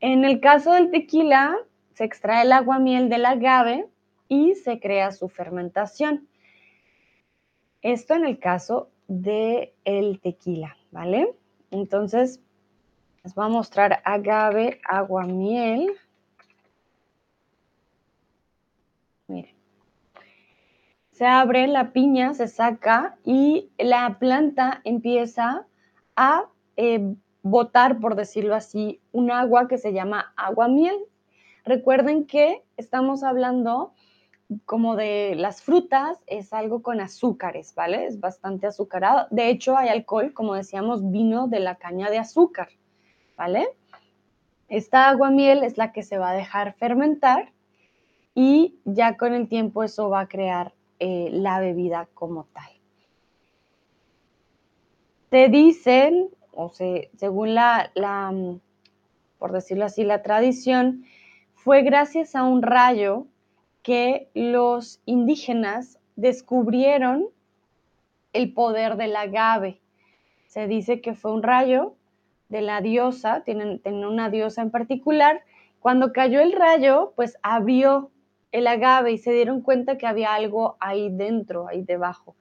En 0.00 0.24
el 0.24 0.40
caso 0.40 0.72
del 0.72 0.90
tequila, 0.90 1.56
se 1.94 2.04
extrae 2.04 2.42
el 2.42 2.52
agua 2.52 2.78
miel 2.78 3.08
del 3.08 3.26
agave 3.26 3.88
y 4.28 4.54
se 4.54 4.78
crea 4.78 5.10
su 5.10 5.28
fermentación. 5.28 6.28
Esto 7.82 8.14
en 8.14 8.24
el 8.24 8.38
caso 8.38 8.90
del 9.08 9.72
el 9.84 10.20
tequila, 10.20 10.76
¿vale? 10.92 11.34
Entonces, 11.70 12.40
les 13.24 13.34
voy 13.34 13.46
a 13.46 13.48
mostrar 13.48 14.00
agave, 14.04 14.80
agua, 14.88 15.24
miel. 15.24 15.90
Miren. 19.26 19.54
Se 21.10 21.26
abre 21.26 21.66
la 21.66 21.92
piña, 21.92 22.34
se 22.34 22.46
saca 22.46 23.18
y 23.24 23.70
la 23.76 24.18
planta 24.20 24.80
empieza 24.84 25.66
a 26.14 26.44
eh, 26.76 27.16
botar, 27.42 28.00
por 28.00 28.14
decirlo 28.14 28.54
así, 28.54 29.00
un 29.12 29.30
agua 29.30 29.68
que 29.68 29.78
se 29.78 29.92
llama 29.92 30.32
agua 30.36 30.68
miel. 30.68 30.96
Recuerden 31.64 32.26
que 32.26 32.62
estamos 32.76 33.22
hablando 33.22 33.92
como 34.64 34.96
de 34.96 35.34
las 35.36 35.62
frutas, 35.62 36.18
es 36.26 36.52
algo 36.52 36.82
con 36.82 37.00
azúcares, 37.00 37.74
¿vale? 37.74 38.06
Es 38.06 38.18
bastante 38.18 38.66
azucarado. 38.66 39.26
De 39.30 39.50
hecho, 39.50 39.76
hay 39.76 39.88
alcohol, 39.88 40.32
como 40.32 40.54
decíamos, 40.54 41.10
vino 41.10 41.48
de 41.48 41.60
la 41.60 41.74
caña 41.74 42.10
de 42.10 42.18
azúcar. 42.18 42.68
¿vale? 43.38 43.68
Esta 44.68 45.08
agua 45.08 45.30
miel 45.30 45.64
es 45.64 45.78
la 45.78 45.92
que 45.92 46.02
se 46.02 46.18
va 46.18 46.30
a 46.30 46.34
dejar 46.34 46.74
fermentar 46.74 47.52
y 48.34 48.78
ya 48.84 49.16
con 49.16 49.32
el 49.32 49.48
tiempo 49.48 49.82
eso 49.82 50.10
va 50.10 50.20
a 50.20 50.28
crear 50.28 50.74
eh, 50.98 51.30
la 51.32 51.60
bebida 51.60 52.08
como 52.12 52.44
tal. 52.52 52.70
Te 55.30 55.48
dicen, 55.48 56.28
o 56.60 56.70
se, 56.70 57.08
según 57.16 57.54
la, 57.54 57.92
la, 57.94 58.34
por 59.38 59.52
decirlo 59.52 59.84
así, 59.84 60.02
la 60.02 60.22
tradición, 60.22 61.04
fue 61.54 61.82
gracias 61.82 62.34
a 62.34 62.42
un 62.42 62.62
rayo 62.62 63.28
que 63.84 64.28
los 64.34 65.00
indígenas 65.06 66.00
descubrieron 66.16 67.26
el 68.32 68.52
poder 68.54 68.96
del 68.96 69.14
agave. 69.14 69.80
Se 70.48 70.66
dice 70.66 71.00
que 71.00 71.14
fue 71.14 71.32
un 71.32 71.44
rayo 71.44 71.94
de 72.48 72.62
la 72.62 72.80
diosa, 72.80 73.44
tienen, 73.44 73.80
una 73.84 74.28
diosa 74.28 74.60
en 74.60 74.72
particular. 74.72 75.42
Cuando 75.78 76.12
cayó 76.12 76.40
el 76.40 76.52
rayo, 76.52 77.12
pues 77.14 77.38
abrió 77.44 78.10
el 78.50 78.66
agave 78.66 79.12
y 79.12 79.18
se 79.18 79.30
dieron 79.30 79.60
cuenta 79.60 79.96
que 79.96 80.08
había 80.08 80.34
algo 80.34 80.76
ahí 80.80 81.08
dentro, 81.08 81.68
ahí 81.68 81.82
debajo. 81.82 82.34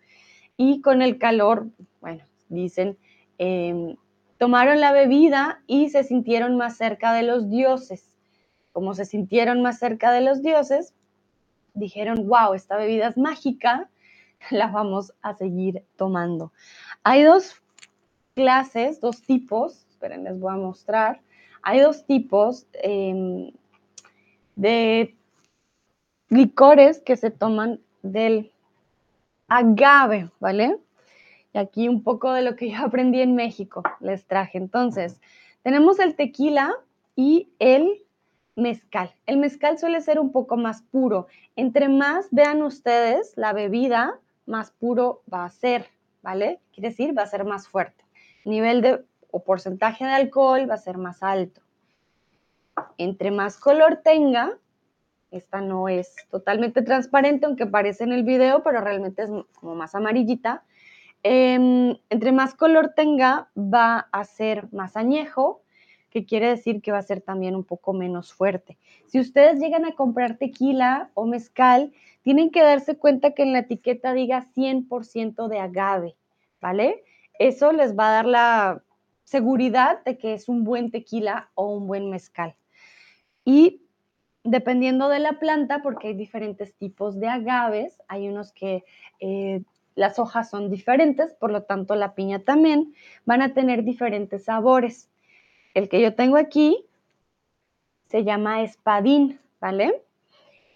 Y 0.58 0.82
con 0.82 1.04
el 1.04 1.20
calor, 1.20 1.68
bueno, 2.02 2.24
dicen, 2.50 2.98
em, 3.38 3.96
tomaron 4.38 4.80
la 4.80 4.92
bebida 4.92 5.62
y 5.68 5.90
se 5.90 6.04
sintieron 6.04 6.58
más 6.58 6.78
cerca 6.78 7.14
de 7.14 7.24
los 7.24 7.50
dioses. 7.50 8.16
Como 8.72 8.94
se 8.94 9.06
sintieron 9.06 9.62
más 9.62 9.80
cerca 9.80 10.12
de 10.12 10.22
los 10.22 10.42
dioses, 10.42 10.94
dijeron, 11.74 12.28
wow, 12.28 12.54
esta 12.54 12.78
bebida 12.78 13.08
es 13.08 13.18
mágica, 13.18 13.90
la 14.52 14.68
vamos 14.68 15.14
a 15.22 15.34
seguir 15.36 15.84
tomando. 15.96 16.52
Hay 17.04 17.24
dos 17.24 17.62
clases, 18.36 19.02
dos 19.02 19.22
tipos 19.24 19.88
esperen, 19.98 20.24
les 20.24 20.40
voy 20.40 20.54
a 20.54 20.58
mostrar. 20.58 21.22
Hay 21.64 21.80
dos 21.80 22.06
tipos 22.06 22.68
em, 22.74 23.52
de 24.56 25.16
licores 26.30 27.02
que 27.02 27.18
se 27.18 27.32
toman 27.32 27.80
del 28.04 28.52
agave, 29.48 30.30
¿vale? 30.40 30.78
Aquí 31.58 31.88
un 31.88 32.04
poco 32.04 32.34
de 32.34 32.42
lo 32.42 32.56
que 32.56 32.70
yo 32.72 32.86
aprendí 32.86 33.22
en 33.22 33.36
México 33.36 33.84
les 34.00 34.26
traje. 34.26 34.58
Entonces, 34.58 35.20
tenemos 35.64 36.00
el 36.00 36.16
tequila 36.16 36.74
y 37.16 37.50
el 37.60 38.04
mezcal. 38.56 39.14
El 39.26 39.38
mezcal 39.38 39.78
suele 39.78 40.02
ser 40.02 40.20
un 40.20 40.32
poco 40.32 40.58
más 40.58 40.82
puro. 40.82 41.28
Entre 41.56 41.90
más 41.90 42.28
vean 42.32 42.62
ustedes 42.64 43.34
la 43.36 43.54
bebida, 43.54 44.20
más 44.46 44.72
puro 44.72 45.22
va 45.32 45.46
a 45.46 45.50
ser, 45.50 45.88
¿vale? 46.22 46.60
Quiere 46.74 46.90
decir, 46.90 47.18
va 47.18 47.24
a 47.24 47.28
ser 47.28 47.46
más 47.46 47.68
fuerte. 47.68 48.04
Nivel 48.46 48.82
de 48.82 49.04
o 49.30 49.44
porcentaje 49.44 50.06
de 50.06 50.12
alcohol 50.12 50.70
va 50.70 50.76
a 50.76 50.80
ser 50.80 50.98
más 50.98 51.22
alto. 51.22 51.62
Entre 52.98 53.32
más 53.32 53.58
color 53.58 54.02
tenga, 54.04 54.58
esta 55.32 55.62
no 55.62 55.90
es 55.90 56.16
totalmente 56.30 56.82
transparente, 56.82 57.46
aunque 57.46 57.66
parece 57.66 58.04
en 58.04 58.14
el 58.14 58.24
video, 58.24 58.64
pero 58.64 58.82
realmente 58.82 59.24
es 59.24 59.30
como 59.60 59.76
más 59.76 59.94
amarillita. 59.96 60.64
Em, 61.24 61.98
entre 62.10 62.32
más 62.32 62.54
color 62.54 62.94
tenga, 62.96 63.50
va 63.58 64.08
a 64.12 64.24
ser 64.24 64.72
más 64.72 64.96
añejo, 64.96 65.62
que 66.10 66.26
quiere 66.26 66.48
decir 66.48 66.82
que 66.82 66.92
va 66.92 67.00
a 67.00 67.04
ser 67.04 67.22
también 67.22 67.56
un 67.56 67.64
poco 67.64 67.94
menos 67.94 68.34
fuerte. 68.34 68.78
Si 69.08 69.20
ustedes 69.20 69.60
llegan 69.60 69.86
a 69.86 69.94
comprar 69.94 70.38
tequila 70.38 71.12
o 71.14 71.26
mezcal, 71.26 71.92
tienen 72.24 72.50
que 72.50 72.64
darse 72.64 72.98
cuenta 72.98 73.32
que 73.32 73.44
en 73.44 73.54
la 73.54 73.60
etiqueta 73.60 74.14
diga 74.14 74.42
100% 74.42 75.48
de 75.48 75.60
agave, 75.60 76.16
¿vale? 76.62 77.04
Eso 77.40 77.72
les 77.72 77.98
va 77.98 78.10
a 78.10 78.12
dar 78.12 78.26
la 78.26 78.84
seguridad 79.24 80.04
de 80.06 80.18
que 80.18 80.34
es 80.34 80.50
un 80.50 80.64
buen 80.64 80.90
tequila 80.92 81.52
o 81.54 81.68
un 81.76 81.88
buen 81.88 82.10
mezcal. 82.10 82.56
Y 83.44 83.82
dependiendo 84.44 85.10
de 85.10 85.20
la 85.20 85.40
planta, 85.40 85.82
porque 85.82 86.10
hay 86.10 86.14
diferentes 86.14 86.74
tipos 86.76 87.20
de 87.20 87.28
agaves, 87.28 88.02
hay 88.08 88.28
unos 88.30 88.54
que 88.54 88.86
eh, 89.20 89.62
las 89.98 90.20
hojas 90.20 90.50
son 90.50 90.70
diferentes, 90.70 91.34
por 91.34 91.52
lo 91.52 91.64
tanto 91.64 91.96
la 91.96 92.14
piña 92.14 92.40
también, 92.40 92.94
van 93.26 93.42
a 93.42 93.54
tener 93.54 93.84
diferentes 93.84 94.46
sabores. 94.46 95.10
El 95.74 95.90
que 95.90 96.00
yo 96.00 96.14
tengo 96.14 96.38
aquí 96.38 96.86
se 98.06 98.24
llama 98.24 98.62
espadín, 98.62 99.40
¿vale? 99.60 100.04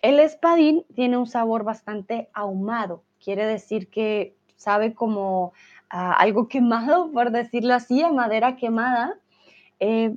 El 0.01 0.19
espadín 0.19 0.84
tiene 0.95 1.17
un 1.17 1.28
sabor 1.28 1.63
bastante 1.63 2.30
ahumado, 2.34 3.03
quiere 3.24 3.45
decir 3.45 3.89
que 3.89 4.36
sabe 4.55 4.95
como 4.95 5.53
algo 5.89 6.47
quemado, 6.47 7.11
por 7.13 7.30
decirlo 7.30 7.76
así, 7.76 8.01
a 8.01 8.11
madera 8.11 8.55
quemada. 8.55 9.19
Eh, 9.80 10.15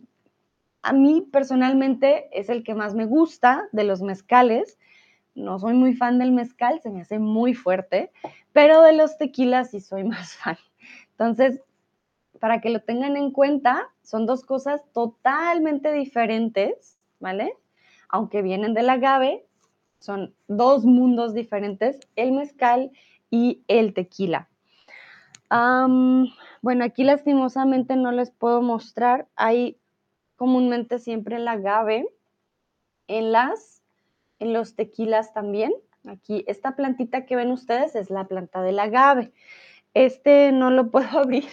a 0.81 0.93
mí 0.95 1.27
personalmente 1.31 2.29
es 2.33 2.49
el 2.49 2.65
que 2.65 2.75
más 2.75 2.95
me 2.95 3.05
gusta 3.05 3.69
de 3.73 3.85
los 3.85 4.01
mezcales. 4.01 4.79
No 5.35 5.59
soy 5.59 5.75
muy 5.75 5.95
fan 5.95 6.19
del 6.19 6.33
mezcal, 6.33 6.81
se 6.83 6.91
me 6.91 7.01
hace 7.01 7.19
muy 7.19 7.55
fuerte, 7.55 8.13
pero 8.53 8.83
de 8.83 8.93
los 8.93 9.19
tequilas 9.19 9.71
sí 9.71 9.81
soy 9.81 10.05
más 10.05 10.35
fan. 10.37 10.57
Entonces, 11.11 11.61
para 12.41 12.61
que 12.61 12.71
lo 12.71 12.81
tengan 12.81 13.17
en 13.17 13.31
cuenta, 13.31 13.89
son 14.03 14.27
dos 14.27 14.45
cosas 14.45 14.83
totalmente 14.93 15.93
diferentes, 15.93 16.99
¿vale? 17.21 17.55
Aunque 18.09 18.43
vienen 18.43 18.75
del 18.75 18.91
agave, 18.91 19.47
son 19.99 20.35
dos 20.49 20.85
mundos 20.85 21.33
diferentes, 21.33 21.99
el 22.17 22.33
mezcal 22.33 22.93
y 23.31 23.63
el 23.69 23.95
tequila. 23.95 24.49
bueno, 25.51 26.85
aquí 26.85 27.05
lastimosamente 27.05 27.97
no 27.97 28.13
les 28.13 28.31
puedo 28.31 28.61
mostrar. 28.61 29.27
Hay 29.37 29.79
comúnmente 30.37 30.99
siempre 30.99 31.37
el 31.37 31.49
agave 31.49 32.07
en 33.09 33.33
las, 33.33 33.74
los 34.45 34.77
tequilas 34.77 35.33
también. 35.33 35.73
Aquí, 36.07 36.45
esta 36.47 36.77
plantita 36.77 37.25
que 37.25 37.37
ven 37.37 37.51
ustedes 37.51 37.95
es 37.95 38.11
la 38.11 38.25
planta 38.25 38.63
del 38.63 38.79
agave. 38.79 39.33
Este 39.95 40.53
no 40.53 40.71
lo 40.71 40.91
puedo 40.91 41.19
abrir 41.19 41.49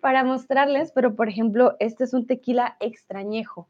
para 0.00 0.24
mostrarles, 0.24 0.92
pero 0.92 1.14
por 1.14 1.28
ejemplo, 1.28 1.76
este 1.80 2.04
es 2.04 2.14
un 2.14 2.26
tequila 2.26 2.76
extrañejo. 2.80 3.68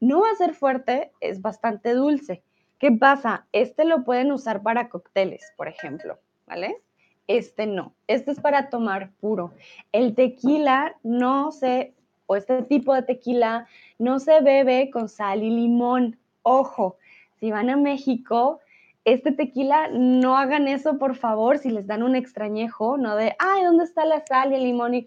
No 0.00 0.20
va 0.20 0.30
a 0.30 0.36
ser 0.36 0.54
fuerte, 0.54 1.12
es 1.20 1.40
bastante 1.40 1.94
dulce. 1.94 2.42
¿Qué 2.78 2.92
pasa? 2.92 3.46
Este 3.52 3.84
lo 3.84 4.04
pueden 4.04 4.32
usar 4.32 4.62
para 4.62 4.88
cócteles, 4.88 5.52
por 5.56 5.68
ejemplo, 5.68 6.18
¿vale? 6.46 6.82
Este 7.26 7.66
no, 7.66 7.94
este 8.06 8.32
es 8.32 8.40
para 8.40 8.68
tomar 8.68 9.12
puro. 9.20 9.52
El 9.92 10.14
tequila 10.14 10.94
no 11.02 11.52
se, 11.52 11.94
o 12.26 12.36
este 12.36 12.62
tipo 12.62 12.92
de 12.94 13.02
tequila 13.02 13.66
no 13.98 14.18
se 14.18 14.40
bebe 14.40 14.90
con 14.90 15.08
sal 15.08 15.42
y 15.42 15.50
limón. 15.50 16.18
Ojo, 16.42 16.98
si 17.44 17.50
van 17.50 17.68
a 17.68 17.76
México, 17.76 18.60
este 19.04 19.30
tequila, 19.30 19.90
no 19.92 20.38
hagan 20.38 20.66
eso, 20.66 20.96
por 20.96 21.14
favor, 21.14 21.58
si 21.58 21.68
les 21.68 21.86
dan 21.86 22.02
un 22.02 22.16
extrañejo, 22.16 22.96
no 22.96 23.16
de, 23.16 23.36
ay, 23.38 23.64
¿dónde 23.64 23.84
está 23.84 24.06
la 24.06 24.24
sal 24.24 24.52
y 24.52 24.54
el 24.54 24.62
limón? 24.62 25.06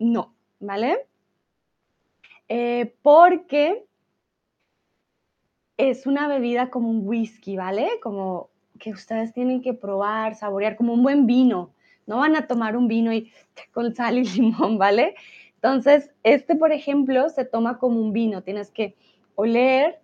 No, 0.00 0.34
¿vale? 0.58 1.06
Eh, 2.48 2.92
porque 3.02 3.84
es 5.76 6.08
una 6.08 6.26
bebida 6.26 6.70
como 6.70 6.90
un 6.90 7.06
whisky, 7.06 7.56
¿vale? 7.56 7.88
Como 8.02 8.50
que 8.80 8.90
ustedes 8.90 9.32
tienen 9.32 9.62
que 9.62 9.72
probar, 9.72 10.34
saborear, 10.34 10.74
como 10.74 10.92
un 10.92 11.04
buen 11.04 11.26
vino. 11.26 11.70
No 12.08 12.18
van 12.18 12.34
a 12.34 12.48
tomar 12.48 12.76
un 12.76 12.88
vino 12.88 13.12
y 13.12 13.30
con 13.72 13.94
sal 13.94 14.18
y 14.18 14.24
limón, 14.24 14.76
¿vale? 14.76 15.14
Entonces, 15.54 16.10
este, 16.24 16.56
por 16.56 16.72
ejemplo, 16.72 17.28
se 17.28 17.44
toma 17.44 17.78
como 17.78 18.00
un 18.00 18.12
vino. 18.12 18.42
Tienes 18.42 18.72
que 18.72 18.96
oler, 19.36 20.00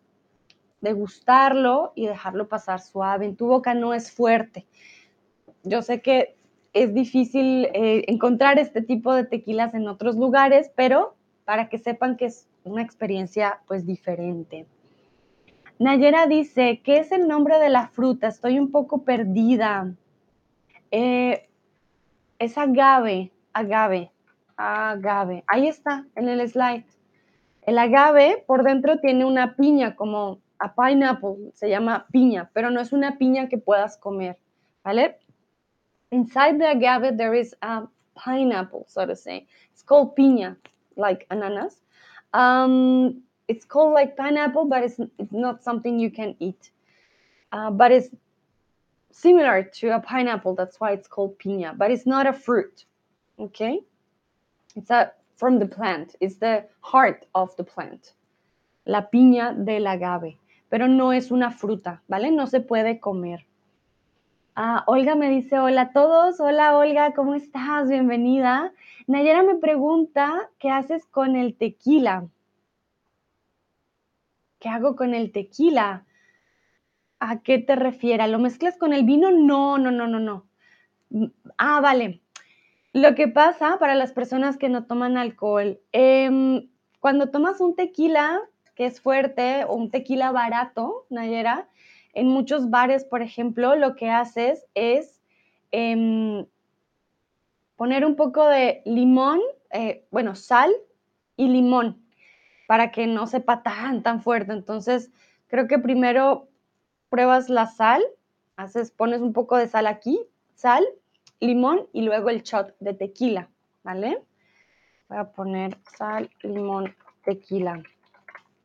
degustarlo 0.83 1.93
y 1.95 2.07
dejarlo 2.07 2.49
pasar 2.49 2.81
suave. 2.81 3.25
En 3.25 3.37
tu 3.37 3.47
boca 3.47 3.73
no 3.73 3.95
es 3.95 4.13
fuerte. 4.13 4.67
Yo 5.63 5.81
sé 5.81 6.03
que 6.03 6.37
es 6.75 6.93
difícil 6.93 7.67
eh, 7.73 8.05
encontrar 8.09 8.59
este 8.59 8.83
tipo 8.83 9.15
de 9.15 9.25
tequilas 9.25 9.73
en 9.75 9.89
otros 9.89 10.17
lugares, 10.17 10.71
pero 10.77 11.15
para 11.45 11.69
que 11.69 11.79
sepan 11.79 12.17
que 12.17 12.27
es 12.27 12.49
una 12.65 12.83
experiencia 12.83 13.61
pues 13.67 13.87
diferente. 13.87 14.67
Nayera 15.79 16.27
dice, 16.27 16.81
¿qué 16.85 16.99
es 16.99 17.13
el 17.13 17.27
nombre 17.27 17.59
de 17.59 17.69
la 17.69 17.89
fruta? 17.89 18.29
Estoy 18.29 18.59
un 18.59 18.71
poco 18.71 19.03
perdida. 19.05 19.95
Eh, 20.91 21.49
es 22.39 22.59
agave, 22.59 23.33
agave, 23.53 24.11
agave. 24.57 25.45
Ahí 25.47 25.69
está, 25.69 26.07
en 26.17 26.29
el 26.29 26.49
slide. 26.49 26.85
El 27.63 27.79
agave 27.79 28.45
por 28.47 28.65
dentro 28.65 28.99
tiene 28.99 29.25
una 29.25 29.55
piña 29.55 29.95
como 29.95 30.42
a 30.63 30.69
pineapple, 30.69 31.53
se 31.55 31.69
llama 31.69 32.07
piña, 32.13 32.49
pero 32.55 32.71
no 32.71 32.81
es 32.81 32.93
una 32.93 33.19
piña 33.19 33.49
que 33.49 33.59
puedas 33.59 33.97
comer, 33.97 34.39
¿vale? 34.85 35.19
Inside 36.11 36.59
the 36.59 36.69
agave 36.69 37.17
there 37.17 37.35
is 37.35 37.55
a 37.63 37.89
pineapple, 38.15 38.85
so 38.87 39.07
to 39.07 39.17
say. 39.17 39.47
It's 39.73 39.83
called 39.83 40.15
piña, 40.17 40.57
like 40.97 41.27
ananas. 41.31 41.81
Um, 42.33 43.23
it's 43.49 43.65
called 43.65 43.93
like 43.93 44.17
pineapple, 44.17 44.67
but 44.67 44.85
it's, 44.85 45.01
it's 45.19 45.33
not 45.33 45.63
something 45.63 45.99
you 45.99 46.11
can 46.11 46.37
eat. 46.39 46.71
Uh, 47.51 47.71
but 47.71 47.91
it's 47.91 48.09
similar 49.11 49.63
to 49.63 49.95
a 49.95 50.01
pineapple, 50.01 50.55
that's 50.55 50.81
why 50.81 50.93
it's 50.93 51.09
called 51.09 51.39
piña, 51.39 51.77
but 51.77 51.91
it's 51.91 52.07
not 52.07 52.27
a 52.27 52.33
fruit, 52.33 52.85
okay? 53.39 53.81
It's 54.77 54.91
a, 54.91 55.13
from 55.37 55.59
the 55.59 55.67
plant, 55.67 56.15
it's 56.21 56.37
the 56.37 56.65
heart 56.81 57.27
of 57.35 57.55
the 57.57 57.65
plant. 57.65 58.13
La 58.87 59.03
piña 59.03 59.65
del 59.65 59.87
agave. 59.87 60.37
Pero 60.73 60.89
no 60.89 61.13
es 61.13 61.31
una 61.31 61.51
fruta, 61.51 62.03
¿vale? 62.09 62.31
No 62.31 62.47
se 62.47 62.63
puede 62.63 62.99
comer. 62.99 63.45
Ah, 64.57 64.85
Olga 64.87 65.15
me 65.17 65.29
dice, 65.29 65.59
hola 65.59 65.83
a 65.83 65.93
todos, 65.93 66.41
hola 66.41 66.79
Olga, 66.79 67.13
¿cómo 67.13 67.35
estás? 67.35 67.91
Bienvenida. 67.91 68.73
Nayera 69.07 69.43
me 69.43 69.57
pregunta, 69.57 70.49
¿qué 70.59 70.71
haces 70.71 71.05
con 71.05 71.37
el 71.37 71.59
tequila? 71.59 72.27
¿Qué 74.61 74.71
hago 74.71 74.97
con 74.97 75.13
el 75.13 75.31
tequila? 75.31 76.07
¿A 77.21 77.43
qué 77.43 77.59
te 77.59 77.77
refieres? 77.77 78.31
¿Lo 78.31 78.39
mezclas 78.39 78.79
con 78.79 78.95
el 78.95 79.05
vino? 79.05 79.31
No, 79.31 79.77
no, 79.77 79.91
no, 79.91 80.07
no, 80.07 80.21
no. 80.21 80.47
Ah, 81.59 81.83
vale. 81.83 82.23
Lo 82.95 83.15
que 83.15 83.29
pasa 83.29 83.77
para 83.79 83.95
las 83.95 84.13
personas 84.13 84.57
que 84.57 84.71
no 84.71 84.87
toman 84.87 85.19
alcohol, 85.19 85.79
em, 85.93 86.71
cuando 86.99 87.29
tomas 87.29 87.61
un 87.61 87.77
tequila, 87.77 88.41
es 88.85 89.01
fuerte 89.01 89.65
o 89.65 89.75
un 89.75 89.91
tequila 89.91 90.33
barato, 90.33 91.07
Nayera, 91.11 91.69
en 92.15 92.29
muchos 92.29 92.71
bares, 92.71 93.05
por 93.05 93.23
ejemplo, 93.23 93.75
lo 93.77 93.97
que 93.97 94.11
haces 94.11 94.67
es 94.75 95.21
em, 95.71 96.47
poner 97.77 98.05
un 98.05 98.17
poco 98.17 98.47
de 98.47 98.83
limón, 98.85 99.41
eh, 99.71 100.05
bueno, 100.11 100.35
sal 100.35 100.71
y 101.37 101.49
limón 101.49 102.03
para 102.67 102.91
que 102.91 103.07
no 103.07 103.27
sepa 103.27 103.63
tan, 103.63 104.03
tan 104.03 104.23
fuerte. 104.23 104.53
Entonces, 104.53 105.11
creo 105.49 105.67
que 105.69 105.79
primero 105.79 106.49
pruebas 107.09 107.49
la 107.49 107.67
sal, 107.67 108.03
haces, 108.57 108.91
pones 108.91 109.21
un 109.21 109.33
poco 109.33 109.57
de 109.57 109.69
sal 109.69 109.87
aquí, 109.87 110.21
sal, 110.55 110.85
limón 111.41 111.87
y 111.93 112.03
luego 112.03 112.31
el 112.31 112.43
shot 112.43 112.75
de 112.81 112.95
tequila, 112.95 113.51
¿vale? 113.83 114.23
Voy 115.09 115.19
a 115.19 115.25
poner 115.25 115.77
sal, 115.99 116.31
limón, 116.43 116.95
tequila. 117.25 117.83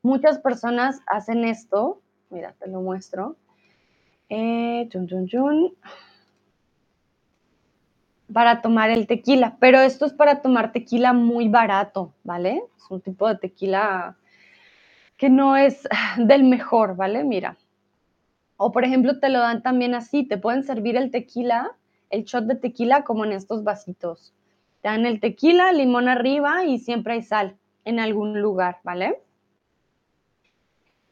Muchas 0.02 0.40
personas 0.40 1.02
hacen 1.08 1.44
esto. 1.44 2.02
Mira, 2.30 2.54
te 2.60 2.68
lo 2.68 2.82
muestro. 2.82 3.36
Eh, 4.30 4.90
para 8.32 8.62
tomar 8.62 8.90
el 8.90 9.08
tequila, 9.08 9.58
pero 9.60 9.80
esto 9.80 10.06
es 10.06 10.14
para 10.14 10.42
tomar 10.42 10.72
tequila 10.72 11.14
muy 11.14 11.48
barato, 11.48 12.14
¿vale? 12.24 12.62
Es 12.78 12.92
un 12.92 13.02
tipo 13.02 13.28
de 13.28 13.38
tequila 13.38 14.18
que 15.16 15.30
no 15.30 15.56
es 15.56 15.88
del 16.18 16.44
mejor, 16.44 16.96
¿vale? 16.96 17.24
Mira. 17.24 17.58
O 18.58 18.72
por 18.72 18.84
ejemplo, 18.84 19.20
te 19.20 19.30
lo 19.30 19.40
dan 19.40 19.62
también 19.62 19.94
así, 19.94 20.24
te 20.24 20.38
pueden 20.38 20.64
servir 20.64 20.98
el 20.98 21.12
tequila, 21.12 21.76
el 22.10 22.24
shot 22.24 22.46
de 22.46 22.56
tequila 22.56 23.04
como 23.04 23.24
en 23.24 23.32
estos 23.32 23.64
vasitos. 23.64 24.34
Te 24.82 24.90
dan 24.90 25.06
el 25.06 25.20
tequila, 25.20 25.72
limón 25.72 26.08
arriba 26.08 26.66
y 26.66 26.80
siempre 26.80 27.14
hay 27.14 27.22
sal 27.22 27.58
en 27.86 28.00
algún 28.00 28.42
lugar, 28.42 28.80
¿vale? 28.84 29.22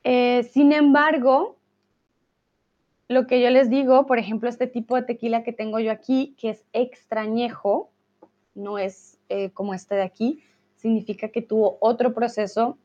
Eh, 0.08 0.44
sin 0.54 0.72
embargo, 0.72 1.58
lo 3.08 3.26
que 3.26 3.42
yo 3.42 3.50
les 3.50 3.72
digo, 3.72 4.06
por 4.06 4.20
ejemplo, 4.20 4.48
este 4.48 4.68
tipo 4.68 4.96
de 4.96 5.02
tequila 5.02 5.44
que 5.44 5.52
tengo 5.52 5.80
yo 5.80 5.92
aquí, 5.92 6.36
que 6.40 6.52
es 6.52 6.64
extrañejo, 6.74 7.90
no 8.54 8.78
es 8.78 9.18
eh, 9.30 9.50
como 9.50 9.74
este 9.74 9.96
de 9.96 10.04
aquí, 10.04 10.44
significa 10.78 11.30
que 11.30 11.42
tuvo 11.42 11.78
otro 11.80 12.14
proceso 12.14 12.78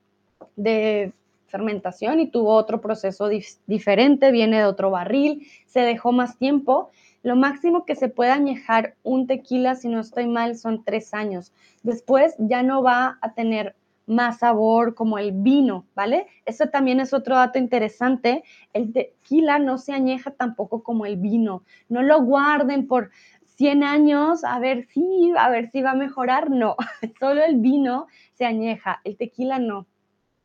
de 0.57 1.13
fermentación 1.47 2.21
y 2.21 2.29
tuvo 2.29 2.55
otro 2.55 2.81
proceso 2.81 3.29
diferente, 3.67 4.33
viene 4.33 4.57
de 4.57 4.65
otro 4.65 4.91
barril, 4.91 5.47
se 5.67 5.81
dejó 5.81 6.13
más 6.13 6.39
tiempo. 6.39 6.89
Lo 7.23 7.37
máximo 7.37 7.85
que 7.85 7.97
se 7.97 8.09
puede 8.09 8.31
añejar 8.31 8.95
un 9.03 9.27
tequila, 9.27 9.75
si 9.75 9.89
no 9.89 10.01
estoy 10.01 10.27
mal, 10.27 10.57
son 10.57 10.85
tres 10.85 11.13
años. 11.13 11.53
Después 11.83 12.35
ya 12.39 12.63
no 12.63 12.83
va 12.83 13.19
a 13.21 13.35
tener 13.35 13.75
más 14.11 14.41
sabor 14.41 14.95
como 14.95 15.19
el 15.19 15.33
vino, 15.33 15.87
¿vale? 15.95 16.27
Eso 16.45 16.67
también 16.67 17.01
es 17.01 17.15
otro 17.15 17.37
dato 17.37 17.59
interesante. 17.59 18.43
El 18.73 18.93
tequila 18.93 19.59
no 19.59 19.79
se 19.79 19.93
añeja 19.93 20.33
tampoco 20.33 20.83
como 20.83 21.07
el 21.07 21.17
vino. 21.17 21.63
No 21.89 22.03
lo 22.03 22.21
guarden 22.23 22.89
por 22.89 23.11
100 23.57 23.85
años 23.85 24.43
a 24.45 24.59
ver 24.59 24.87
si, 24.87 25.33
a 25.39 25.49
ver 25.49 25.71
si 25.71 25.81
va 25.81 25.93
a 25.93 25.95
mejorar. 25.95 26.51
No, 26.51 26.77
solo 27.21 27.43
el 27.45 27.57
vino 27.59 28.09
se 28.35 28.45
añeja, 28.45 29.01
el 29.05 29.17
tequila 29.17 29.59
no. 29.59 29.87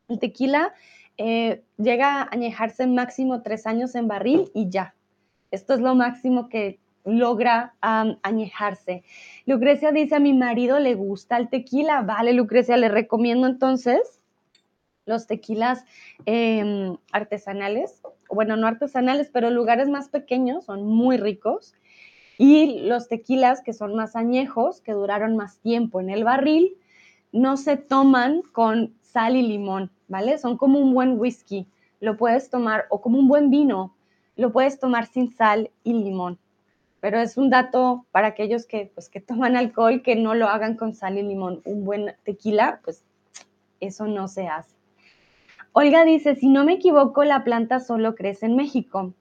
El 0.08 0.20
tequila 0.20 0.72
eh, 1.18 1.64
llega 1.76 2.22
a 2.22 2.28
añejarse 2.30 2.86
máximo 2.86 3.42
tres 3.42 3.66
años 3.66 3.94
en 3.96 4.06
barril 4.06 4.50
y 4.54 4.70
ya. 4.70 4.94
Esto 5.50 5.74
es 5.74 5.80
lo 5.80 5.94
máximo 5.94 6.48
que 6.48 6.78
logra 7.06 7.74
añejarse. 7.80 9.04
Lucrecia 9.46 9.92
dice, 9.92 10.16
a 10.16 10.20
mi 10.20 10.34
marido 10.34 10.78
le 10.80 10.94
gusta 10.94 11.38
el 11.38 11.48
tequila. 11.48 12.02
Vale, 12.02 12.32
Lucrecia, 12.32 12.76
le 12.76 12.88
recomiendo 12.88 13.46
entonces 13.46 14.20
los 15.06 15.28
tequilas 15.28 15.84
em, 16.26 16.96
artesanales, 17.12 18.02
bueno, 18.28 18.56
no 18.56 18.66
artesanales, 18.66 19.30
pero 19.32 19.50
lugares 19.50 19.88
más 19.88 20.08
pequeños, 20.08 20.64
son 20.64 20.84
muy 20.84 21.16
ricos. 21.16 21.74
Y 22.38 22.80
los 22.80 23.08
tequilas 23.08 23.62
que 23.62 23.72
son 23.72 23.94
más 23.94 24.16
añejos, 24.16 24.80
que 24.80 24.92
duraron 24.92 25.36
más 25.36 25.58
tiempo 25.58 26.00
en 26.00 26.10
el 26.10 26.24
barril, 26.24 26.76
no 27.32 27.56
se 27.56 27.76
toman 27.76 28.42
con 28.52 28.94
sal 29.00 29.36
y 29.36 29.42
limón, 29.42 29.90
¿vale? 30.08 30.38
Son 30.38 30.58
como 30.58 30.80
un 30.80 30.92
buen 30.92 31.18
whisky, 31.18 31.66
lo 32.00 32.16
puedes 32.16 32.50
tomar, 32.50 32.86
o 32.90 33.00
como 33.00 33.18
un 33.18 33.28
buen 33.28 33.48
vino, 33.48 33.94
lo 34.34 34.52
puedes 34.52 34.78
tomar 34.80 35.06
sin 35.06 35.30
sal 35.30 35.70
y 35.84 35.94
limón. 35.94 36.38
Pero 37.06 37.20
es 37.20 37.36
un 37.36 37.50
dato 37.50 38.04
para 38.10 38.26
aquellos 38.26 38.66
que, 38.66 38.90
pues, 38.92 39.08
que 39.08 39.20
toman 39.20 39.54
alcohol, 39.54 40.02
que 40.02 40.16
no 40.16 40.34
lo 40.34 40.48
hagan 40.48 40.74
con 40.74 40.92
sal 40.92 41.16
y 41.16 41.22
limón. 41.22 41.62
Un 41.64 41.84
buen 41.84 42.16
tequila, 42.24 42.80
pues 42.82 43.04
eso 43.78 44.08
no 44.08 44.26
se 44.26 44.48
hace. 44.48 44.74
Olga 45.70 46.04
dice, 46.04 46.34
si 46.34 46.48
no 46.48 46.64
me 46.64 46.72
equivoco, 46.72 47.22
la 47.22 47.44
planta 47.44 47.78
solo 47.78 48.16
crece 48.16 48.46
en 48.46 48.56
México. 48.56 49.14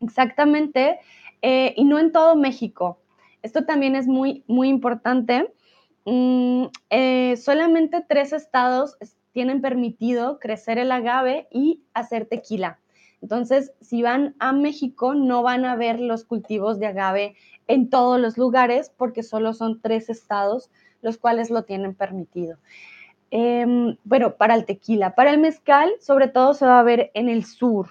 Exactamente, 0.00 1.00
eh, 1.42 1.74
y 1.76 1.86
no 1.86 1.98
en 1.98 2.12
todo 2.12 2.36
México. 2.36 3.00
Esto 3.42 3.64
también 3.64 3.96
es 3.96 4.06
muy, 4.06 4.44
muy 4.46 4.68
importante. 4.68 5.52
Mm, 6.04 6.66
eh, 6.90 7.36
solamente 7.36 8.04
tres 8.08 8.32
estados 8.32 8.96
tienen 9.32 9.60
permitido 9.60 10.38
crecer 10.38 10.78
el 10.78 10.92
agave 10.92 11.48
y 11.50 11.82
hacer 11.94 12.26
tequila. 12.26 12.78
Entonces, 13.22 13.72
si 13.80 14.02
van 14.02 14.34
a 14.38 14.52
México, 14.52 15.14
no 15.14 15.42
van 15.42 15.64
a 15.64 15.76
ver 15.76 16.00
los 16.00 16.24
cultivos 16.24 16.78
de 16.78 16.86
agave 16.86 17.36
en 17.66 17.90
todos 17.90 18.20
los 18.20 18.38
lugares 18.38 18.92
porque 18.96 19.22
solo 19.22 19.52
son 19.52 19.80
tres 19.80 20.08
estados 20.08 20.70
los 21.02 21.18
cuales 21.18 21.50
lo 21.50 21.62
tienen 21.62 21.94
permitido. 21.94 22.58
Em, 23.30 23.96
bueno, 24.04 24.36
para 24.36 24.54
el 24.54 24.64
tequila, 24.64 25.14
para 25.14 25.30
el 25.30 25.38
mezcal, 25.38 25.92
sobre 26.00 26.28
todo 26.28 26.54
se 26.54 26.66
va 26.66 26.80
a 26.80 26.82
ver 26.82 27.10
en 27.14 27.28
el 27.28 27.44
sur. 27.44 27.90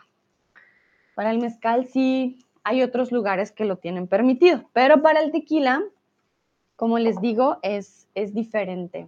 Para 1.16 1.32
el 1.32 1.40
mezcal 1.40 1.86
sí 1.86 2.40
hay 2.64 2.82
otros 2.84 3.12
lugares 3.12 3.52
que 3.52 3.66
lo 3.66 3.78
tienen 3.78 4.08
permitido, 4.08 4.70
pero 4.74 5.02
para 5.02 5.22
el 5.22 5.32
tequila, 5.32 5.84
como 6.76 7.00
les 7.00 7.22
digo, 7.22 7.60
es, 7.62 8.08
es 8.14 8.34
diferente. 8.34 9.08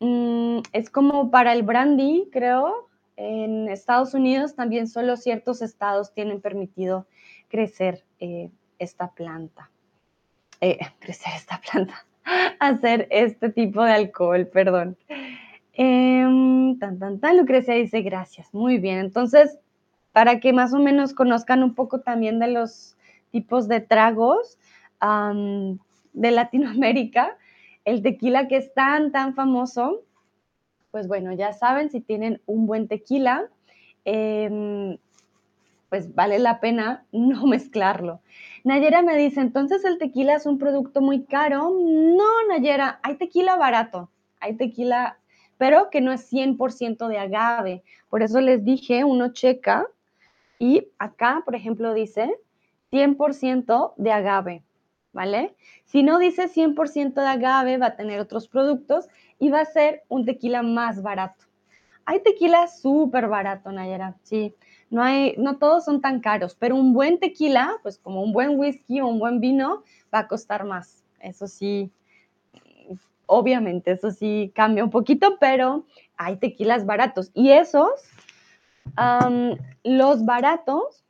Mm, 0.00 0.58
es 0.72 0.90
como 0.90 1.30
para 1.30 1.52
el 1.52 1.62
brandy, 1.62 2.28
creo, 2.30 2.88
en 3.16 3.68
Estados 3.68 4.14
Unidos 4.14 4.54
también 4.54 4.88
solo 4.88 5.16
ciertos 5.16 5.62
estados 5.62 6.12
tienen 6.12 6.40
permitido 6.40 7.06
crecer 7.48 8.04
eh, 8.20 8.50
esta 8.78 9.12
planta. 9.12 9.70
Eh, 10.60 10.78
crecer 10.98 11.32
esta 11.36 11.60
planta. 11.60 12.06
Hacer 12.60 13.08
este 13.10 13.50
tipo 13.50 13.82
de 13.82 13.92
alcohol, 13.92 14.46
perdón. 14.46 14.96
Em, 15.74 16.78
tan, 16.78 16.98
tan, 16.98 17.18
tan. 17.20 17.36
Lucrecia 17.36 17.74
dice 17.74 18.02
gracias. 18.02 18.52
Muy 18.54 18.78
bien. 18.78 18.98
Entonces, 18.98 19.58
para 20.12 20.40
que 20.40 20.52
más 20.52 20.72
o 20.74 20.78
menos 20.78 21.14
conozcan 21.14 21.62
un 21.62 21.74
poco 21.74 22.00
también 22.00 22.38
de 22.38 22.48
los 22.48 22.96
tipos 23.30 23.66
de 23.66 23.80
tragos 23.80 24.58
de 25.00 26.30
Latinoamérica, 26.30 27.36
el 27.84 28.02
tequila 28.02 28.46
que 28.46 28.58
es 28.58 28.72
tan, 28.72 29.10
tan 29.10 29.34
famoso 29.34 30.02
pues 30.92 31.08
bueno, 31.08 31.32
ya 31.32 31.52
saben, 31.54 31.90
si 31.90 32.00
tienen 32.00 32.40
un 32.46 32.66
buen 32.66 32.86
tequila, 32.86 33.48
em, 34.04 34.98
pues 35.88 36.14
vale 36.14 36.38
la 36.38 36.60
pena 36.60 37.04
no 37.10 37.46
mezclarlo. 37.46 38.20
Nayera 38.62 39.02
me 39.02 39.16
dice, 39.16 39.40
entonces 39.40 39.84
el 39.84 39.98
tequila 39.98 40.36
es 40.36 40.46
un 40.46 40.58
producto 40.58 41.00
muy 41.00 41.24
caro. 41.24 41.70
No, 41.72 42.46
Nayera, 42.48 43.00
hay 43.02 43.16
tequila 43.16 43.56
barato, 43.56 44.10
hay 44.38 44.54
tequila, 44.54 45.18
pero 45.58 45.90
que 45.90 46.00
no 46.00 46.12
es 46.12 46.30
100% 46.30 47.08
de 47.08 47.18
agave. 47.18 47.82
Por 48.10 48.22
eso 48.22 48.40
les 48.40 48.62
dije, 48.62 49.02
uno 49.02 49.32
checa 49.32 49.86
y 50.58 50.88
acá, 50.98 51.42
por 51.44 51.54
ejemplo, 51.54 51.94
dice 51.94 52.36
100% 52.92 53.94
de 53.96 54.12
agave, 54.12 54.62
¿vale? 55.12 55.56
Si 55.86 56.02
no 56.02 56.18
dice 56.18 56.48
100% 56.48 57.14
de 57.14 57.26
agave, 57.26 57.78
va 57.78 57.86
a 57.86 57.96
tener 57.96 58.20
otros 58.20 58.46
productos 58.46 59.08
y 59.42 59.50
va 59.50 59.62
a 59.62 59.64
ser 59.64 60.04
un 60.08 60.24
tequila 60.24 60.62
más 60.62 61.02
barato. 61.02 61.46
Hay 62.04 62.22
tequila 62.22 62.68
súper 62.68 63.26
barato, 63.26 63.72
Nayera, 63.72 64.14
sí. 64.22 64.54
No, 64.88 65.02
hay, 65.02 65.34
no 65.36 65.58
todos 65.58 65.84
son 65.84 66.00
tan 66.00 66.20
caros, 66.20 66.54
pero 66.54 66.76
un 66.76 66.92
buen 66.92 67.18
tequila, 67.18 67.72
pues 67.82 67.98
como 67.98 68.22
un 68.22 68.32
buen 68.32 68.56
whisky 68.56 69.00
o 69.00 69.08
un 69.08 69.18
buen 69.18 69.40
vino, 69.40 69.82
va 70.14 70.20
a 70.20 70.28
costar 70.28 70.64
más. 70.64 71.02
Eso 71.18 71.48
sí, 71.48 71.90
obviamente, 73.26 73.90
eso 73.90 74.12
sí 74.12 74.52
cambia 74.54 74.84
un 74.84 74.90
poquito, 74.90 75.38
pero 75.40 75.86
hay 76.16 76.36
tequilas 76.36 76.86
baratos. 76.86 77.32
Y 77.34 77.50
esos, 77.50 77.90
los 79.82 80.24
baratos, 80.24 81.04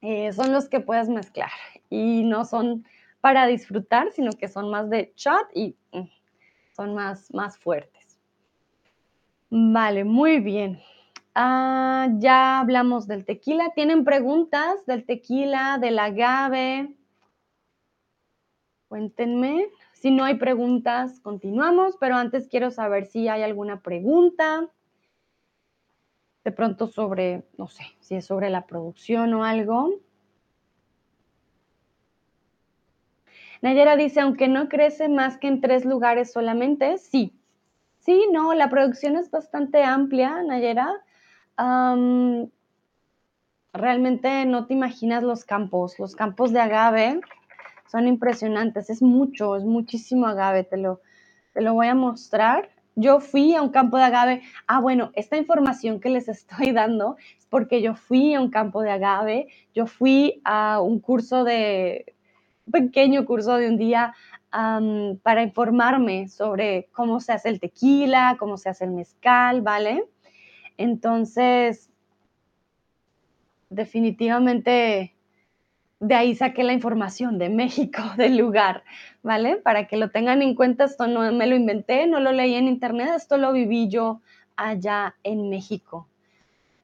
eh, 0.00 0.32
son 0.32 0.50
los 0.50 0.68
que 0.68 0.80
puedes 0.80 1.08
mezclar 1.08 1.52
y 1.90 2.24
no 2.24 2.44
son 2.44 2.84
para 3.20 3.46
disfrutar, 3.46 4.10
sino 4.10 4.32
que 4.32 4.48
son 4.48 4.68
más 4.68 4.90
de 4.90 5.12
chat 5.14 5.46
y 5.54 5.76
mm, 5.92 6.08
son 6.72 6.94
más, 6.94 7.32
más 7.32 7.58
fuertes. 7.58 8.18
Vale, 9.50 10.04
muy 10.04 10.40
bien. 10.40 10.80
Ah, 11.34 12.08
ya 12.18 12.60
hablamos 12.60 13.06
del 13.06 13.24
tequila. 13.24 13.70
¿Tienen 13.74 14.04
preguntas 14.04 14.84
del 14.86 15.04
tequila, 15.04 15.78
del 15.78 15.98
agave? 15.98 16.96
Cuéntenme. 18.88 19.68
Si 19.92 20.10
no 20.10 20.24
hay 20.24 20.34
preguntas, 20.34 21.20
continuamos, 21.20 21.96
pero 22.00 22.16
antes 22.16 22.48
quiero 22.48 22.70
saber 22.70 23.06
si 23.06 23.28
hay 23.28 23.42
alguna 23.42 23.80
pregunta. 23.80 24.68
De 26.44 26.50
pronto 26.50 26.88
sobre, 26.88 27.44
no 27.56 27.68
sé, 27.68 27.84
si 28.00 28.16
es 28.16 28.26
sobre 28.26 28.50
la 28.50 28.66
producción 28.66 29.32
o 29.34 29.44
algo. 29.44 30.00
Nayera 33.62 33.96
dice, 33.96 34.20
aunque 34.20 34.48
no 34.48 34.68
crece 34.68 35.08
más 35.08 35.38
que 35.38 35.46
en 35.46 35.60
tres 35.60 35.84
lugares 35.84 36.32
solamente, 36.32 36.98
sí. 36.98 37.32
Sí, 38.00 38.26
no, 38.32 38.52
la 38.54 38.68
producción 38.68 39.16
es 39.16 39.30
bastante 39.30 39.84
amplia, 39.84 40.42
Nayera. 40.42 40.90
realmente 43.72 44.44
no 44.44 44.66
te 44.66 44.74
imaginas 44.74 45.22
los 45.22 45.44
campos. 45.44 45.98
Los 46.00 46.16
campos 46.16 46.52
de 46.52 46.60
agave 46.60 47.20
son 47.90 48.08
impresionantes. 48.08 48.90
Es 48.90 49.00
mucho, 49.00 49.54
es 49.54 49.64
muchísimo 49.64 50.26
agave. 50.26 50.64
Te 50.64 50.76
lo, 50.76 51.00
te 51.54 51.62
lo 51.62 51.74
voy 51.74 51.86
a 51.86 51.94
mostrar. 51.94 52.68
Yo 52.96 53.20
fui 53.20 53.54
a 53.54 53.62
un 53.62 53.70
campo 53.70 53.96
de 53.96 54.02
agave. 54.02 54.42
Ah, 54.66 54.80
bueno, 54.80 55.12
esta 55.14 55.36
información 55.36 56.00
que 56.00 56.10
les 56.10 56.28
estoy 56.36 56.72
dando 56.72 57.16
es 57.38 57.46
porque 57.46 57.80
yo 57.80 57.94
fui 57.94 58.34
a 58.34 58.40
un 58.40 58.50
campo 58.50 58.82
de 58.82 58.90
agave. 58.90 59.46
Yo 59.72 59.86
fui 59.86 60.42
a 60.44 60.80
un 60.80 60.98
curso 60.98 61.44
de 61.44 62.11
pequeño 62.70 63.24
curso 63.24 63.56
de 63.56 63.68
un 63.68 63.76
día 63.76 64.14
para 65.22 65.42
informarme 65.42 66.28
sobre 66.28 66.88
cómo 66.92 67.20
se 67.20 67.32
hace 67.32 67.48
el 67.48 67.58
tequila, 67.58 68.36
cómo 68.38 68.58
se 68.58 68.68
hace 68.68 68.84
el 68.84 68.90
mezcal, 68.90 69.62
¿vale? 69.62 70.04
Entonces, 70.76 71.90
definitivamente 73.70 75.14
de 76.00 76.14
ahí 76.16 76.34
saqué 76.34 76.64
la 76.64 76.72
información 76.72 77.38
de 77.38 77.48
México, 77.48 78.02
del 78.16 78.36
lugar, 78.36 78.82
¿vale? 79.22 79.56
Para 79.56 79.86
que 79.86 79.96
lo 79.96 80.10
tengan 80.10 80.42
en 80.42 80.54
cuenta, 80.54 80.84
esto 80.84 81.06
no 81.06 81.32
me 81.32 81.46
lo 81.46 81.56
inventé, 81.56 82.06
no 82.06 82.20
lo 82.20 82.32
leí 82.32 82.54
en 82.54 82.68
internet, 82.68 83.10
esto 83.16 83.36
lo 83.36 83.52
viví 83.52 83.88
yo 83.88 84.20
allá 84.56 85.14
en 85.22 85.48
México. 85.48 86.08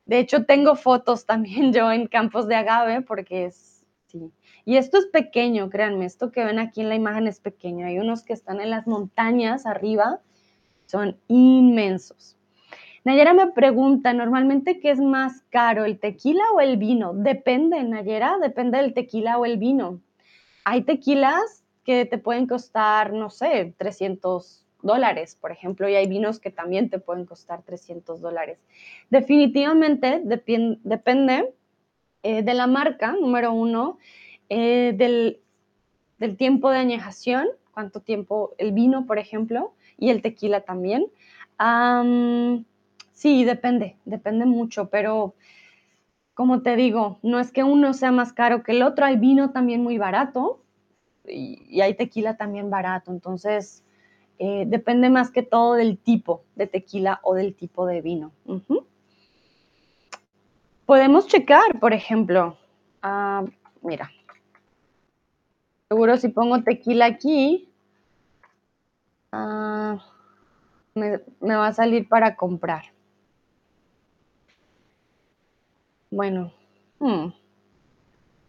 De 0.06 0.20
hecho, 0.20 0.46
tengo 0.46 0.76
fotos 0.76 1.26
también 1.26 1.72
yo 1.74 1.90
en 1.90 2.06
campos 2.06 2.46
de 2.46 2.54
agave 2.54 3.02
porque 3.02 3.46
es, 3.46 3.84
sí. 4.06 4.32
Y 4.68 4.76
esto 4.76 4.98
es 4.98 5.06
pequeño, 5.06 5.70
créanme, 5.70 6.04
esto 6.04 6.30
que 6.30 6.44
ven 6.44 6.58
aquí 6.58 6.82
en 6.82 6.90
la 6.90 6.94
imagen 6.94 7.26
es 7.26 7.40
pequeño. 7.40 7.86
Hay 7.86 7.98
unos 7.98 8.22
que 8.22 8.34
están 8.34 8.60
en 8.60 8.68
las 8.68 8.86
montañas 8.86 9.64
arriba, 9.64 10.20
son 10.84 11.16
inmensos. 11.26 12.36
Nayera 13.02 13.32
me 13.32 13.46
pregunta, 13.46 14.12
normalmente, 14.12 14.78
¿qué 14.78 14.90
es 14.90 15.00
más 15.00 15.40
caro, 15.48 15.86
el 15.86 15.98
tequila 15.98 16.44
o 16.54 16.60
el 16.60 16.76
vino? 16.76 17.14
Depende, 17.14 17.82
Nayera, 17.82 18.36
depende 18.42 18.76
del 18.76 18.92
tequila 18.92 19.38
o 19.38 19.46
el 19.46 19.56
vino. 19.56 20.02
Hay 20.64 20.82
tequilas 20.82 21.64
que 21.82 22.04
te 22.04 22.18
pueden 22.18 22.46
costar, 22.46 23.14
no 23.14 23.30
sé, 23.30 23.72
300 23.78 24.66
dólares, 24.82 25.34
por 25.40 25.50
ejemplo, 25.50 25.88
y 25.88 25.94
hay 25.94 26.06
vinos 26.06 26.40
que 26.40 26.50
también 26.50 26.90
te 26.90 26.98
pueden 26.98 27.24
costar 27.24 27.62
300 27.62 28.20
dólares. 28.20 28.58
Definitivamente 29.08 30.20
depende 30.22 31.54
eh, 32.22 32.42
de 32.42 32.52
la 32.52 32.66
marca, 32.66 33.12
número 33.18 33.54
uno, 33.54 33.96
eh, 34.48 34.94
del, 34.96 36.36
tiempo 36.36 36.70
de 36.70 36.78
añejación, 36.78 37.48
cuánto 37.72 38.00
tiempo 38.00 38.54
el 38.58 38.72
vino, 38.72 39.06
por 39.06 39.18
ejemplo, 39.18 39.72
y 39.98 40.10
el 40.10 40.22
tequila 40.22 40.62
también. 40.62 41.06
Sí, 43.18 43.44
depende, 43.44 43.96
depende 44.04 44.46
mucho, 44.46 44.90
pero 44.90 45.34
como 46.34 46.62
te 46.62 46.76
digo, 46.76 47.18
no 47.24 47.40
es 47.40 47.50
que 47.50 47.64
uno 47.64 47.92
sea 47.94 48.12
más 48.12 48.32
caro 48.32 48.62
que 48.62 48.70
el 48.70 48.82
otro, 48.84 49.04
hay 49.04 49.16
vino 49.16 49.50
también 49.50 49.82
muy 49.82 49.98
barato 49.98 50.60
y, 51.26 51.80
hay 51.80 51.94
tequila 51.94 52.36
también 52.36 52.70
barato, 52.70 53.10
entonces 53.10 53.82
eh, 54.38 54.66
depende 54.68 55.10
más 55.10 55.32
que 55.32 55.42
todo 55.42 55.74
del 55.74 55.98
tipo 55.98 56.44
de 56.54 56.68
tequila 56.68 57.18
o 57.24 57.34
del 57.34 57.56
tipo 57.56 57.86
de 57.86 58.02
vino. 58.02 58.30
Podemos 60.86 61.26
checar, 61.26 61.80
por 61.80 61.92
ejemplo, 61.92 62.56
ah, 63.02 63.44
mira, 63.82 64.12
seguro 65.88 66.16
si 66.16 66.28
pongo 66.28 66.62
tequila 66.62 67.06
aquí, 67.06 67.68
ah, 69.32 69.98
me 70.94 71.56
va 71.56 71.68
a 71.68 71.72
salir 71.72 72.08
para 72.08 72.36
comprar. 72.36 72.84
Bueno, 76.10 76.52
hmm. 77.00 77.28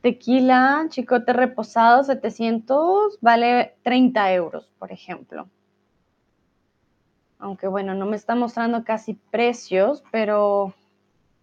tequila, 0.02 0.86
chicote 0.90 1.34
reposado, 1.34 2.04
700, 2.04 3.20
vale 3.22 3.76
30 3.84 4.34
euros, 4.34 4.72
por 4.80 4.92
ejemplo. 4.92 5.50
Aunque 7.38 7.68
bueno, 7.68 7.96
no 7.96 8.06
me 8.06 8.16
está 8.16 8.36
mostrando 8.36 8.84
casi 8.84 9.14
precios, 9.14 10.04
pero 10.12 10.74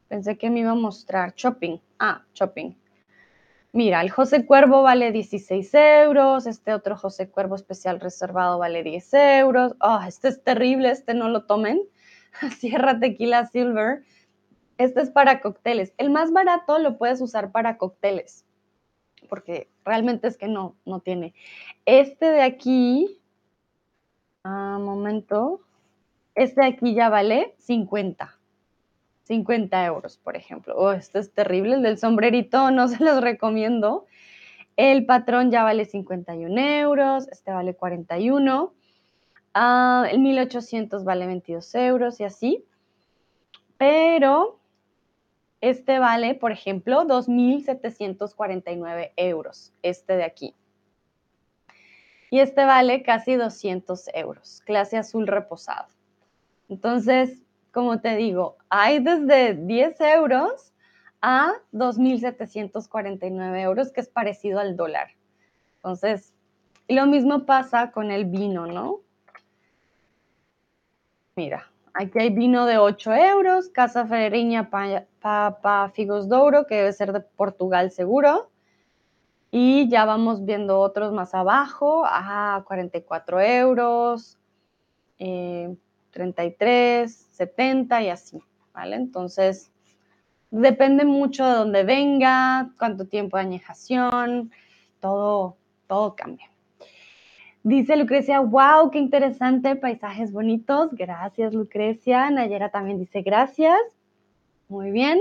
pensé 0.09 0.37
que 0.39 0.51
me 0.51 0.61
iba 0.61 0.73
a 0.73 0.75
mostrar 0.75 1.35
shopping. 1.35 1.79
Ah, 1.99 2.23
shopping. 2.35 2.75
Mira, 3.77 4.01
el 4.01 4.11
José 4.11 4.47
Cuervo 4.47 4.81
vale 4.81 5.13
16 5.13 5.75
euros, 5.75 6.47
este 6.47 6.73
otro 6.73 6.97
José 6.97 7.29
Cuervo 7.29 7.57
especial 7.57 8.01
reservado 8.01 8.59
vale 8.59 8.83
10 8.83 9.13
euros. 9.13 9.77
Oh, 9.81 10.01
este 10.09 10.29
es 10.29 10.43
terrible, 10.43 10.91
este 10.91 11.13
no 11.13 11.29
lo 11.29 11.45
tomen. 11.45 11.83
Sierra 12.59 12.99
Tequila 12.99 13.45
Silver 13.45 14.03
este 14.79 15.03
es 15.03 15.11
para 15.11 15.43
cócteles. 15.43 15.93
El 15.99 16.09
más 16.09 16.33
barato 16.33 16.79
lo 16.79 16.97
puedes 16.97 17.21
usar 17.21 17.53
para 17.53 17.77
cócteles, 17.77 18.47
porque 19.29 19.69
realmente 19.85 20.27
es 20.27 20.39
que 20.39 20.49
no, 20.49 20.79
no 20.87 21.01
tiene. 21.01 21.35
Este 21.85 22.31
de 22.31 22.41
aquí, 22.41 23.21
a 24.43 24.79
momento, 24.79 25.61
este 26.35 26.63
de 26.63 26.69
aquí 26.69 26.95
ya 26.95 27.11
vale 27.11 27.55
50. 27.59 28.36
50 29.27 29.85
euros, 29.87 30.19
por 30.19 30.37
ejemplo. 30.37 30.77
Oh, 30.77 30.93
este 30.93 31.19
es 31.19 31.33
terrible, 31.33 31.75
el 31.75 31.83
del 31.83 31.99
sombrerito 31.99 32.71
no 32.71 32.87
se 32.89 33.03
los 33.03 33.21
recomiendo. 33.21 34.07
El 34.77 35.05
patrón 35.05 35.51
ya 35.51 35.65
vale 35.65 35.85
51 35.85 36.61
euros, 36.61 37.27
este 37.29 37.51
vale 37.51 37.75
41. 37.75 38.73
Ah, 39.55 40.07
el 40.11 40.21
1800 40.21 41.03
vale 41.05 41.27
22 41.27 41.75
euros 41.75 42.21
y 42.21 42.25
así. 42.25 42.65
Pero 43.79 44.61
este 45.61 45.99
vale, 45.99 46.37
por 46.37 46.53
ejemplo, 46.53 47.05
2.749 47.05 49.11
euros, 49.17 49.73
este 49.83 50.17
de 50.17 50.25
aquí. 50.25 50.55
Y 52.31 52.39
este 52.41 52.65
vale 52.65 53.03
casi 53.03 53.35
200 53.35 54.09
euros, 54.15 54.63
clase 54.67 54.99
azul 54.99 55.27
reposado. 55.27 55.89
Entonces, 56.69 57.46
como 57.77 58.01
te 58.01 58.17
digo, 58.17 58.57
hay 58.71 59.01
desde 59.01 59.53
10 59.53 60.01
euros 60.01 60.73
a 61.21 61.53
2.749 61.75 63.61
euros, 63.61 63.93
que 63.93 64.01
es 64.01 64.09
parecido 64.09 64.61
al 64.61 64.77
dólar. 64.77 65.09
Entonces, 65.77 66.33
lo 66.89 67.05
mismo 67.05 67.45
pasa 67.45 67.91
con 67.93 68.11
el 68.11 68.25
vino, 68.25 68.67
¿no? 68.67 69.01
Mira, 71.37 71.71
Aquí 71.93 72.19
hay 72.19 72.31
vino 72.31 72.65
de 72.65 72.79
8 72.79 73.13
euros, 73.13 73.69
Casa 73.69 74.07
Ferreña 74.07 74.71
Papa 75.21 75.91
Figos 75.95 76.31
Douro, 76.31 76.67
que 76.67 76.77
debe 76.77 76.93
ser 76.95 77.13
de 77.13 77.21
Portugal 77.21 77.91
seguro. 77.91 78.51
Y 79.51 79.87
ya 79.91 80.07
vamos 80.07 80.47
viendo 80.47 80.81
otros 80.81 81.13
más 81.13 81.35
abajo, 81.35 82.05
a 82.07 82.65
44 82.67 83.41
euros, 83.41 84.39
33, 86.17 87.13
eh, 87.13 87.27
70 87.33 88.03
y 88.03 88.09
así, 88.09 88.39
¿vale? 88.73 88.97
Entonces, 88.97 89.71
depende 90.51 91.05
mucho 91.05 91.47
de 91.47 91.53
dónde 91.53 91.85
venga, 91.85 92.71
cuánto 92.79 93.07
tiempo 93.07 93.37
de 93.37 93.43
añejación, 93.43 94.51
todo, 95.01 95.59
todo 95.87 96.17
cambia. 96.17 96.51
Dice 97.63 97.97
Lucrecia, 97.97 98.41
wow, 98.41 98.91
qué 98.91 98.99
interesante, 98.99 99.77
paisajes 99.77 100.33
bonitos. 100.33 100.91
Gracias, 100.93 101.53
Lucrecia. 101.53 102.31
Nayera 102.31 102.71
también 102.71 102.99
dice 102.99 103.21
gracias. 103.21 103.79
Muy 104.69 104.93
bien, 104.93 105.19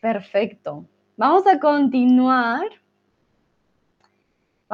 perfecto. 0.00 0.84
Vamos 1.16 1.44
a 1.46 1.58
continuar. 1.58 2.83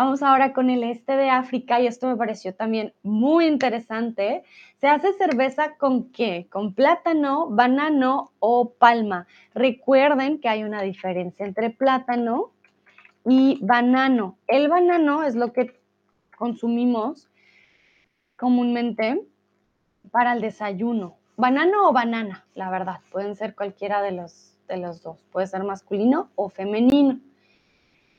Vamos 0.03 0.23
ahora 0.23 0.55
con 0.55 0.71
el 0.71 0.83
este 0.83 1.15
de 1.15 1.29
África 1.29 1.79
y 1.79 1.87
esto 1.87 2.09
me 2.09 2.17
pareció 2.17 2.55
también 2.55 2.95
muy 3.03 3.45
interesante. 3.45 4.45
Se 4.79 4.89
hace 4.89 5.13
cerveza 5.13 5.77
con 5.77 6.11
qué? 6.11 6.47
Con 6.51 6.73
plátano, 6.73 7.51
banano 7.51 8.33
o 8.39 8.71
palma. 8.71 9.27
Recuerden 9.53 10.41
que 10.41 10.49
hay 10.49 10.65
una 10.65 10.81
diferencia 10.81 11.45
entre 11.45 11.69
plátano 11.69 12.51
y 13.27 13.59
banano. 13.61 14.39
El 14.49 14.71
banano 14.71 15.23
es 15.23 15.35
lo 15.35 15.53
que 15.53 15.79
consumimos 16.35 17.29
comúnmente 18.37 19.21
para 20.11 20.33
el 20.33 20.41
desayuno. 20.41 21.19
Banano 21.37 21.91
o 21.91 21.93
banana, 21.93 22.47
la 22.55 22.71
verdad, 22.71 23.01
pueden 23.13 23.37
ser 23.37 23.55
cualquiera 23.55 24.01
de 24.01 24.13
los, 24.13 24.57
de 24.67 24.79
los 24.79 25.03
dos, 25.03 25.19
puede 25.31 25.47
ser 25.47 25.63
masculino 25.63 26.31
o 26.37 26.49
femenino. 26.49 27.21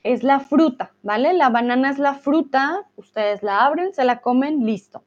Es 0.04 0.24
la 0.24 0.40
fruta, 0.40 0.94
¿vale? 1.04 1.34
La 1.34 1.50
banana 1.50 1.90
es 1.90 2.00
la 2.00 2.16
fruta, 2.16 2.88
ustedes 2.96 3.44
la 3.44 3.66
abren, 3.66 3.94
se 3.94 4.04
la 4.04 4.22
comen, 4.22 4.66
listo. 4.66 5.04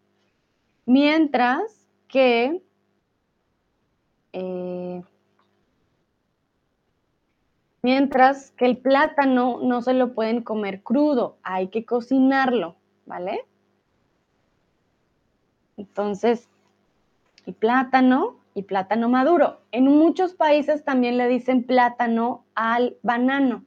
Mientras 0.86 1.88
que 2.08 2.62
eh, 4.32 5.02
mientras 7.82 8.52
que 8.52 8.66
el 8.66 8.78
plátano 8.78 9.58
no 9.62 9.82
se 9.82 9.94
lo 9.94 10.14
pueden 10.14 10.42
comer 10.42 10.82
crudo, 10.82 11.38
hay 11.42 11.68
que 11.68 11.84
cocinarlo. 11.84 12.76
¿vale? 13.06 13.44
Entonces, 15.76 16.48
y 17.46 17.52
plátano 17.52 18.36
y 18.54 18.62
plátano 18.62 19.08
maduro. 19.08 19.60
En 19.72 19.84
muchos 19.84 20.34
países 20.34 20.84
también 20.84 21.16
le 21.16 21.28
dicen 21.28 21.64
plátano 21.64 22.44
al 22.54 22.96
banano. 23.02 23.64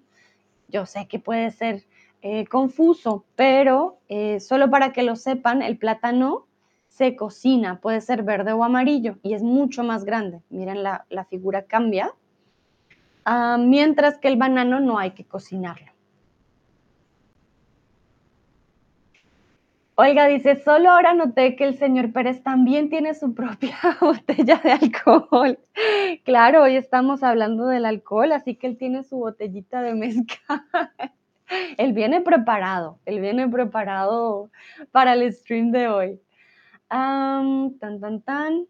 Yo 0.68 0.86
sé 0.86 1.08
que 1.08 1.20
puede 1.20 1.52
ser 1.52 1.86
eh, 2.22 2.46
confuso, 2.48 3.26
pero 3.36 4.00
eh, 4.10 4.40
solo 4.40 4.70
para 4.70 4.92
que 4.92 5.04
lo 5.04 5.16
sepan, 5.16 5.62
el 5.62 5.78
plátano 5.78 6.48
se 6.88 7.16
cocina, 7.16 7.80
puede 7.80 8.02
ser 8.02 8.24
verde 8.24 8.54
o 8.54 8.64
amarillo 8.64 9.18
y 9.22 9.34
es 9.34 9.44
mucho 9.44 9.84
más 9.84 10.04
grande. 10.04 10.42
Miren, 10.50 10.84
la, 10.84 11.26
figura 11.30 11.64
cambia. 11.64 12.12
Ah, 13.24 13.58
mientras 13.60 14.18
que 14.18 14.28
el 14.28 14.38
banano 14.38 14.80
no 14.80 14.98
hay 14.98 15.12
que 15.12 15.26
cocinarlo. 15.26 15.97
Olga 20.00 20.28
dice, 20.28 20.58
solo 20.58 20.92
ahora 20.92 21.16
noté 21.16 21.56
que 21.56 21.64
el 21.64 21.76
señor 21.76 22.14
Pérez 22.14 22.44
también 22.44 22.88
tiene 22.92 23.16
su 23.16 23.34
propia 23.34 23.76
botella 24.00 24.62
de 24.64 24.72
alcohol. 24.72 25.58
Claro, 26.24 26.62
hoy 26.62 26.76
estamos 26.76 27.24
hablando 27.24 27.66
del 27.66 27.84
alcohol, 27.84 28.32
así 28.32 28.54
que 28.54 28.68
él 28.68 28.78
tiene 28.78 29.02
su 29.02 29.18
botellita 29.18 29.82
de 29.82 29.96
mezcal. 29.96 30.62
Él 31.78 31.94
viene 31.94 32.20
preparado, 32.20 33.00
él 33.06 33.22
viene 33.22 33.48
preparado 33.48 34.52
para 34.92 35.14
el 35.14 35.32
stream 35.32 35.72
de 35.72 35.88
hoy. 35.88 36.20
tan, 36.90 37.80
tan, 37.80 38.22
tan. 38.22 38.68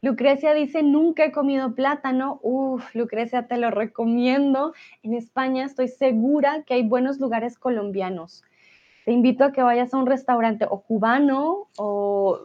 Lucrecia 0.00 0.54
dice, 0.54 0.84
nunca 0.84 1.24
he 1.24 1.32
comido 1.32 1.74
plátano. 1.74 2.38
Uf, 2.44 2.94
Lucrecia, 2.94 3.48
te 3.48 3.56
lo 3.56 3.72
recomiendo. 3.72 4.74
En 5.02 5.14
España 5.14 5.64
estoy 5.64 5.88
segura 5.88 6.62
que 6.62 6.74
hay 6.74 6.84
buenos 6.84 7.18
lugares 7.18 7.58
colombianos. 7.58 8.44
Te 9.04 9.12
invito 9.12 9.44
a 9.44 9.52
que 9.52 9.62
vayas 9.62 9.92
a 9.94 9.98
un 9.98 10.06
restaurante 10.06 10.66
o 10.68 10.82
cubano 10.82 11.68
o 11.76 12.38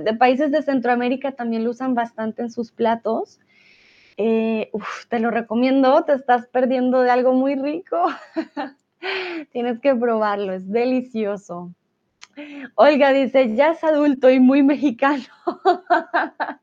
de 0.00 0.14
países 0.14 0.50
de 0.50 0.62
Centroamérica 0.62 1.32
también 1.32 1.64
lo 1.64 1.70
usan 1.70 1.94
bastante 1.94 2.42
en 2.42 2.50
sus 2.50 2.70
platos. 2.70 3.40
Eh, 4.16 4.70
te 5.08 5.18
lo 5.18 5.30
recomiendo, 5.30 6.04
te 6.04 6.12
estás 6.12 6.46
perdiendo 6.46 7.00
de 7.00 7.10
algo 7.10 7.32
muy 7.32 7.56
rico. 7.56 8.06
Tienes 9.52 9.80
que 9.80 9.94
probarlo, 9.94 10.52
es 10.52 10.70
delicioso. 10.70 11.72
Olga 12.74 13.12
dice, 13.12 13.54
ya 13.54 13.70
es 13.72 13.84
adulto 13.84 14.30
y 14.30 14.40
muy 14.40 14.62
mexicano. 14.62 15.24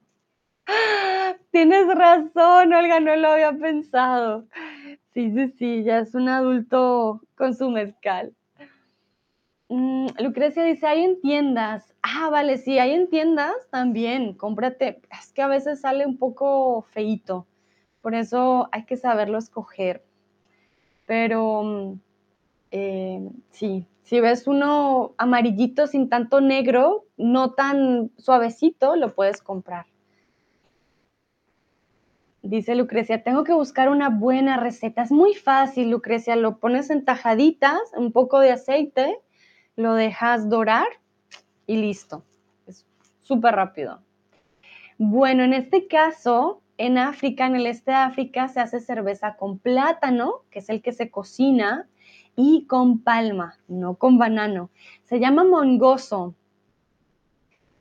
Tienes 1.52 1.88
razón, 1.88 2.74
Olga, 2.74 3.00
no 3.00 3.16
lo 3.16 3.30
había 3.30 3.54
pensado. 3.54 4.46
Sí, 5.14 5.32
sí, 5.32 5.50
sí, 5.58 5.84
ya 5.84 6.00
es 6.00 6.16
un 6.16 6.30
adulto 6.30 7.22
con 7.36 7.54
su 7.54 7.70
mezcal. 7.70 8.34
Mm, 9.72 10.08
Lucrecia 10.20 10.66
dice, 10.66 10.86
hay 10.86 11.02
en 11.06 11.22
tiendas. 11.22 11.94
Ah, 12.02 12.30
vale, 12.30 12.58
sí, 12.58 12.78
hay 12.78 12.92
en 12.92 13.10
tiendas 13.10 13.56
también. 13.70 14.34
Cómprate. 14.34 15.02
Es 15.18 15.32
que 15.32 15.42
a 15.42 15.48
veces 15.48 15.80
sale 15.80 16.06
un 16.06 16.18
poco 16.18 16.82
feito. 16.92 17.48
Por 18.02 18.14
eso 18.14 18.68
hay 18.74 18.84
que 18.86 18.98
saberlo 18.98 19.38
escoger. 19.38 20.04
Pero 21.06 21.64
mm, 21.64 22.00
eh, 22.72 23.30
sí, 23.52 23.88
si 24.04 24.20
ves 24.20 24.46
uno 24.46 25.14
amarillito 25.18 25.88
sin 25.88 26.10
tanto 26.10 26.42
negro, 26.42 27.06
no 27.16 27.54
tan 27.54 28.12
suavecito, 28.18 28.98
lo 28.98 29.16
puedes 29.16 29.42
comprar. 29.42 29.86
Dice 32.42 32.76
Lucrecia, 32.76 33.24
tengo 33.24 33.46
que 33.46 33.54
buscar 33.54 33.88
una 33.88 34.10
buena 34.10 34.58
receta. 34.58 35.04
Es 35.04 35.12
muy 35.12 35.34
fácil, 35.34 35.92
Lucrecia. 35.92 36.36
Lo 36.36 36.58
pones 36.58 36.90
en 36.90 37.06
tajaditas, 37.06 37.80
un 37.96 38.12
poco 38.12 38.42
de 38.42 38.52
aceite, 38.52 39.18
lo 39.76 39.94
dejas 39.94 40.50
dorar 40.50 40.88
y 41.68 41.78
listo. 41.78 42.24
Es 42.68 42.86
súper 43.22 43.56
rápido. 43.56 44.02
Bueno, 44.98 45.44
en 45.44 45.54
este 45.54 45.88
caso, 45.88 46.62
en 46.78 46.98
África, 46.98 47.48
en 47.48 47.56
el 47.56 47.66
este 47.66 47.92
de 47.92 47.98
África, 47.98 48.48
se 48.48 48.60
hace 48.60 48.80
cerveza 48.80 49.36
con 49.36 49.58
plátano, 49.58 50.44
que 50.52 50.60
es 50.60 50.70
el 50.70 50.82
que 50.82 50.92
se 50.92 51.10
cocina, 51.10 51.88
y 52.36 52.66
con 52.68 53.00
palma, 53.00 53.58
no 53.68 53.96
con 53.96 54.18
banano. 54.18 54.70
Se 55.04 55.20
llama 55.20 55.44
mongoso. 55.44 56.36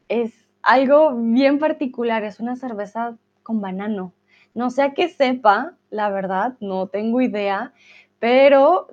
Es 0.09 0.49
algo 0.63 1.15
bien 1.15 1.59
particular, 1.59 2.25
es 2.25 2.41
una 2.41 2.57
cerveza 2.57 3.17
con 3.43 3.61
banano. 3.61 4.13
No 4.55 4.71
sé 4.71 4.83
a 4.83 4.95
qué 4.95 5.09
sepa, 5.09 5.75
la 5.91 6.11
verdad, 6.11 6.57
no 6.61 6.89
tengo 6.89 7.21
idea, 7.21 7.73
pero 8.19 8.89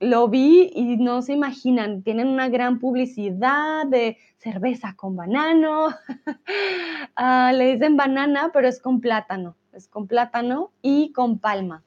lo 0.00 0.28
vi 0.28 0.70
y 0.74 0.96
no 0.96 1.22
se 1.22 1.32
imaginan, 1.32 2.02
tienen 2.02 2.28
una 2.28 2.48
gran 2.48 2.78
publicidad 2.78 3.86
de 3.86 4.16
cerveza 4.36 4.94
con 4.96 5.16
banano, 5.16 5.88
ah, 7.16 7.52
le 7.52 7.72
dicen 7.72 7.96
banana, 7.96 8.50
pero 8.52 8.68
es 8.68 8.80
con 8.80 9.00
plátano, 9.00 9.56
es 9.72 9.88
con 9.88 10.06
plátano 10.06 10.70
y 10.82 11.12
con 11.12 11.38
palma. 11.38 11.82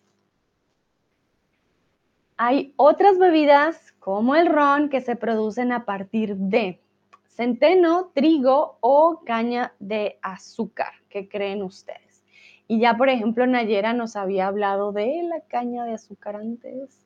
Hay 2.38 2.74
otras 2.76 3.20
bebidas 3.20 3.94
como 4.00 4.36
el 4.36 4.48
ron 4.48 4.90
que 4.90 5.02
se 5.02 5.16
producen 5.16 5.72
a 5.72 5.86
partir 5.86 6.36
de 6.36 6.82
centeno, 7.28 8.12
trigo 8.14 8.78
o 8.82 9.22
caña 9.26 9.74
de 9.80 10.18
azúcar. 10.22 10.94
¿Qué 11.10 11.30
creen 11.30 11.62
ustedes? 11.62 12.24
Y 12.68 12.80
ya, 12.80 12.98
por 12.98 13.10
ejemplo, 13.10 13.46
Nayera 13.46 13.94
nos 13.94 14.16
había 14.16 14.48
hablado 14.48 14.92
de 14.92 15.24
la 15.24 15.42
caña 15.42 15.86
de 15.86 15.94
azúcar 15.94 16.38
antes, 16.38 17.01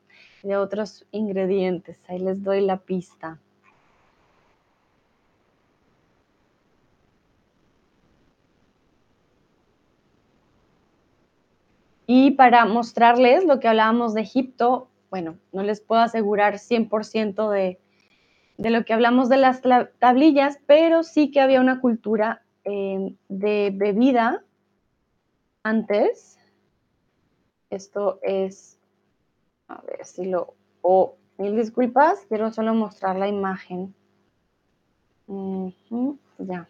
de 0.46 0.56
otros 0.56 1.04
ingredientes. 1.10 1.98
Ahí 2.08 2.20
les 2.20 2.42
doy 2.44 2.60
la 2.60 2.78
pista. 2.78 3.40
Y 12.06 12.30
para 12.32 12.64
mostrarles 12.64 13.44
lo 13.44 13.58
que 13.58 13.66
hablábamos 13.66 14.14
de 14.14 14.20
Egipto, 14.20 14.88
bueno, 15.10 15.36
no 15.52 15.64
les 15.64 15.80
puedo 15.80 16.00
asegurar 16.00 16.58
100% 16.58 17.50
de, 17.50 17.80
de, 18.56 18.70
lo 18.70 18.84
que 18.84 18.92
hablamos 18.92 19.28
de 19.28 19.38
las 19.38 19.60
tablillas, 19.98 20.60
pero 20.66 21.02
sí 21.02 21.32
que 21.32 21.40
había 21.40 21.60
una 21.60 21.80
cultura 21.80 22.42
eh, 22.64 23.16
de 23.28 23.72
bebida 23.74 24.44
antes. 25.64 26.38
Esto 27.70 28.20
es, 28.22 28.75
a 29.68 29.80
ver 29.82 30.04
si 30.04 30.26
lo, 30.26 30.54
o 30.82 31.16
mil 31.38 31.56
disculpas, 31.56 32.24
quiero 32.28 32.52
solo 32.52 32.74
mostrar 32.74 33.16
la 33.16 33.28
imagen. 33.28 33.94
ya, 36.38 36.68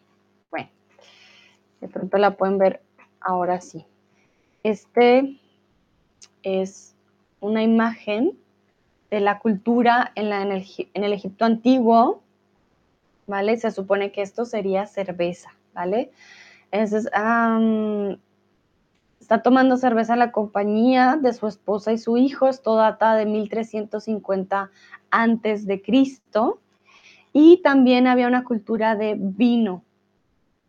bueno, 0.51 0.68
de 1.80 1.88
pronto 1.88 2.18
la 2.18 2.36
pueden 2.36 2.59
ver 2.59 2.82
ahora 3.20 3.61
sí. 3.61 3.84
Este 4.62 5.38
es 6.42 6.94
una 7.40 7.62
imagen 7.62 8.38
de 9.11 9.20
la 9.20 9.38
cultura 9.38 10.12
en, 10.14 10.30
la, 10.30 10.42
en, 10.42 10.53
el, 10.53 11.12
Egipto 11.12 11.44
antiguo, 11.44 12.22
¿vale? 13.26 13.57
Se 13.57 13.70
supone 13.70 14.10
que 14.10 14.23
esto 14.23 14.44
sería 14.44 14.86
cerveza, 14.86 15.55
¿vale? 15.74 16.10
Entonces, 16.73 17.10
Está 19.27 19.43
tomando 19.43 19.77
cerveza 19.77 20.12
en 20.12 20.20
la 20.20 20.31
compañía 20.31 21.19
de 21.20 21.32
su 21.32 21.48
esposa 21.48 21.93
y 21.93 21.98
su 21.98 22.16
hijo. 22.16 22.47
Esto 22.47 22.77
data 22.77 23.16
de 23.16 23.27
1350 23.27 24.70
antes 25.11 25.66
de 25.66 25.82
Cristo. 25.82 26.61
Y 27.32 27.57
también 27.57 28.07
había 28.07 28.28
una 28.28 28.44
cultura 28.44 28.94
de 28.94 29.16
vino, 29.19 29.82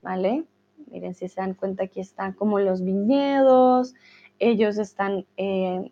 ¿vale? 0.02 0.44
Miren, 0.90 1.14
si 1.14 1.28
se 1.28 1.40
dan 1.40 1.54
cuenta, 1.54 1.84
aquí 1.84 2.00
están 2.00 2.34
como 2.34 2.58
los 2.58 2.84
viñedos. 2.84 3.94
Ellos 4.40 4.80
están 4.80 5.28
eh, 5.38 5.92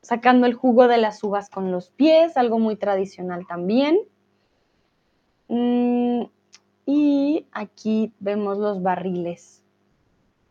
sacando 0.00 0.46
el 0.46 0.54
jugo 0.54 0.88
de 0.88 0.96
las 0.96 1.22
uvas 1.22 1.50
con 1.50 1.70
los 1.72 1.90
pies, 1.90 2.38
algo 2.38 2.58
muy 2.58 2.76
tradicional 2.76 3.46
también. 3.46 3.98
Mm, 5.48 6.22
y 6.86 7.44
aquí 7.52 8.14
vemos 8.18 8.56
los 8.56 8.82
barriles 8.82 9.62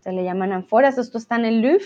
se 0.06 0.11
le 0.11 0.23
llaman 0.23 0.53
ánforas. 0.53 0.99
Esto 0.99 1.18
está 1.18 1.36
en 1.36 1.45
el 1.45 1.61
Louvre, 1.61 1.86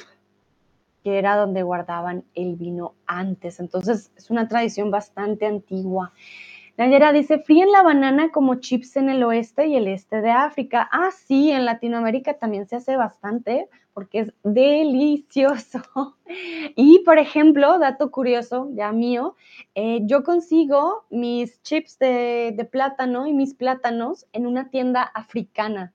que 1.04 1.18
era 1.18 1.38
donde 1.38 1.64
guardaban 1.64 2.26
el 2.36 2.58
vino 2.58 2.94
antes. 3.08 3.62
Entonces 3.62 4.12
es 4.18 4.30
una 4.30 4.50
tradición 4.50 4.92
bastante 4.92 5.46
antigua. 5.46 6.12
Nayera 6.76 7.14
dice, 7.14 7.40
fríen 7.40 7.72
la 7.72 7.82
banana 7.82 8.30
como 8.32 8.56
chips 8.56 8.98
en 8.98 9.10
el 9.10 9.24
oeste 9.24 9.68
y 9.68 9.78
el 9.78 9.88
este 9.88 10.20
de 10.22 10.32
África. 10.32 10.90
Ah, 10.92 11.12
sí, 11.12 11.50
en 11.50 11.64
Latinoamérica 11.64 12.34
también 12.34 12.68
se 12.68 12.76
hace 12.76 12.98
bastante 12.98 13.70
porque 13.94 14.20
es 14.20 14.34
delicioso. 14.44 15.82
Y, 16.76 17.00
por 17.06 17.18
ejemplo, 17.18 17.80
dato 17.80 18.12
curioso, 18.12 18.70
ya 18.74 18.92
mío, 18.92 19.36
eh, 19.74 20.02
yo 20.04 20.24
consigo 20.24 21.06
mis 21.10 21.60
chips 21.64 21.98
de, 21.98 22.54
de 22.56 22.66
plátano 22.66 23.26
y 23.26 23.34
mis 23.34 23.56
plátanos 23.56 24.28
en 24.32 24.46
una 24.46 24.70
tienda 24.70 25.02
africana, 25.02 25.92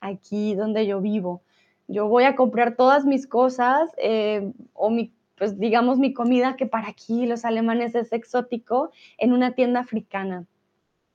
aquí 0.00 0.54
donde 0.54 0.86
yo 0.86 1.02
vivo 1.02 1.42
yo 1.88 2.08
voy 2.08 2.24
a 2.24 2.36
comprar 2.36 2.76
todas 2.76 3.04
mis 3.04 3.26
cosas 3.26 3.90
eh, 3.98 4.52
o 4.72 4.90
mi, 4.90 5.12
pues 5.36 5.58
digamos 5.58 5.98
mi 5.98 6.12
comida 6.12 6.56
que 6.56 6.66
para 6.66 6.88
aquí 6.88 7.26
los 7.26 7.44
alemanes 7.44 7.94
es 7.94 8.12
exótico 8.12 8.90
en 9.18 9.32
una 9.32 9.52
tienda 9.52 9.80
africana. 9.80 10.46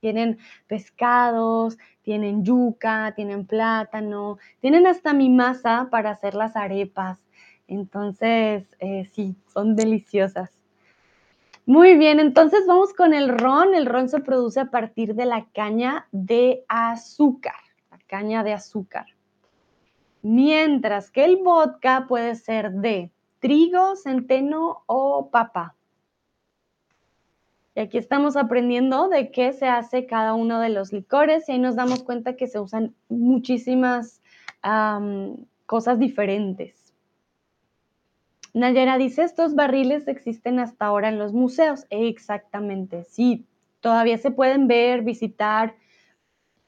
Tienen 0.00 0.38
pescados, 0.66 1.76
tienen 2.02 2.42
yuca, 2.44 3.12
tienen 3.14 3.46
plátano, 3.46 4.38
tienen 4.60 4.86
hasta 4.86 5.12
mi 5.12 5.28
masa 5.28 5.88
para 5.90 6.10
hacer 6.10 6.34
las 6.34 6.56
arepas. 6.56 7.18
Entonces, 7.68 8.64
eh, 8.78 9.04
sí, 9.12 9.36
son 9.52 9.76
deliciosas. 9.76 10.50
Muy 11.66 11.96
bien, 11.96 12.18
entonces 12.18 12.66
vamos 12.66 12.94
con 12.94 13.12
el 13.12 13.28
ron. 13.28 13.74
El 13.74 13.86
ron 13.86 14.08
se 14.08 14.20
produce 14.20 14.60
a 14.60 14.70
partir 14.70 15.14
de 15.14 15.26
la 15.26 15.46
caña 15.52 16.08
de 16.12 16.64
azúcar, 16.68 17.54
la 17.90 17.98
caña 18.06 18.42
de 18.42 18.54
azúcar 18.54 19.06
mientras 20.22 21.10
que 21.10 21.24
el 21.24 21.36
vodka 21.38 22.06
puede 22.08 22.34
ser 22.34 22.72
de 22.72 23.10
trigo, 23.38 23.96
centeno 23.96 24.82
o 24.86 25.30
papa. 25.30 25.74
Y 27.74 27.80
aquí 27.80 27.98
estamos 27.98 28.36
aprendiendo 28.36 29.08
de 29.08 29.30
qué 29.30 29.52
se 29.52 29.68
hace 29.68 30.06
cada 30.06 30.34
uno 30.34 30.60
de 30.60 30.68
los 30.68 30.92
licores 30.92 31.48
y 31.48 31.52
ahí 31.52 31.58
nos 31.58 31.76
damos 31.76 32.02
cuenta 32.02 32.36
que 32.36 32.48
se 32.48 32.58
usan 32.58 32.94
muchísimas 33.08 34.20
cosas 35.66 35.98
diferentes. 35.98 36.92
Nayera 38.52 38.98
dice, 38.98 39.22
estos 39.22 39.54
barriles 39.54 40.08
existen 40.08 40.58
hasta 40.58 40.86
ahora 40.86 41.08
en 41.08 41.18
los 41.18 41.32
museos. 41.32 41.86
Exactamente, 41.88 43.04
sí, 43.04 43.46
todavía 43.80 44.18
se 44.18 44.32
pueden 44.32 44.66
ver, 44.66 45.02
visitar 45.02 45.76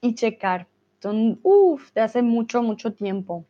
y 0.00 0.14
checar. 0.14 0.68
De 1.10 2.00
hace 2.00 2.22
mucho, 2.22 2.62
mucho 2.62 2.94
tiempo. 2.94 3.44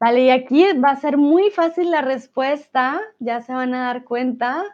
Vale, 0.00 0.24
y 0.24 0.30
aquí 0.30 0.66
va 0.84 0.90
a 0.90 0.96
ser 0.96 1.16
muy 1.16 1.50
fácil 1.50 1.92
la 1.92 2.02
respuesta, 2.02 3.00
ya 3.20 3.40
se 3.40 3.52
van 3.52 3.72
a 3.72 3.84
dar 3.84 4.02
cuenta. 4.02 4.64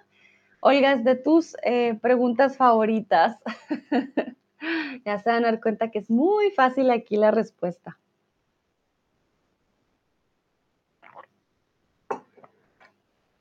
Olga, 0.60 0.92
es 0.92 1.04
de 1.04 1.16
tus 1.16 1.54
eh, 1.62 1.98
preguntas 2.00 2.56
favoritas. 2.56 3.36
ya 5.04 5.18
se 5.18 5.30
van 5.30 5.44
a 5.44 5.50
dar 5.50 5.60
cuenta 5.60 5.90
que 5.90 5.98
es 5.98 6.08
muy 6.10 6.50
fácil 6.52 6.90
aquí 6.90 7.16
la 7.16 7.30
respuesta. 7.30 7.98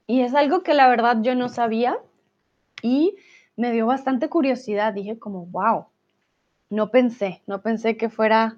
Y 0.08 0.22
es 0.22 0.34
algo 0.34 0.64
que 0.64 0.74
la 0.74 0.90
verdad 0.90 1.18
yo 1.22 1.36
no 1.36 1.48
sabía 1.48 1.98
y 2.82 3.16
me 3.56 3.72
dio 3.72 3.86
bastante 3.86 4.28
curiosidad. 4.30 4.94
Dije 4.94 5.20
como, 5.20 5.46
wow, 5.46 5.88
no 6.70 6.92
pensé, 6.92 7.42
no 7.48 7.62
pensé 7.62 7.98
que 7.98 8.10
fuera 8.10 8.58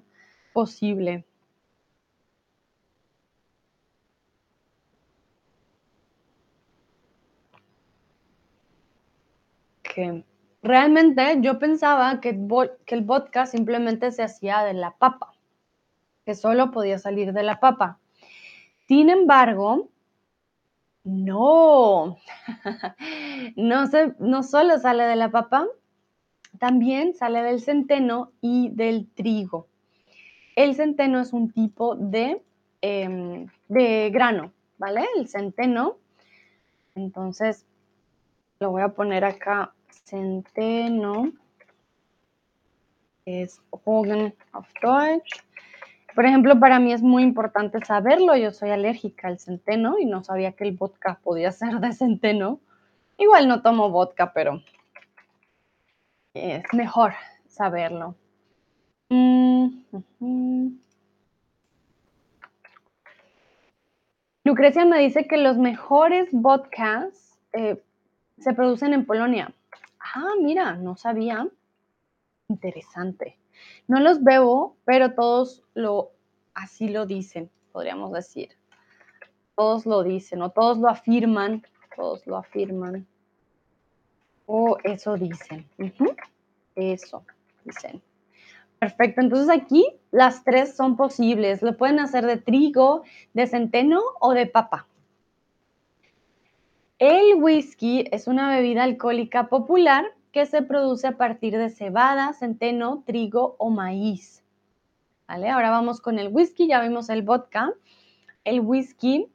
posible. 0.52 1.24
que 9.94 10.24
realmente 10.62 11.38
yo 11.40 11.58
pensaba 11.58 12.20
que, 12.20 12.30
el 12.30 13.02
vodka 13.02 13.46
simplemente 13.46 14.12
se 14.12 14.22
hacía 14.22 14.62
de 14.62 14.74
la 14.74 14.92
papa, 14.92 15.32
que 16.24 16.34
solo 16.34 16.70
podía 16.70 16.98
salir 16.98 17.32
de 17.32 17.42
la 17.42 17.60
papa. 17.60 17.98
Sin 18.86 19.10
embargo, 19.10 19.88
no, 21.04 22.18
no, 23.56 23.86
se, 23.86 24.14
no 24.18 24.42
solo 24.42 24.78
sale 24.78 25.04
de 25.04 25.16
la 25.16 25.30
papa, 25.30 25.66
también 26.60 27.14
sale 27.14 27.42
del 27.42 27.60
centeno 27.60 28.32
y 28.40 28.68
del 28.68 29.08
trigo. 29.08 29.66
El 30.54 30.76
centeno 30.76 31.20
es 31.20 31.32
un 31.32 31.50
tipo 31.50 31.96
de, 31.96 32.42
em, 32.82 33.46
de 33.68 34.10
grano, 34.10 34.52
¿vale? 34.76 35.06
El 35.16 35.26
centeno. 35.26 35.96
Entonces, 36.94 37.66
lo 38.58 38.70
voy 38.70 38.82
a 38.82 38.90
poner 38.90 39.24
acá 39.24 39.72
Centeno 40.04 41.32
es 43.24 43.62
Hogan 43.70 44.34
of 44.52 44.68
Deutsch. 44.82 45.42
Por 46.14 46.26
ejemplo, 46.26 46.58
para 46.60 46.78
mí 46.78 46.92
es 46.92 47.00
muy 47.00 47.22
importante 47.22 47.82
saberlo. 47.84 48.36
Yo 48.36 48.50
soy 48.52 48.70
alérgica 48.70 49.28
al 49.28 49.38
centeno 49.38 49.98
y 49.98 50.04
no 50.04 50.22
sabía 50.24 50.52
que 50.52 50.64
el 50.64 50.72
vodka 50.72 51.20
podía 51.22 51.52
ser 51.52 51.80
de 51.80 51.92
centeno. 51.92 52.60
Igual 53.16 53.48
no 53.48 53.62
tomo 53.62 53.88
vodka, 53.88 54.32
pero 54.34 54.62
es 56.34 56.62
mejor 56.72 57.12
saberlo. 57.46 58.14
Mm, 59.08 59.68
Lucrecia 64.44 64.84
me 64.84 64.98
dice 64.98 65.26
que 65.26 65.36
los 65.36 65.58
mejores 65.58 66.28
vodkas 66.32 67.38
eh, 67.52 67.82
se 68.38 68.54
producen 68.54 68.94
en 68.94 69.04
Polonia. 69.04 69.52
Ah, 70.00 70.32
mira, 70.40 70.74
no 70.76 70.96
sabía. 70.96 71.46
Interesante. 72.48 73.38
No 73.86 74.00
los 74.00 74.22
bebo, 74.24 74.76
pero 74.84 75.14
todos 75.14 75.62
lo 75.74 76.12
así 76.54 76.88
lo 76.88 77.06
dicen, 77.06 77.50
podríamos 77.72 78.12
decir. 78.12 78.50
Todos 79.56 79.86
lo 79.86 80.02
dicen 80.02 80.42
o 80.42 80.50
todos 80.50 80.78
lo 80.78 80.88
afirman, 80.88 81.62
todos 81.94 82.26
lo 82.26 82.36
afirman. 82.36 83.06
O 84.52 84.78
eso 84.82 85.16
dicen. 85.16 85.64
Eso 86.74 87.24
dicen. 87.64 88.02
Perfecto, 88.80 89.20
entonces 89.20 89.48
aquí 89.48 89.86
las 90.10 90.42
tres 90.42 90.74
son 90.74 90.96
posibles. 90.96 91.62
Lo 91.62 91.76
pueden 91.76 92.00
hacer 92.00 92.26
de 92.26 92.36
trigo, 92.36 93.04
de 93.32 93.46
centeno 93.46 94.00
o 94.18 94.32
de 94.32 94.46
papa. 94.46 94.88
El 96.98 97.36
whisky 97.36 98.06
es 98.10 98.26
una 98.26 98.50
bebida 98.50 98.82
alcohólica 98.82 99.46
popular 99.48 100.04
que 100.32 100.44
se 100.46 100.62
produce 100.62 101.06
a 101.06 101.16
partir 101.16 101.56
de 101.56 101.70
cebada, 101.70 102.32
centeno, 102.32 103.04
trigo 103.06 103.54
o 103.56 103.70
maíz. 103.70 104.42
¿Vale? 105.28 105.48
Ahora 105.48 105.70
vamos 105.70 106.00
con 106.00 106.18
el 106.18 106.26
whisky, 106.26 106.66
ya 106.66 106.80
vimos 106.80 107.08
el 107.08 107.22
vodka. 107.22 107.72
El 108.42 108.62
whisky 108.62 109.28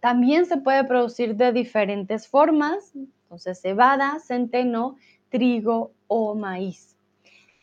también 0.00 0.46
se 0.46 0.56
puede 0.56 0.82
producir 0.84 1.36
de 1.36 1.52
diferentes 1.52 2.26
formas, 2.26 2.94
entonces 3.34 3.60
cebada, 3.60 4.20
centeno, 4.20 4.96
trigo 5.28 5.92
o 6.06 6.36
maíz. 6.36 6.96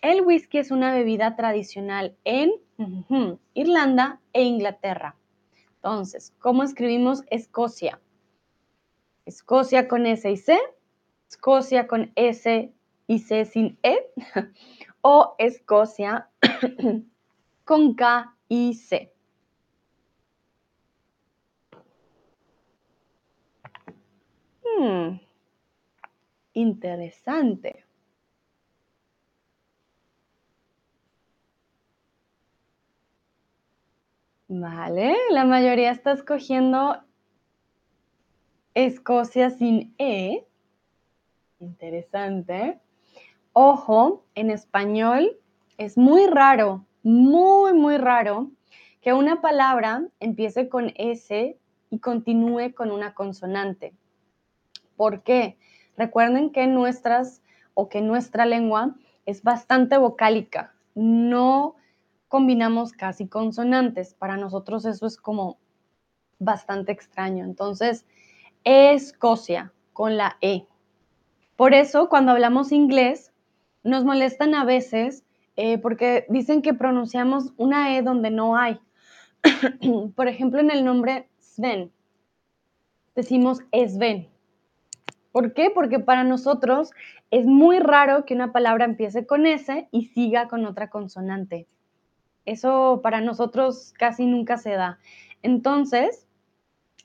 El 0.01 0.21
whisky 0.21 0.57
es 0.57 0.69
una 0.69 0.91
bebida 0.91 1.37
tradicional 1.37 2.17
en 2.25 2.51
Irlanda 3.53 4.19
e 4.33 4.43
Inglaterra. 4.43 5.15
Entonces, 5.75 6.33
¿cómo 6.39 6.63
escribimos 6.63 7.23
Escocia? 7.29 8.01
Escocia 9.25 9.87
con 9.87 10.05
S 10.05 10.29
y 10.29 10.35
C, 10.35 10.59
Escocia 11.29 11.87
con 11.87 12.11
S 12.15 12.73
y 13.07 13.19
C 13.19 13.45
sin 13.45 13.79
E, 13.81 14.11
o 15.01 15.35
Escocia 15.37 16.27
con 17.63 17.93
K 17.93 18.35
y 18.49 18.73
C. 18.73 19.13
Hmm, 24.63 25.30
interesante. 26.61 27.85
Vale, 34.47 35.15
la 35.31 35.45
mayoría 35.45 35.91
está 35.91 36.11
escogiendo 36.11 36.97
Escocia 38.73 39.49
sin 39.49 39.93
E. 39.97 40.45
Interesante. 41.59 42.79
Ojo, 43.53 44.25
en 44.35 44.49
español 44.49 45.37
es 45.77 45.97
muy 45.97 46.27
raro, 46.27 46.85
muy, 47.03 47.73
muy 47.73 47.97
raro 47.97 48.51
que 49.01 49.13
una 49.13 49.41
palabra 49.41 50.07
empiece 50.19 50.69
con 50.69 50.93
S 50.95 51.57
y 51.89 51.99
continúe 51.99 52.73
con 52.73 52.91
una 52.91 53.13
consonante. 53.13 53.93
¿Por 54.95 55.23
qué? 55.23 55.57
Recuerden 56.01 56.49
que 56.49 56.65
nuestras 56.65 57.43
o 57.75 57.87
que 57.87 58.01
nuestra 58.01 58.47
lengua 58.47 58.95
es 59.27 59.43
bastante 59.43 59.99
vocálica. 59.99 60.73
No 60.95 61.75
combinamos 62.27 62.91
casi 62.91 63.27
consonantes. 63.27 64.15
Para 64.15 64.35
nosotros 64.35 64.85
eso 64.85 65.05
es 65.05 65.15
como 65.15 65.59
bastante 66.39 66.91
extraño. 66.91 67.45
Entonces, 67.45 68.07
Escocia, 68.63 69.73
con 69.93 70.17
la 70.17 70.37
E. 70.41 70.65
Por 71.55 71.75
eso, 71.75 72.09
cuando 72.09 72.31
hablamos 72.31 72.71
inglés, 72.71 73.31
nos 73.83 74.03
molestan 74.03 74.55
a 74.55 74.65
veces 74.65 75.23
eh, 75.55 75.77
porque 75.77 76.25
dicen 76.29 76.63
que 76.63 76.73
pronunciamos 76.73 77.53
una 77.57 77.95
E 77.95 78.01
donde 78.01 78.31
no 78.31 78.57
hay. 78.57 78.79
Por 80.15 80.27
ejemplo, 80.27 80.61
en 80.61 80.71
el 80.71 80.83
nombre 80.83 81.29
Sven, 81.37 81.91
decimos 83.13 83.59
Sven. 83.71 84.30
¿Por 85.31 85.53
qué? 85.53 85.71
Porque 85.73 85.99
para 85.99 86.23
nosotros 86.23 86.91
es 87.29 87.45
muy 87.45 87.79
raro 87.79 88.25
que 88.25 88.33
una 88.33 88.51
palabra 88.51 88.85
empiece 88.85 89.25
con 89.25 89.45
S 89.45 89.87
y 89.91 90.05
siga 90.07 90.47
con 90.47 90.65
otra 90.65 90.89
consonante. 90.89 91.67
Eso 92.45 93.01
para 93.03 93.21
nosotros 93.21 93.93
casi 93.97 94.25
nunca 94.25 94.57
se 94.57 94.71
da. 94.71 94.99
Entonces, 95.41 96.27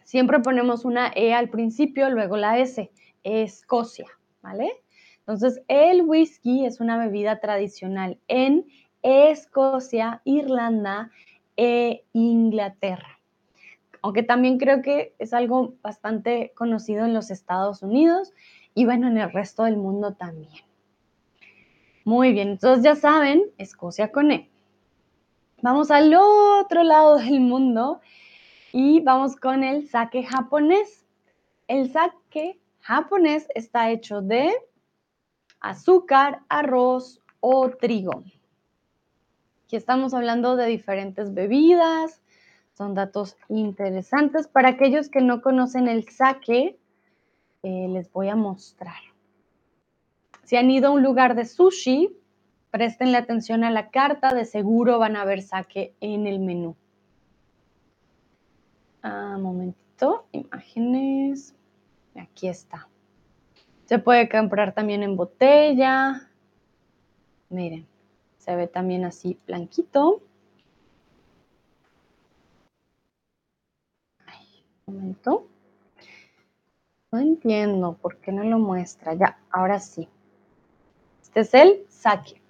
Siempre 0.07 0.39
ponemos 0.39 0.85
una 0.85 1.11
E 1.17 1.35
al 1.35 1.51
principio, 1.51 2.09
luego 2.11 2.37
la 2.37 2.61
S, 2.61 2.93
Escocia, 3.25 4.07
¿vale? 4.41 4.71
Entonces, 5.19 5.61
el 5.67 6.03
whisky 6.03 6.65
es 6.65 6.79
una 6.79 6.97
bebida 6.97 7.41
tradicional 7.41 8.17
en 8.29 8.67
Escocia, 9.03 10.23
Irlanda 10.25 11.11
e 11.57 12.05
Inglaterra. 12.13 13.16
Aunque 14.07 14.23
también 14.23 14.57
creo 14.57 14.83
que 14.83 15.17
es 15.19 15.35
algo 15.35 15.75
bastante 15.83 16.53
conocido 16.55 17.05
en 17.05 17.13
los 17.13 17.33
Estados 17.33 17.83
Unidos 17.83 18.33
y 18.73 18.85
bueno, 18.85 19.09
en 19.09 19.19
el 19.19 19.33
resto 19.33 19.65
del 19.65 19.77
mundo 19.77 20.15
también. 20.15 20.63
Muy 22.05 22.33
bien, 22.33 22.51
entonces 22.51 22.85
ya 22.85 22.95
saben, 22.95 23.43
Escocia 23.59 24.13
con 24.13 24.31
E. 24.31 24.49
Vamos 25.61 25.91
al 25.91 26.15
otro 26.15 26.85
lado 26.85 27.17
del 27.19 27.41
mundo 27.41 28.01
y 28.71 29.01
vamos 29.01 29.35
con 29.35 29.65
el 29.65 29.89
sake 29.89 30.23
japonés. 30.23 31.05
El 31.67 31.91
sake 31.91 32.61
japonés 32.83 33.49
está 33.57 33.91
hecho 33.91 34.23
de 34.23 34.53
azúcar, 35.59 36.43
arroz 36.49 37.21
o 37.41 37.71
trigo. 37.71 38.23
Aquí 39.65 39.75
estamos 39.75 40.15
hablando 40.15 40.55
de 40.55 40.67
diferentes 40.67 41.35
bebidas, 41.35 42.23
son 42.77 42.95
datos 42.95 43.37
interesantes. 43.49 44.49
Para 44.49 44.71
aquellos 44.71 45.09
que 45.09 45.21
no 45.21 45.41
conocen 45.41 45.89
el 45.89 46.09
sake, 46.09 46.79
eh, 47.63 47.89
les 47.89 48.13
voy 48.13 48.29
a 48.29 48.37
mostrar. 48.37 49.01
Si 50.45 50.57
han 50.57 50.71
ido 50.71 50.89
a 50.89 50.91
un 50.91 51.03
lugar 51.03 51.35
de 51.35 51.47
sushi, 51.47 52.17
prestenle 52.71 53.17
atención 53.17 53.65
a 53.65 53.71
la 53.71 53.91
carta, 53.91 54.35
de 54.35 54.45
seguro 54.45 54.99
van 54.99 55.17
a 55.17 55.25
ver 55.25 55.43
sake 55.43 55.95
en 56.01 56.27
el 56.27 56.39
menú. 56.39 56.77
Ah, 59.03 59.39
momentito, 59.41 60.27
imágenes. 60.33 61.55
Aquí 62.15 62.49
está. 62.49 62.89
Se 63.87 63.99
puede 63.99 64.29
comprar 64.29 64.75
también 64.75 65.03
en 65.03 65.17
botella. 65.17 66.29
Miren, 67.49 67.87
se 68.39 68.55
ve 68.55 68.67
también 68.67 69.05
así 69.05 69.39
blanquito. 69.47 70.21
Momento. 74.87 75.49
No 77.11 77.19
entiendo 77.19 77.99
por 78.01 78.19
qué 78.19 78.31
no 78.31 78.45
lo 78.45 78.59
muestra. 78.59 79.15
Ya, 79.15 79.39
ahora 79.51 79.81
sí. 79.81 80.09
Este 81.23 81.41
es 81.41 81.55
el 81.55 81.87
sake. 81.89 82.41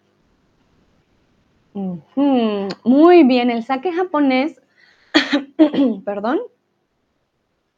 Muy 2.84 3.24
bien, 3.24 3.50
el 3.50 3.62
sake 3.62 3.92
japonés, 3.92 4.60
perdón, 6.04 6.40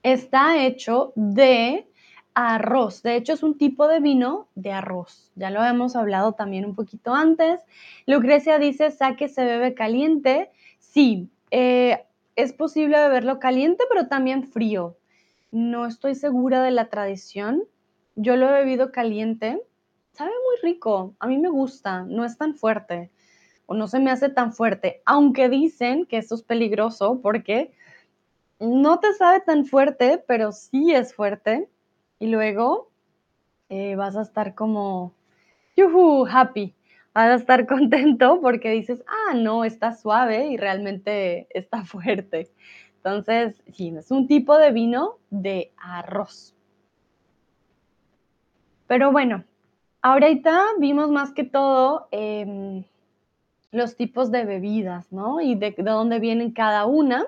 está 0.04 0.64
hecho 0.64 1.12
de 1.16 1.88
arroz. 2.34 3.02
De 3.02 3.16
hecho, 3.16 3.32
es 3.32 3.42
un 3.42 3.58
tipo 3.58 3.88
de 3.88 3.98
vino 3.98 4.48
de 4.54 4.72
arroz. 4.72 5.32
Ya 5.34 5.50
lo 5.50 5.64
hemos 5.64 5.96
hablado 5.96 6.32
también 6.32 6.64
un 6.64 6.76
poquito 6.76 7.14
antes. 7.14 7.60
Lucrecia 8.06 8.58
dice, 8.58 8.90
sake 8.90 9.28
se 9.28 9.44
bebe 9.44 9.74
caliente. 9.74 10.50
Sí, 10.78 11.28
eh, 11.50 12.04
es 12.38 12.52
posible 12.52 12.96
beberlo 12.96 13.40
caliente, 13.40 13.82
pero 13.88 14.06
también 14.06 14.44
frío. 14.44 14.96
No 15.50 15.86
estoy 15.86 16.14
segura 16.14 16.62
de 16.62 16.70
la 16.70 16.88
tradición. 16.88 17.64
Yo 18.14 18.36
lo 18.36 18.48
he 18.48 18.52
bebido 18.52 18.92
caliente. 18.92 19.60
Sabe 20.12 20.30
muy 20.30 20.70
rico. 20.70 21.16
A 21.18 21.26
mí 21.26 21.36
me 21.36 21.48
gusta. 21.48 22.04
No 22.04 22.24
es 22.24 22.38
tan 22.38 22.54
fuerte. 22.54 23.10
O 23.66 23.74
no 23.74 23.88
se 23.88 23.98
me 23.98 24.12
hace 24.12 24.28
tan 24.28 24.52
fuerte. 24.52 25.02
Aunque 25.04 25.48
dicen 25.48 26.06
que 26.06 26.16
esto 26.16 26.36
es 26.36 26.44
peligroso 26.44 27.20
porque 27.20 27.72
no 28.60 29.00
te 29.00 29.12
sabe 29.14 29.40
tan 29.40 29.66
fuerte, 29.66 30.22
pero 30.24 30.52
sí 30.52 30.94
es 30.94 31.12
fuerte. 31.12 31.68
Y 32.20 32.28
luego 32.28 32.88
eh, 33.68 33.96
vas 33.96 34.14
a 34.14 34.22
estar 34.22 34.54
como, 34.54 35.12
yuhu, 35.76 36.24
happy 36.30 36.72
vas 37.14 37.30
a 37.30 37.34
estar 37.34 37.66
contento 37.66 38.40
porque 38.40 38.70
dices, 38.70 39.02
ah, 39.06 39.34
no, 39.34 39.64
está 39.64 39.92
suave 39.92 40.48
y 40.48 40.56
realmente 40.56 41.46
está 41.50 41.84
fuerte. 41.84 42.50
Entonces, 42.96 43.62
sí, 43.72 43.94
es 43.96 44.10
un 44.10 44.26
tipo 44.26 44.58
de 44.58 44.72
vino 44.72 45.18
de 45.30 45.72
arroz. 45.76 46.54
Pero 48.86 49.12
bueno, 49.12 49.44
ahorita 50.02 50.62
vimos 50.78 51.10
más 51.10 51.32
que 51.32 51.44
todo 51.44 52.08
em, 52.10 52.84
los 53.70 53.96
tipos 53.96 54.30
de 54.30 54.44
bebidas, 54.44 55.12
¿no? 55.12 55.40
Y 55.40 55.54
de, 55.54 55.74
dónde 55.78 56.18
vienen 56.18 56.52
cada 56.52 56.86
una. 56.86 57.26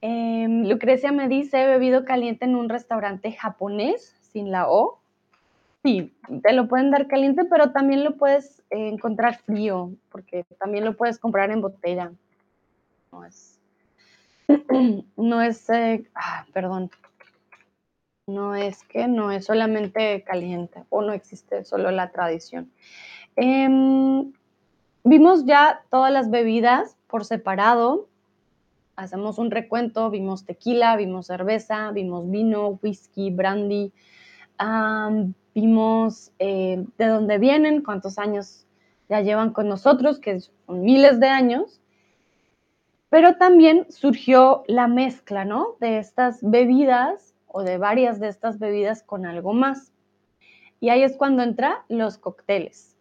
Em, 0.00 0.66
Lucrecia 0.66 1.12
me 1.12 1.28
dice, 1.28 1.62
he 1.62 1.66
bebido 1.66 2.04
caliente 2.04 2.46
en 2.46 2.56
un 2.56 2.70
restaurante 2.70 3.32
japonés, 3.32 4.16
sin 4.22 4.50
la 4.50 4.70
O. 4.70 4.99
Sí, 5.82 6.14
te 6.42 6.52
lo 6.52 6.68
pueden 6.68 6.90
dar 6.90 7.06
caliente, 7.06 7.44
pero 7.46 7.72
también 7.72 8.04
lo 8.04 8.16
puedes 8.16 8.60
eh, 8.70 8.88
encontrar 8.88 9.38
frío, 9.38 9.92
porque 10.10 10.44
también 10.58 10.84
lo 10.84 10.94
puedes 10.94 11.18
comprar 11.18 11.50
en 11.50 11.62
botella. 11.62 12.12
No 13.10 13.24
es, 13.24 13.58
no 15.16 15.40
es, 15.40 15.70
eh, 15.70 16.04
ah, 16.14 16.44
perdón, 16.52 16.90
no 18.26 18.54
es 18.54 18.84
que 18.84 19.08
no 19.08 19.30
es 19.30 19.46
solamente 19.46 20.22
caliente 20.22 20.84
o 20.90 21.00
no 21.00 21.14
existe 21.14 21.64
solo 21.64 21.90
la 21.90 22.10
tradición. 22.10 22.70
Em, 23.36 24.32
vimos 25.02 25.46
ya 25.46 25.82
todas 25.90 26.12
las 26.12 26.30
bebidas 26.30 26.98
por 27.06 27.24
separado. 27.24 28.08
Hacemos 28.96 29.38
un 29.38 29.50
recuento, 29.50 30.10
vimos 30.10 30.44
tequila, 30.44 30.94
vimos 30.96 31.26
cerveza, 31.26 31.90
vimos 31.90 32.30
vino, 32.30 32.78
whisky, 32.82 33.30
brandy, 33.30 33.92
vimos 35.60 36.32
eh, 36.38 36.84
de 36.96 37.06
dónde 37.06 37.38
vienen, 37.38 37.82
cuántos 37.82 38.18
años 38.18 38.66
ya 39.08 39.20
llevan 39.20 39.52
con 39.52 39.68
nosotros, 39.68 40.18
que 40.18 40.40
son 40.40 40.80
miles 40.82 41.20
de 41.20 41.28
años, 41.28 41.80
pero 43.10 43.36
también 43.36 43.86
surgió 43.90 44.62
la 44.68 44.86
mezcla, 44.86 45.44
¿no? 45.44 45.76
De 45.80 45.98
estas 45.98 46.38
bebidas 46.42 47.34
o 47.46 47.62
de 47.62 47.76
varias 47.76 48.20
de 48.20 48.28
estas 48.28 48.58
bebidas 48.58 49.02
con 49.02 49.26
algo 49.26 49.52
más. 49.52 49.92
Y 50.80 50.88
ahí 50.88 51.02
es 51.02 51.16
cuando 51.16 51.42
entran 51.42 51.74
los 51.88 52.16
cócteles. 52.16 52.96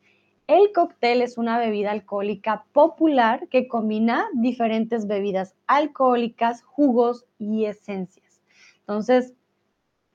El 0.48 0.72
cóctel 0.74 1.22
es 1.22 1.38
una 1.38 1.60
bebida 1.60 1.92
alcohólica 1.92 2.66
popular 2.74 3.48
que 3.50 3.68
combina 3.68 4.28
diferentes 4.34 5.06
bebidas 5.06 5.56
alcohólicas, 5.68 6.64
jugos 6.64 7.26
y 7.38 7.66
esencias. 7.66 8.42
Entonces, 8.80 9.36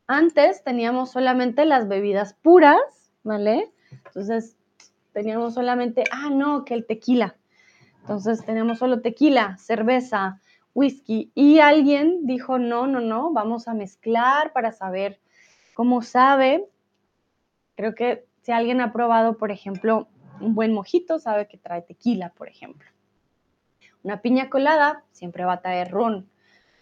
antes 0.06 0.62
teníamos 0.62 1.10
solamente 1.10 1.64
las 1.64 1.88
bebidas 1.88 2.34
puras, 2.34 2.78
¿vale? 3.22 3.72
Entonces 4.06 4.56
teníamos 5.12 5.54
solamente, 5.54 6.04
ah, 6.10 6.30
no, 6.30 6.64
que 6.64 6.74
el 6.74 6.86
tequila. 6.86 7.36
Entonces 8.00 8.44
teníamos 8.44 8.78
solo 8.78 9.00
tequila, 9.00 9.56
cerveza, 9.58 10.40
whisky. 10.74 11.32
Y 11.34 11.60
alguien 11.60 12.26
dijo, 12.26 12.58
no, 12.58 12.86
no, 12.86 13.00
no, 13.00 13.32
vamos 13.32 13.66
a 13.68 13.74
mezclar 13.74 14.52
para 14.52 14.72
saber 14.72 15.20
cómo 15.74 16.02
sabe. 16.02 16.68
Creo 17.76 17.94
que 17.94 18.26
si 18.42 18.52
alguien 18.52 18.80
ha 18.80 18.92
probado, 18.92 19.38
por 19.38 19.50
ejemplo, 19.50 20.08
un 20.40 20.54
buen 20.54 20.72
mojito, 20.72 21.18
sabe 21.18 21.48
que 21.48 21.56
trae 21.56 21.82
tequila, 21.82 22.30
por 22.30 22.48
ejemplo. 22.48 22.88
Una 24.02 24.20
piña 24.20 24.50
colada 24.50 25.02
siempre 25.12 25.44
va 25.44 25.54
a 25.54 25.62
traer 25.62 25.90
ron. 25.90 26.28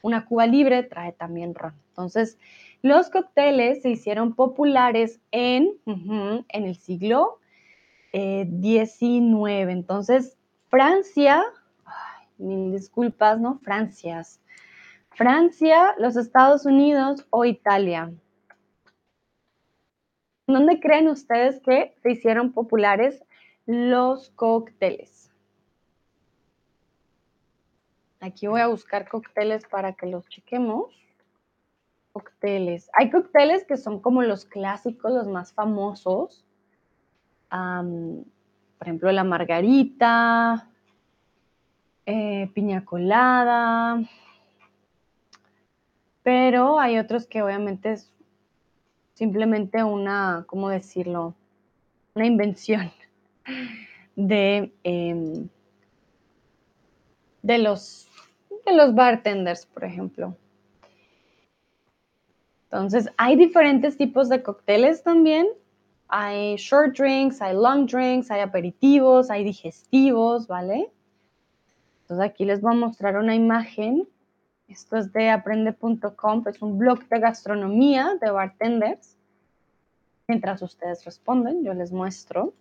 Una 0.03 0.24
cuba 0.24 0.47
libre 0.47 0.82
trae 0.82 1.12
también 1.12 1.55
ron. 1.55 1.74
Entonces, 1.90 2.39
los 2.82 3.10
cócteles 3.10 3.82
se 3.82 3.90
hicieron 3.90 4.34
populares 4.34 5.20
en, 5.30 5.72
en 5.86 6.64
el 6.64 6.76
siglo 6.76 7.38
XIX. 8.12 9.00
Eh, 9.02 9.66
Entonces, 9.70 10.36
Francia, 10.68 11.42
mil 12.38 12.72
disculpas, 12.72 13.40
¿no? 13.40 13.59
Francias. 13.60 14.40
Francia, 15.10 15.94
los 15.98 16.16
Estados 16.16 16.66
Unidos 16.66 17.26
o 17.30 17.44
Italia. 17.44 18.12
¿Dónde 20.46 20.80
creen 20.80 21.09
ustedes 21.09 21.60
que 21.60 21.94
se 22.02 22.12
hicieron 22.12 22.52
populares 22.52 23.22
los 23.66 24.30
cócteles? 24.30 25.30
Aquí 28.20 28.46
voy 28.46 28.60
a 28.60 28.68
buscar 28.68 29.09
cócteles 29.09 29.64
para 29.66 29.94
que 29.94 30.06
los 30.06 30.28
chequemos. 30.28 30.94
Cócteles. 32.12 32.90
Hay 32.93 33.10
cócteles 33.10 33.64
que 33.64 33.76
son 33.76 34.01
como 34.01 34.22
los 34.22 34.44
clásicos, 34.44 35.12
los 35.12 35.26
más 35.28 35.52
famosos. 35.52 36.44
por 37.48 38.89
ejemplo, 38.89 39.12
la 39.12 39.24
margarita, 39.24 40.68
eh, 42.06 42.51
piña 42.55 42.84
colada. 42.84 44.02
Pero 46.22 46.78
hay 46.78 46.98
otros 46.98 47.26
que 47.26 47.43
obviamente 47.43 47.93
es 47.93 48.12
simplemente 49.14 49.82
una, 49.84 50.44
¿cómo 50.47 50.68
decirlo? 50.68 51.34
Una 52.14 52.26
invención 52.26 52.93
de, 54.16 54.72
em, 54.82 55.48
de, 57.43 57.59
los, 57.59 58.09
de 58.66 58.74
los 58.74 58.94
bartenders, 58.94 59.66
por 59.66 59.84
ejemplo. 59.84 60.36
Entonces, 62.73 63.11
hay 63.19 63.36
diferentes 63.36 63.99
tipos 63.99 64.31
de 64.31 64.43
cócteles 64.43 65.03
también. 65.03 65.47
Hay 66.09 66.57
short 66.57 66.97
drinks, 66.97 67.43
hay 67.43 67.55
long 67.55 67.86
drinks, 67.86 68.31
hay 68.31 68.40
aperitivos, 68.40 69.31
hay 69.31 69.44
digestivos, 69.44 70.47
¿vale? 70.47 70.90
Entonces, 72.01 72.24
aquí 72.24 72.47
les 72.47 72.62
voy 72.62 72.73
a 72.73 72.77
mostrar 72.77 73.19
una 73.19 73.35
imagen. 73.35 74.09
Esto 74.69 74.97
es 74.97 75.12
de 75.12 75.28
aprende.com, 75.28 76.44
es 76.49 76.62
un 76.62 76.78
blog 76.78 77.07
de 77.09 77.20
gastronomía 77.20 78.16
de 78.19 78.31
bartenders. 78.31 79.19
Mientras 80.27 80.62
ustedes 80.62 81.05
responden, 81.05 81.62
yo 81.62 81.74
les 81.74 81.93
muestro. 81.93 82.55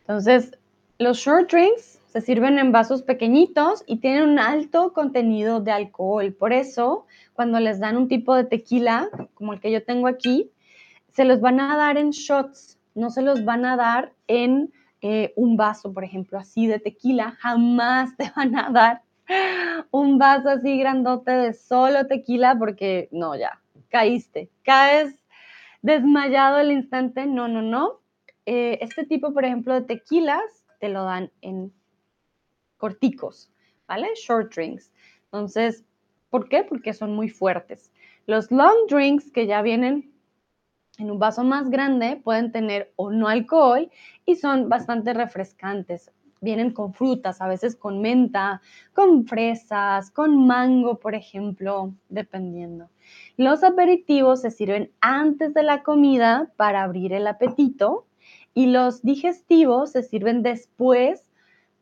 Entonces, 0.00 0.58
los 0.98 1.16
short 1.16 1.50
drinks 1.50 1.98
se 2.14 2.20
sirven 2.20 2.60
en 2.60 2.70
vasos 2.70 3.02
pequeñitos 3.02 3.82
y 3.88 3.96
tienen 3.96 4.22
un 4.22 4.38
alto 4.38 4.92
contenido 4.92 5.58
de 5.58 5.72
alcohol. 5.72 6.32
Por 6.32 6.52
eso, 6.52 7.06
cuando 7.32 7.58
les 7.58 7.80
dan 7.80 7.96
un 7.96 8.06
tipo 8.06 8.36
de 8.36 8.44
tequila, 8.44 9.08
como 9.34 9.52
el 9.52 9.58
que 9.58 9.72
yo 9.72 9.82
tengo 9.82 10.06
aquí, 10.06 10.52
se 11.10 11.24
los 11.24 11.40
van 11.40 11.58
a 11.58 11.76
dar 11.76 11.96
en 11.96 12.10
shots, 12.10 12.78
no 12.94 13.10
se 13.10 13.20
los 13.20 13.44
van 13.44 13.64
a 13.64 13.76
dar 13.76 14.12
en 14.28 14.72
eh, 15.00 15.32
un 15.34 15.56
vaso, 15.56 15.92
por 15.92 16.04
ejemplo, 16.04 16.38
así 16.38 16.68
de 16.68 16.78
tequila. 16.78 17.32
Jamás 17.40 18.16
te 18.16 18.30
van 18.36 18.56
a 18.56 18.70
dar 18.70 19.02
un 19.90 20.16
vaso 20.16 20.50
así 20.50 20.78
grandote 20.78 21.32
de 21.32 21.52
solo 21.52 22.06
tequila 22.06 22.56
porque 22.56 23.08
no, 23.10 23.34
ya, 23.34 23.60
caíste, 23.88 24.50
caes 24.62 25.16
desmayado 25.82 26.58
al 26.58 26.70
instante. 26.70 27.26
No, 27.26 27.48
no, 27.48 27.60
no. 27.60 27.98
Eh, 28.46 28.78
este 28.82 29.04
tipo, 29.04 29.34
por 29.34 29.44
ejemplo, 29.44 29.74
de 29.74 29.80
tequilas 29.80 30.64
te 30.78 30.88
lo 30.88 31.02
dan 31.02 31.32
en 31.40 31.72
corticos, 32.84 33.50
¿vale? 33.88 34.08
Short 34.14 34.54
drinks. 34.54 34.92
Entonces, 35.24 35.86
¿por 36.28 36.50
qué? 36.50 36.64
Porque 36.64 36.92
son 36.92 37.14
muy 37.14 37.30
fuertes. 37.30 37.90
Los 38.26 38.50
long 38.50 38.86
drinks 38.90 39.30
que 39.30 39.46
ya 39.46 39.62
vienen 39.62 40.12
en 40.98 41.10
un 41.10 41.18
vaso 41.18 41.44
más 41.44 41.70
grande 41.70 42.20
pueden 42.22 42.52
tener 42.52 42.92
o 42.96 43.10
no 43.10 43.26
alcohol 43.28 43.90
y 44.26 44.36
son 44.36 44.68
bastante 44.68 45.14
refrescantes. 45.14 46.10
Vienen 46.42 46.74
con 46.74 46.92
frutas, 46.92 47.40
a 47.40 47.48
veces 47.48 47.74
con 47.74 48.02
menta, 48.02 48.60
con 48.92 49.24
fresas, 49.24 50.10
con 50.10 50.46
mango, 50.46 50.98
por 50.98 51.14
ejemplo, 51.14 51.94
dependiendo. 52.10 52.90
Los 53.38 53.64
aperitivos 53.64 54.42
se 54.42 54.50
sirven 54.50 54.90
antes 55.00 55.54
de 55.54 55.62
la 55.62 55.82
comida 55.82 56.52
para 56.58 56.82
abrir 56.82 57.14
el 57.14 57.26
apetito 57.28 58.04
y 58.52 58.66
los 58.66 59.00
digestivos 59.00 59.92
se 59.92 60.02
sirven 60.02 60.42
después 60.42 61.30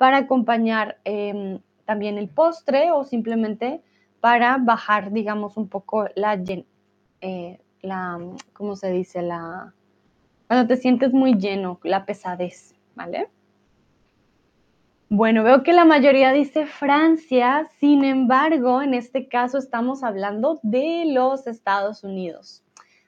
para 0.03 0.17
acompañar 0.17 0.99
em, 1.05 1.61
también 1.85 2.19
el 2.19 2.29
postre 2.29 2.91
o 2.91 3.05
simplemente 3.05 3.83
para 4.19 4.59
bajar, 4.59 5.13
digamos, 5.13 5.57
un 5.57 5.69
poco 5.69 6.09
la, 6.17 6.43
eh, 7.21 7.61
la, 7.83 8.19
¿cómo 8.53 8.75
se 8.75 8.91
dice? 8.91 9.23
La, 9.23 9.73
cuando 10.49 10.67
te 10.67 10.77
sientes 10.77 11.13
muy 11.13 11.35
lleno, 11.35 11.79
la 11.85 12.05
pesadez, 12.05 12.75
¿vale? 12.97 13.29
Bueno, 15.09 15.45
veo 15.45 15.63
que 15.63 15.73
la 15.73 15.85
mayoría 15.85 16.33
dice 16.33 16.67
Francia, 16.67 17.69
sin 17.79 18.03
embargo, 18.03 18.83
en 18.83 18.95
este 18.95 19.29
caso 19.29 19.57
estamos 19.57 20.03
hablando 20.03 20.59
de 20.65 21.05
los 21.13 21.47
Estados 21.47 22.03
Unidos, 22.03 22.65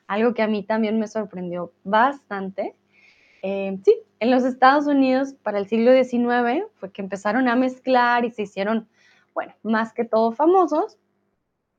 algo 0.07 0.33
que 0.33 0.43
a 0.43 0.47
mí 0.47 0.62
también 0.62 1.01
me 1.01 1.09
sorprendió 1.09 1.73
bastante. 1.83 2.77
Eh, 3.43 3.77
sí, 3.85 3.97
en 4.25 4.31
los 4.31 4.45
Estados 4.45 4.87
Unidos 4.87 5.35
para 5.43 5.59
el 5.59 5.69
siglo 5.69 5.93
XIX 5.93 6.65
fue 6.77 6.91
que 6.91 7.03
empezaron 7.03 7.47
a 7.47 7.57
mezclar 7.57 8.25
y 8.25 8.31
se 8.31 8.45
hicieron, 8.45 8.89
bueno, 9.35 9.53
más 9.63 9.93
que 9.93 10.07
todo 10.07 10.33
famosos. 10.33 10.97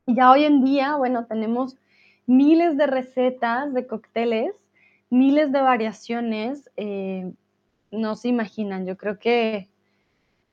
Y 0.06 0.14
ya 0.14 0.30
hoy 0.30 0.44
en 0.44 0.64
día, 0.64 0.96
bueno, 0.96 1.26
tenemos 1.26 1.76
miles 2.28 2.78
de 2.78 2.86
recetas 2.86 3.74
de 3.74 3.88
cócteles, 3.88 4.54
miles 5.10 5.52
de 5.52 5.60
variaciones. 5.60 6.70
Eh, 6.78 7.34
no 7.90 8.16
se 8.16 8.28
imaginan, 8.28 8.86
yo 8.86 8.96
creo 8.96 9.18
que 9.18 9.68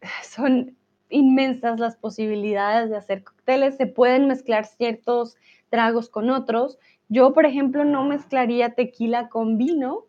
son 0.23 0.75
inmensas 1.11 1.79
las 1.79 1.97
posibilidades 1.97 2.89
de 2.89 2.97
hacer 2.97 3.23
cócteles. 3.23 3.77
Se 3.77 3.87
pueden 3.87 4.29
mezclar 4.29 4.65
ciertos 4.65 5.37
tragos 5.69 6.09
con 6.09 6.31
otros. 6.31 6.79
Yo, 7.11 7.35
por 7.35 7.45
ejemplo, 7.45 7.85
no 7.85 8.03
mezclaría 8.07 8.75
tequila 8.75 9.29
con 9.29 9.59
vino 9.59 10.07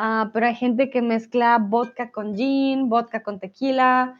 Ah, 0.00 0.30
pero 0.32 0.46
hay 0.46 0.54
gente 0.54 0.90
que 0.90 1.02
mezcla 1.02 1.58
vodka 1.58 2.12
con 2.12 2.36
gin, 2.36 2.88
vodka 2.88 3.24
con 3.24 3.40
tequila. 3.40 4.16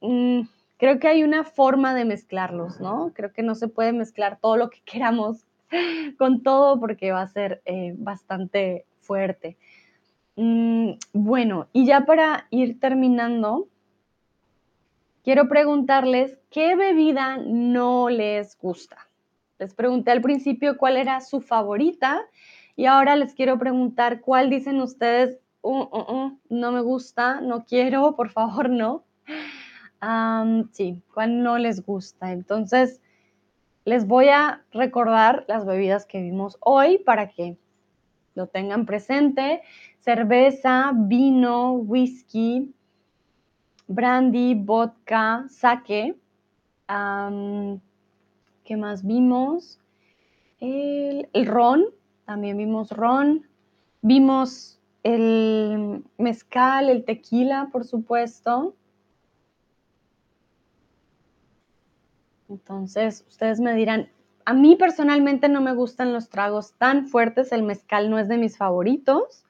Mm, 0.00 0.42
creo 0.76 1.00
que 1.00 1.08
hay 1.08 1.24
una 1.24 1.42
forma 1.42 1.92
de 1.92 2.04
mezclarlos, 2.04 2.78
¿no? 2.78 3.10
Creo 3.14 3.32
que 3.32 3.42
no 3.42 3.56
se 3.56 3.66
puede 3.66 3.92
mezclar 3.92 4.38
todo 4.40 4.56
lo 4.56 4.70
que 4.70 4.80
queramos 4.84 5.44
con 6.18 6.44
todo 6.44 6.78
porque 6.78 7.10
va 7.10 7.22
a 7.22 7.26
ser 7.26 7.62
eh, 7.64 7.94
bastante 7.98 8.86
fuerte. 9.00 9.56
Mm, 10.36 10.92
bueno, 11.14 11.66
y 11.72 11.84
ya 11.84 12.02
para 12.02 12.46
ir 12.50 12.78
terminando, 12.78 13.66
quiero 15.24 15.48
preguntarles 15.48 16.38
qué 16.48 16.76
bebida 16.76 17.38
no 17.38 18.08
les 18.08 18.56
gusta. 18.56 19.08
Les 19.58 19.74
pregunté 19.74 20.12
al 20.12 20.20
principio 20.20 20.78
cuál 20.78 20.96
era 20.96 21.20
su 21.20 21.40
favorita 21.40 22.24
y 22.78 22.86
ahora 22.86 23.16
les 23.16 23.34
quiero 23.34 23.58
preguntar, 23.58 24.20
¿cuál 24.20 24.50
dicen 24.50 24.80
ustedes? 24.80 25.40
Uh, 25.62 25.80
uh, 25.80 26.12
uh, 26.12 26.38
no 26.48 26.70
me 26.70 26.80
gusta, 26.80 27.40
no 27.40 27.64
quiero, 27.64 28.14
por 28.14 28.30
favor, 28.30 28.70
no. 28.70 29.02
sí, 30.70 31.02
¿cuál 31.12 31.42
no 31.42 31.58
les 31.58 31.84
gusta? 31.84 32.30
Entonces, 32.30 33.00
les 33.84 34.06
voy 34.06 34.28
a 34.28 34.64
recordar 34.70 35.44
las 35.48 35.66
bebidas 35.66 36.06
que 36.06 36.22
vimos 36.22 36.56
hoy 36.60 36.98
para 36.98 37.30
que 37.30 37.58
lo 38.36 38.46
tengan 38.46 38.86
presente. 38.86 39.60
Cerveza, 39.98 40.92
vino, 40.94 41.72
whisky, 41.72 42.72
brandy, 43.88 44.54
vodka, 44.54 45.46
sake. 45.48 46.14
¿Qué 46.86 48.76
más 48.76 49.04
vimos? 49.04 49.80
El, 50.60 51.28
el 51.32 51.46
ron, 51.46 51.97
también 52.28 52.58
vimos 52.58 52.90
ron, 52.90 53.48
vimos 54.02 54.78
el 55.02 56.04
mezcal, 56.18 56.90
el 56.90 57.06
tequila, 57.06 57.70
por 57.72 57.86
supuesto. 57.86 58.74
Entonces, 62.50 63.24
ustedes 63.26 63.60
me 63.60 63.74
dirán, 63.74 64.10
a 64.44 64.52
mí 64.52 64.76
personalmente 64.76 65.48
no 65.48 65.62
me 65.62 65.72
gustan 65.72 66.12
los 66.12 66.28
tragos 66.28 66.74
tan 66.74 67.06
fuertes, 67.06 67.50
el 67.50 67.62
mezcal 67.62 68.10
no 68.10 68.18
es 68.18 68.28
de 68.28 68.36
mis 68.36 68.58
favoritos. 68.58 69.46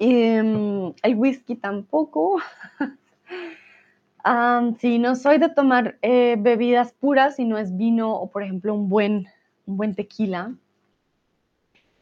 Em, 0.00 0.92
el 1.00 1.14
whisky 1.14 1.54
tampoco. 1.54 2.40
sí, 4.80 4.98
no 4.98 5.14
soy 5.14 5.38
de 5.38 5.48
tomar 5.48 5.96
eh, 6.02 6.34
bebidas 6.40 6.92
puras, 6.92 7.36
si 7.36 7.44
no 7.44 7.56
es 7.56 7.76
vino 7.76 8.16
o, 8.16 8.32
por 8.32 8.42
ejemplo, 8.42 8.74
un 8.74 8.88
buen, 8.88 9.28
un 9.66 9.76
buen 9.76 9.94
tequila. 9.94 10.56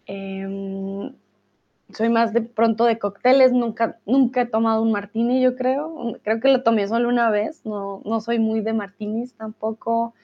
Em, 0.08 1.12
soy 1.92 2.08
más 2.08 2.32
de 2.32 2.40
pronto 2.40 2.84
de 2.86 2.98
cócteles, 2.98 3.52
nunca, 3.52 3.98
nunca 4.06 4.42
he 4.42 4.46
tomado 4.46 4.82
un 4.82 4.90
martini, 4.90 5.40
yo 5.42 5.54
creo. 5.54 6.18
Creo 6.24 6.40
que 6.40 6.48
lo 6.48 6.62
tomé 6.62 6.88
solo 6.88 7.08
una 7.08 7.30
vez, 7.30 7.64
no, 7.64 8.02
no 8.04 8.20
soy 8.20 8.38
muy 8.38 8.62
de 8.62 8.72
martinis 8.72 9.34
tampoco. 9.34 10.14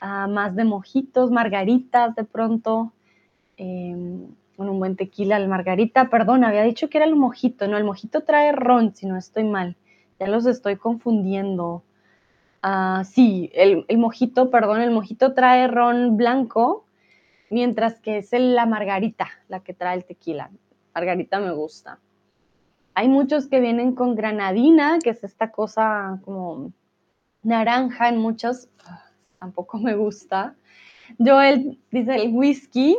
Ah, 0.00 0.26
más 0.28 0.56
de 0.56 0.64
mojitos, 0.64 1.30
margaritas 1.30 2.16
de 2.16 2.24
pronto. 2.24 2.92
Em, 3.58 4.28
con 4.56 4.68
un 4.68 4.78
buen 4.80 4.96
tequila, 4.96 5.36
el 5.36 5.48
margarita, 5.48 6.10
perdón, 6.10 6.44
había 6.44 6.62
dicho 6.62 6.88
que 6.88 6.98
era 6.98 7.06
el 7.06 7.14
mojito, 7.14 7.68
no, 7.68 7.76
el 7.76 7.84
mojito 7.84 8.22
trae 8.22 8.52
ron, 8.52 8.94
si 8.94 9.06
no 9.06 9.16
estoy 9.16 9.44
mal. 9.44 9.76
Ya 10.18 10.26
los 10.26 10.46
estoy 10.46 10.76
confundiendo. 10.76 11.84
Ah, 12.62 13.04
sí, 13.04 13.50
el 13.54 13.98
mojito, 13.98 14.50
perdón, 14.50 14.80
el 14.80 14.90
mojito 14.90 15.34
trae 15.34 15.68
ron 15.68 16.16
blanco 16.16 16.87
mientras 17.50 18.00
que 18.00 18.18
es 18.18 18.30
la 18.32 18.66
margarita 18.66 19.28
la 19.48 19.60
que 19.60 19.74
trae 19.74 19.96
el 19.96 20.04
tequila. 20.04 20.50
Margarita 20.94 21.40
me 21.40 21.52
gusta. 21.52 21.98
Hay 22.94 23.08
muchos 23.08 23.46
que 23.46 23.60
vienen 23.60 23.94
con 23.94 24.14
granadina, 24.14 24.98
que 24.98 25.10
es 25.10 25.22
esta 25.22 25.52
cosa 25.52 26.20
como 26.24 26.72
naranja 27.42 28.08
en 28.08 28.18
muchos, 28.18 28.68
tampoco 29.38 29.78
me 29.78 29.94
gusta. 29.94 30.56
Joel 31.18 31.78
dice 31.90 32.16
el 32.16 32.34
whisky, 32.34 32.96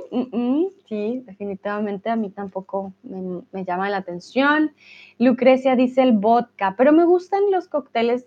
sí, 0.87 1.23
definitivamente 1.25 2.09
a 2.09 2.15
mí 2.15 2.29
tampoco 2.29 2.93
me, 3.03 3.65
llama 3.65 3.89
la 3.89 3.97
atención. 3.97 4.71
Lucrecia 5.19 5.75
dice 5.75 6.01
el 6.01 6.13
vodka, 6.13 6.75
pero 6.77 6.91
me 6.91 7.05
gustan 7.05 7.51
los 7.51 7.67
cócteles, 7.67 8.25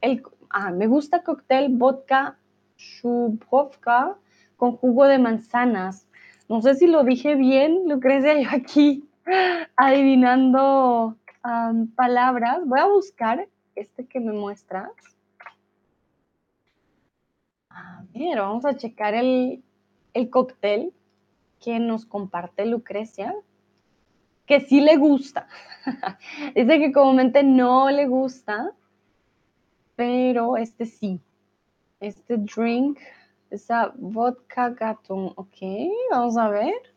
el, 0.00 0.22
ah, 0.50 0.70
me 0.70 0.86
gusta 0.86 1.22
cóctel 1.22 1.68
vodka 1.70 2.36
Shubovka, 2.76 4.16
con 4.56 4.76
jugo 4.76 5.06
de 5.06 5.18
manzanas. 5.18 6.06
No 6.48 6.60
sé 6.62 6.74
si 6.74 6.86
lo 6.86 7.04
dije 7.04 7.34
bien, 7.34 7.88
Lucrecia, 7.88 8.40
yo 8.40 8.48
aquí 8.52 9.08
adivinando 9.76 11.16
palabras. 11.96 12.60
Voy 12.64 12.80
a 12.80 12.86
buscar 12.86 13.48
este 13.74 14.06
que 14.06 14.20
me 14.20 14.32
muestras. 14.32 14.90
A 17.70 18.04
ver, 18.14 18.38
vamos 18.38 18.64
a 18.64 18.76
checar 18.76 19.14
el, 19.14 19.62
el 20.12 20.30
cóctel 20.30 20.92
que 21.60 21.80
nos 21.80 22.06
comparte 22.06 22.66
Lucrecia, 22.66 23.34
que 24.46 24.60
sí 24.60 24.80
le 24.80 24.96
gusta. 24.96 25.48
Dice 26.54 26.78
que 26.78 26.92
comúnmente 26.92 27.42
no 27.42 27.90
le 27.90 28.06
gusta, 28.06 28.72
pero 29.96 30.56
este 30.56 30.86
sí. 30.86 31.20
Este 32.00 32.36
drink 32.36 32.98
esa 33.50 33.92
vodka 33.96 34.70
gatun, 34.70 35.32
ok, 35.36 35.56
vamos 36.10 36.36
a 36.36 36.48
ver. 36.48 36.94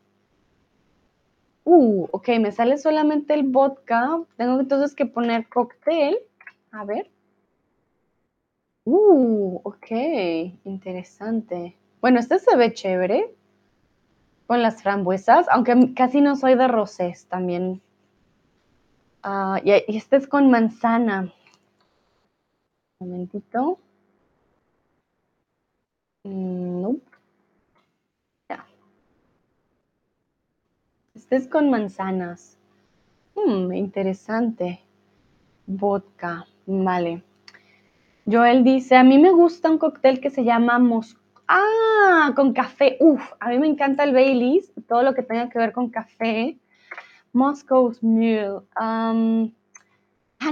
Uh, 1.64 2.08
ok, 2.12 2.28
me 2.40 2.50
sale 2.50 2.78
solamente 2.78 3.34
el 3.34 3.44
vodka. 3.44 4.22
Tengo 4.36 4.58
entonces 4.58 4.94
que 4.94 5.04
poner 5.04 5.48
cóctel 5.48 6.18
A 6.70 6.84
ver. 6.84 7.10
Uh, 8.84 9.60
ok, 9.64 9.90
interesante. 10.64 11.76
Bueno, 12.00 12.20
este 12.20 12.38
se 12.38 12.56
ve 12.56 12.72
chévere 12.72 13.34
con 14.46 14.62
las 14.62 14.82
frambuesas, 14.82 15.46
aunque 15.50 15.92
casi 15.94 16.22
no 16.22 16.36
soy 16.36 16.54
de 16.54 16.68
rosés 16.68 17.26
también. 17.26 17.82
Ah, 19.22 19.60
y, 19.62 19.72
este 19.72 20.16
es 20.16 20.26
con 20.26 20.50
manzana. 20.50 21.34
Un 23.00 23.10
momentito. 23.10 23.78
Mm, 26.24 26.82
no. 26.82 26.96
Ya. 28.48 28.66
Este 31.14 31.36
es 31.36 31.48
con 31.48 31.70
manzanas. 31.70 32.56
Hmm, 33.34 33.72
interesante. 33.72 34.80
Vodka. 35.66 36.46
Vale. 36.66 37.22
Joel 38.26 38.62
dice, 38.62 38.96
a 38.96 39.04
mí 39.04 39.18
me 39.18 39.30
gusta 39.30 39.70
un 39.70 39.78
cóctel 39.78 40.20
que 40.20 40.30
se 40.30 40.44
llama 40.44 40.78
Mos 40.78 41.16
Ah, 41.48 42.32
con 42.36 42.52
café. 42.52 42.98
Uf, 43.00 43.22
a 43.40 43.48
mí 43.48 43.58
me 43.58 43.66
encanta 43.66 44.04
el 44.04 44.12
Baileys, 44.12 44.70
todo 44.86 45.02
lo 45.02 45.14
que 45.14 45.22
tenga 45.22 45.48
que 45.48 45.58
ver 45.58 45.72
con 45.72 45.88
café. 45.88 46.58
Moscow's 47.32 48.02
Mule. 48.02 48.60
ah, 48.76 49.14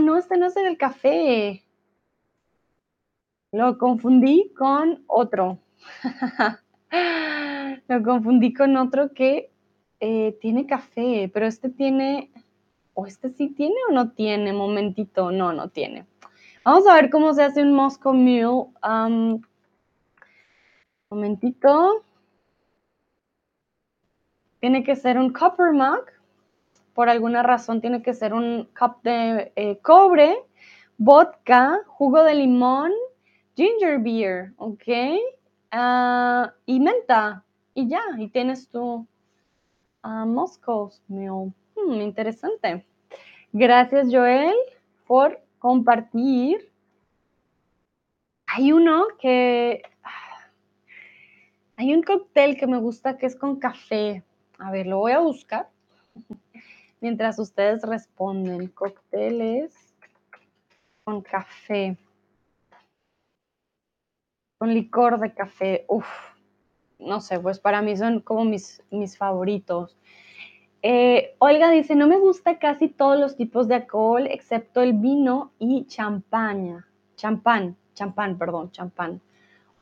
no, 0.01 0.17
este 0.17 0.39
no 0.39 0.47
es 0.47 0.57
el 0.57 0.79
café. 0.79 1.66
Lo 3.57 3.79
confundí 3.79 4.53
con 4.55 5.03
otro. 5.07 5.59
lo 7.89 8.03
confundí 8.03 8.53
con 8.53 8.77
otro 8.77 9.15
que 9.15 9.51
eh, 9.99 10.37
tiene 10.43 10.67
café, 10.67 11.31
pero 11.33 11.47
este 11.47 11.71
tiene, 11.71 12.31
o 12.93 13.07
este 13.07 13.31
sí 13.31 13.49
tiene 13.49 13.77
o 13.89 13.93
no 13.95 14.11
tiene, 14.11 14.53
momentito, 14.53 15.31
no, 15.31 15.55
no 15.55 15.71
tiene. 15.71 16.05
Vamos 16.67 16.87
a 16.87 16.97
ver 16.97 17.09
cómo 17.09 17.33
se 17.33 17.45
hace 17.45 17.63
un 17.63 17.73
Moscow 17.73 18.13
Mule. 18.13 18.67
momentito. 21.09 22.05
Tiene 24.61 24.85
que 24.85 24.97
ser 24.97 25.17
un 25.17 25.33
copper 25.33 25.73
mug. 25.73 26.05
Por 26.93 27.09
alguna 27.09 27.43
razón 27.43 27.81
tiene 27.81 28.03
que 28.03 28.13
ser 28.13 28.35
un 28.35 28.69
cup 28.79 29.01
de 29.03 29.51
eh, 29.57 29.79
cobre, 29.79 30.45
vodka, 30.99 31.81
jugo 31.87 32.23
de 32.23 32.35
limón, 32.35 32.93
ginger 33.57 33.99
beer, 33.99 34.53
¿ok? 34.59 34.85
Ah, 35.73 36.53
y 36.67 36.79
menta. 36.79 37.45
Y 37.75 37.89
ya, 37.89 38.03
y 38.19 38.29
tienes 38.29 38.69
tu 38.69 39.07
uh, 40.05 40.27
Moscow's 40.27 41.03
Mule. 41.09 41.53
Hmm, 41.75 42.01
interesante. 42.01 42.87
Gracias, 43.53 44.09
Joel, 44.11 44.55
por 45.07 45.41
compartir. 45.59 46.71
Hay 48.47 48.73
uno 48.73 49.07
que... 49.19 49.83
Hay 51.79 51.93
un 51.93 52.03
cóctel 52.03 52.57
que 52.57 52.67
me 52.67 52.79
gusta 52.79 53.19
que 53.19 53.27
es 53.27 53.37
con 53.37 53.57
café. 53.57 54.23
A 54.59 54.71
ver, 54.71 54.87
lo 54.87 54.99
voy 54.99 55.13
a 55.13 55.19
buscar. 55.19 55.69
Mientras 57.03 57.39
ustedes 57.39 57.83
responden. 57.83 58.69
Cócteles 58.69 59.75
con 61.05 61.21
café. 61.21 61.99
Con 64.59 64.73
licor 64.73 65.19
de 65.21 65.35
café. 65.35 65.85
Uf. 65.89 66.07
No 66.99 67.21
sé, 67.21 67.39
pues 67.39 67.61
para 67.61 67.83
mí 67.83 67.97
son 67.97 68.21
como 68.21 68.45
mis, 68.45 68.83
mis 68.91 69.19
favoritos. 69.19 69.97
Eh, 70.83 71.35
Olga 71.39 71.71
dice, 71.71 71.95
no 71.95 72.07
me 72.07 72.19
gusta 72.19 72.59
casi 72.59 72.89
todos 72.89 73.19
los 73.19 73.37
tipos 73.37 73.69
de 73.69 73.75
alcohol 73.75 74.27
excepto 74.31 74.83
el 74.83 74.93
vino 74.93 75.53
y 75.59 75.85
champaña. 75.87 76.87
Champán, 77.17 77.77
champán, 77.95 78.39
perdón, 78.39 78.71
champán. 78.71 79.21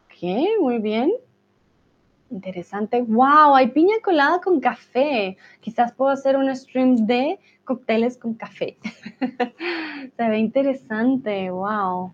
Ok, 0.06 0.60
muy 0.60 0.78
bien. 0.78 1.12
Interesante. 2.30 3.02
Wow, 3.02 3.54
hay 3.54 3.68
piña 3.68 3.96
colada 4.02 4.40
con 4.40 4.60
café. 4.60 5.36
Quizás 5.60 5.92
puedo 5.92 6.10
hacer 6.10 6.36
un 6.36 6.54
stream 6.56 7.06
de 7.06 7.38
cócteles 7.64 8.16
con 8.16 8.34
café. 8.34 8.78
Se 10.16 10.28
ve 10.28 10.38
interesante. 10.38 11.50
Wow. 11.50 12.12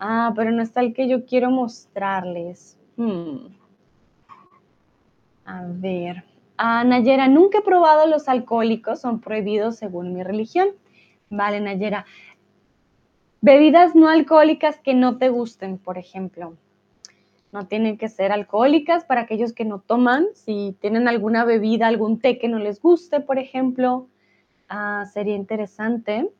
Ah, 0.00 0.32
pero 0.34 0.50
no 0.50 0.62
está 0.62 0.80
el 0.80 0.94
que 0.94 1.08
yo 1.08 1.26
quiero 1.26 1.50
mostrarles. 1.50 2.78
Hmm. 2.96 3.48
A 5.44 5.64
ver. 5.66 6.24
Ah, 6.56 6.84
Nayera, 6.84 7.28
nunca 7.28 7.58
he 7.58 7.62
probado 7.62 8.06
los 8.06 8.26
alcohólicos, 8.26 9.00
son 9.00 9.20
prohibidos 9.20 9.76
según 9.76 10.14
mi 10.14 10.22
religión. 10.22 10.68
Vale, 11.28 11.60
Nayera. 11.60 12.06
Bebidas 13.42 13.94
no 13.94 14.08
alcohólicas 14.08 14.78
que 14.78 14.94
no 14.94 15.18
te 15.18 15.28
gusten, 15.28 15.76
por 15.78 15.98
ejemplo. 15.98 16.56
No 17.52 17.66
tienen 17.66 17.98
que 17.98 18.08
ser 18.08 18.32
alcohólicas 18.32 19.04
para 19.04 19.22
aquellos 19.22 19.52
que 19.52 19.64
no 19.64 19.80
toman. 19.80 20.26
Si 20.34 20.76
tienen 20.80 21.08
alguna 21.08 21.44
bebida, 21.44 21.86
algún 21.86 22.20
té 22.20 22.38
que 22.38 22.48
no 22.48 22.58
les 22.58 22.80
guste, 22.80 23.20
por 23.20 23.38
ejemplo, 23.38 24.08
ah, 24.68 25.04
sería 25.12 25.34
interesante. 25.36 26.30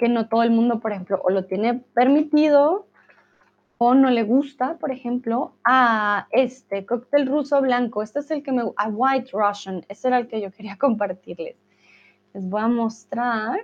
Que 0.00 0.08
no 0.08 0.28
todo 0.28 0.42
el 0.42 0.50
mundo, 0.50 0.80
por 0.80 0.92
ejemplo, 0.92 1.20
o 1.22 1.28
lo 1.28 1.44
tiene 1.44 1.74
permitido 1.74 2.86
o 3.76 3.92
no 3.92 4.08
le 4.10 4.22
gusta, 4.22 4.78
por 4.78 4.92
ejemplo, 4.92 5.52
a 5.62 6.26
este 6.30 6.86
cóctel 6.86 7.26
ruso 7.26 7.60
blanco. 7.60 8.02
Este 8.02 8.20
es 8.20 8.30
el 8.30 8.42
que 8.42 8.50
me 8.50 8.62
a 8.76 8.88
White 8.88 9.28
Russian. 9.34 9.84
Este 9.90 10.08
era 10.08 10.16
el 10.16 10.26
que 10.26 10.40
yo 10.40 10.50
quería 10.50 10.76
compartirles. 10.80 11.56
Les 12.32 12.48
voy 12.48 12.62
a 12.62 12.68
mostrar. 12.68 13.58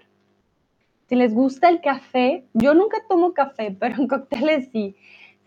Si 1.08 1.14
les 1.14 1.32
gusta 1.32 1.70
el 1.70 1.80
café, 1.80 2.44
yo 2.52 2.74
nunca 2.74 2.98
tomo 3.08 3.32
café, 3.32 3.70
pero 3.80 3.94
en 3.96 4.08
cócteles 4.08 4.68
sí. 4.72 4.94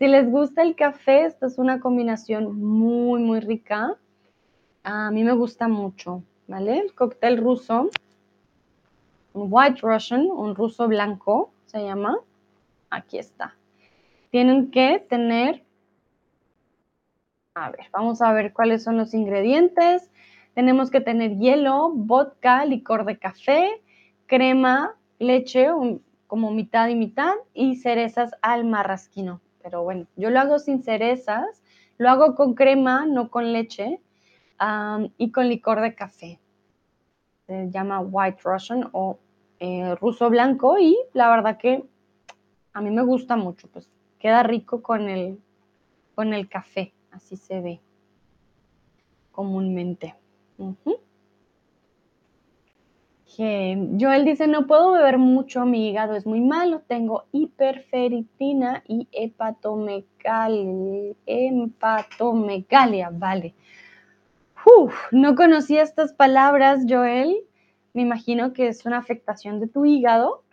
Si 0.00 0.08
les 0.08 0.28
gusta 0.28 0.62
el 0.62 0.74
café, 0.74 1.24
esta 1.26 1.46
es 1.46 1.56
una 1.56 1.78
combinación 1.78 2.60
muy, 2.60 3.22
muy 3.22 3.38
rica. 3.38 3.96
A 4.82 5.12
mí 5.12 5.22
me 5.22 5.34
gusta 5.34 5.68
mucho, 5.68 6.24
¿vale? 6.48 6.80
El 6.80 6.94
cóctel 6.94 7.36
ruso, 7.36 7.90
White 9.34 9.80
Russian, 9.82 10.28
un 10.30 10.54
ruso 10.54 10.88
blanco, 10.88 11.52
se 11.66 11.84
llama. 11.84 12.18
Aquí 12.90 13.18
está 13.18 13.54
tienen 14.30 14.70
que 14.70 15.04
tener, 15.08 15.64
a 17.54 17.70
ver, 17.70 17.86
vamos 17.92 18.22
a 18.22 18.32
ver 18.32 18.52
cuáles 18.52 18.82
son 18.82 18.96
los 18.96 19.12
ingredientes. 19.12 20.10
Tenemos 20.54 20.90
que 20.90 21.00
tener 21.00 21.36
hielo, 21.36 21.90
vodka, 21.90 22.64
licor 22.64 23.04
de 23.04 23.18
café, 23.18 23.82
crema, 24.26 24.96
leche, 25.18 25.68
como 26.26 26.52
mitad 26.52 26.88
y 26.88 26.94
mitad, 26.94 27.34
y 27.54 27.76
cerezas 27.76 28.32
al 28.40 28.64
marrasquino. 28.64 29.40
Pero 29.62 29.82
bueno, 29.82 30.06
yo 30.16 30.30
lo 30.30 30.40
hago 30.40 30.58
sin 30.58 30.82
cerezas, 30.82 31.62
lo 31.98 32.08
hago 32.08 32.34
con 32.34 32.54
crema, 32.54 33.04
no 33.06 33.30
con 33.30 33.52
leche, 33.52 34.00
y 35.16 35.32
con 35.32 35.48
licor 35.48 35.80
de 35.80 35.94
café. 35.94 36.39
Se 37.50 37.68
llama 37.68 37.98
White 37.98 38.38
Russian 38.44 38.88
o 38.92 39.18
eh, 39.58 39.96
ruso 39.96 40.30
blanco 40.30 40.78
y 40.78 40.96
la 41.14 41.28
verdad 41.28 41.58
que 41.58 41.82
a 42.72 42.80
mí 42.80 42.90
me 42.90 43.02
gusta 43.02 43.34
mucho, 43.34 43.66
pues 43.72 43.90
queda 44.20 44.44
rico 44.44 44.82
con 44.82 45.08
el, 45.08 45.36
con 46.14 46.32
el 46.32 46.48
café, 46.48 46.92
así 47.10 47.36
se 47.36 47.60
ve 47.60 47.80
comúnmente. 49.32 50.14
Joel 53.36 54.24
dice, 54.24 54.46
no 54.46 54.68
puedo 54.68 54.92
beber 54.92 55.18
mucho, 55.18 55.66
mi 55.66 55.88
hígado 55.88 56.14
es 56.14 56.26
muy 56.26 56.40
malo, 56.40 56.82
tengo 56.86 57.24
hiperferitina 57.32 58.84
y 58.86 59.08
hepatomegalia, 59.10 61.16
hepatomegalia, 61.26 63.10
vale. 63.12 63.56
No 65.12 65.34
conocía 65.34 65.82
estas 65.82 66.12
palabras, 66.12 66.84
Joel. 66.88 67.36
Me 67.92 68.02
imagino 68.02 68.52
que 68.52 68.68
es 68.68 68.86
una 68.86 68.98
afectación 68.98 69.60
de 69.60 69.68
tu 69.68 69.84
hígado. 69.84 70.44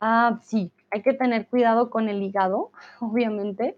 Ah, 0.00 0.38
sí, 0.42 0.72
hay 0.90 1.02
que 1.02 1.12
tener 1.12 1.48
cuidado 1.48 1.90
con 1.90 2.08
el 2.08 2.22
hígado, 2.22 2.70
obviamente, 3.00 3.76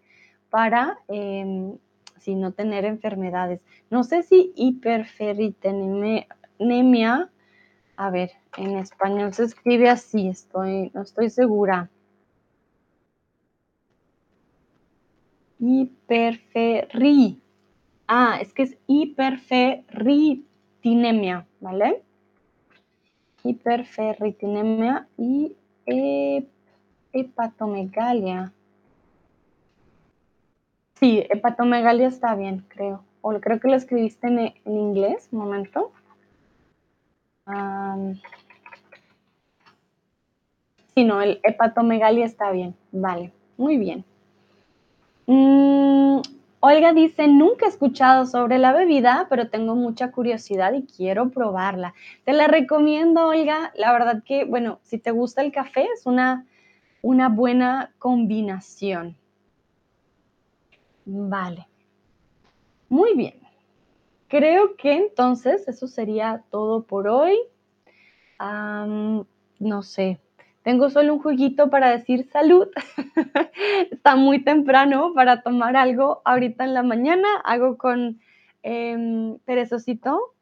para 0.50 0.98
em, 1.08 1.76
si 2.18 2.34
no 2.34 2.52
tener 2.52 2.84
enfermedades. 2.84 3.60
No 3.90 4.04
sé 4.04 4.22
si 4.22 4.52
hiperferritenemia, 4.54 7.30
a 7.96 8.10
ver, 8.10 8.32
en 8.56 8.76
español 8.76 9.32
se 9.34 9.44
escribe 9.44 9.88
así, 9.88 10.28
estoy, 10.28 10.90
no 10.94 11.02
estoy 11.02 11.30
segura. 11.30 11.90
Hiperferri. 15.58 17.41
Ah, 18.14 18.36
es 18.42 18.52
que 18.52 18.64
es 18.64 18.76
hiperferritinemia, 18.88 21.46
¿vale? 21.60 22.02
Hiperferritinemia 23.42 25.08
y 25.16 25.56
Hepatomegalia. 27.14 28.52
Sí, 31.00 31.24
hepatomegalia 31.30 32.08
está 32.08 32.34
bien, 32.34 32.66
creo. 32.68 33.02
O 33.22 33.32
creo 33.40 33.58
que 33.58 33.68
lo 33.68 33.76
escribiste 33.76 34.26
en, 34.26 34.52
inglés, 34.66 35.30
un 35.32 35.38
momento. 35.38 35.90
sí, 40.94 41.04
no, 41.04 41.22
el 41.22 41.40
hepatomegalia 41.44 42.26
está 42.26 42.50
bien. 42.50 42.76
Vale, 42.90 43.32
muy 43.56 43.78
bien. 43.78 44.04
Mm, 45.26 46.20
Olga 46.64 46.92
dice, 46.92 47.26
nunca 47.26 47.66
he 47.66 47.68
escuchado 47.68 48.24
sobre 48.24 48.56
la 48.56 48.72
bebida, 48.72 49.26
pero 49.28 49.50
tengo 49.50 49.74
mucha 49.74 50.12
curiosidad 50.12 50.72
y 50.74 50.86
quiero 50.86 51.28
probarla. 51.30 51.92
Te 52.24 52.32
la 52.32 52.46
recomiendo, 52.46 53.26
Olga. 53.26 53.72
La 53.74 53.92
verdad 53.92 54.22
que, 54.24 54.44
bueno, 54.44 54.78
si 54.84 54.98
te 54.98 55.10
gusta 55.10 55.42
el 55.42 55.50
café, 55.50 55.88
es 55.92 56.06
una, 56.06 56.46
una 57.02 57.28
buena 57.28 57.92
combinación. 57.98 59.16
Vale. 61.04 61.66
Muy 62.88 63.16
bien. 63.16 63.40
Creo 64.28 64.76
que 64.76 64.92
entonces 64.94 65.66
eso 65.66 65.88
sería 65.88 66.44
todo 66.48 66.84
por 66.84 67.08
hoy. 67.08 67.36
no 68.38 69.82
sé, 69.82 70.20
tengo 70.62 70.90
solo 70.90 71.14
un 71.14 71.20
jueguito 71.20 71.70
para 71.70 71.90
decir 71.90 72.28
salud. 72.30 72.68
Está 73.90 74.16
muy 74.16 74.44
temprano 74.44 75.12
para 75.14 75.42
tomar 75.42 75.76
algo 75.76 76.22
ahorita 76.24 76.64
en 76.64 76.74
la 76.74 76.82
mañana. 76.82 77.28
Hago 77.44 77.76
con 77.76 78.20
eh, 78.62 79.36
perezosito. 79.44 80.34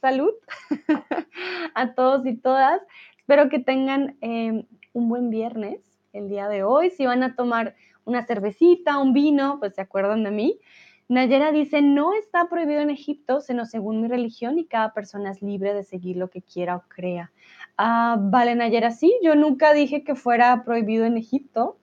Salud 0.00 0.32
a 1.74 1.94
todos 1.94 2.24
y 2.26 2.36
todas. 2.36 2.80
Espero 3.18 3.48
que 3.48 3.58
tengan 3.58 4.16
em, 4.20 4.64
un 4.92 5.08
buen 5.08 5.28
viernes 5.28 5.80
el 6.12 6.28
día 6.28 6.48
de 6.48 6.62
hoy. 6.62 6.90
Si 6.90 7.04
van 7.04 7.22
a 7.22 7.34
tomar 7.34 7.74
una 8.04 8.24
cervecita, 8.24 8.98
un 8.98 9.12
vino, 9.12 9.58
pues 9.58 9.74
se 9.74 9.82
acuerdan 9.82 10.24
de 10.24 10.30
mí. 10.30 10.60
Nayera 11.08 11.52
dice, 11.52 11.80
no 11.80 12.12
está 12.12 12.48
prohibido 12.48 12.80
en 12.80 12.90
Egipto, 12.90 13.40
sino 13.40 13.64
según 13.64 14.02
mi 14.02 14.08
religión 14.08 14.58
y 14.58 14.66
cada 14.66 14.92
persona 14.92 15.30
es 15.30 15.40
libre 15.42 15.72
de 15.72 15.82
seguir 15.82 16.16
lo 16.16 16.28
que 16.28 16.42
quiera 16.42 16.76
o 16.76 16.82
crea. 16.86 17.32
Ah, 17.80 18.16
vale, 18.18 18.56
Nayera, 18.56 18.90
sí, 18.90 19.14
yo 19.22 19.36
nunca 19.36 19.72
dije 19.72 20.02
que 20.02 20.16
fuera 20.16 20.64
prohibido 20.64 21.04
en 21.04 21.16
Egipto. 21.16 21.78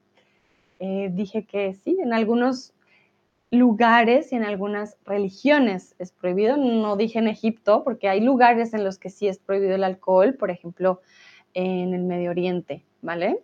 Eh, 0.80 1.10
dije 1.14 1.46
que 1.46 1.74
sí, 1.74 1.98
en 2.04 2.14
algunos 2.14 2.74
lugares 3.50 4.34
y 4.34 4.36
en 4.36 4.44
algunas 4.44 4.98
religiones 5.06 5.96
es 5.98 6.12
prohibido. 6.12 6.58
No 6.58 6.98
dije 6.98 7.20
en 7.20 7.30
Egipto, 7.30 7.86
porque 7.86 8.10
hay 8.10 8.20
lugares 8.20 8.74
en 8.74 8.84
los 8.84 9.00
que 9.00 9.10
sí 9.10 9.30
es 9.30 9.40
prohibido 9.40 9.76
el 9.76 9.86
alcohol, 9.86 10.34
por 10.34 10.52
ejemplo, 10.52 11.00
en 11.54 11.94
el 11.94 12.04
Medio 12.04 12.32
Oriente, 12.32 12.84
¿vale? 13.02 13.40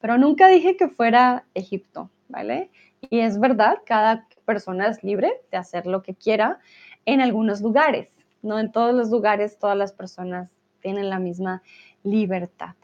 Pero 0.00 0.16
nunca 0.16 0.46
dije 0.46 0.76
que 0.76 0.86
fuera 0.88 1.44
Egipto, 1.54 2.08
¿vale? 2.28 2.70
Y 3.10 3.18
es 3.18 3.40
verdad, 3.40 3.78
cada 3.84 4.28
persona 4.44 4.86
es 4.86 5.02
libre 5.02 5.32
de 5.50 5.56
hacer 5.56 5.86
lo 5.86 6.04
que 6.04 6.14
quiera 6.14 6.60
en 7.04 7.20
algunos 7.20 7.60
lugares. 7.62 8.10
No 8.42 8.60
en 8.60 8.70
todos 8.70 8.94
los 8.94 9.10
lugares 9.10 9.58
todas 9.58 9.76
las 9.76 9.92
personas 9.92 10.53
tienen 10.84 11.08
la 11.08 11.18
misma 11.18 11.62
libertad. 12.02 12.74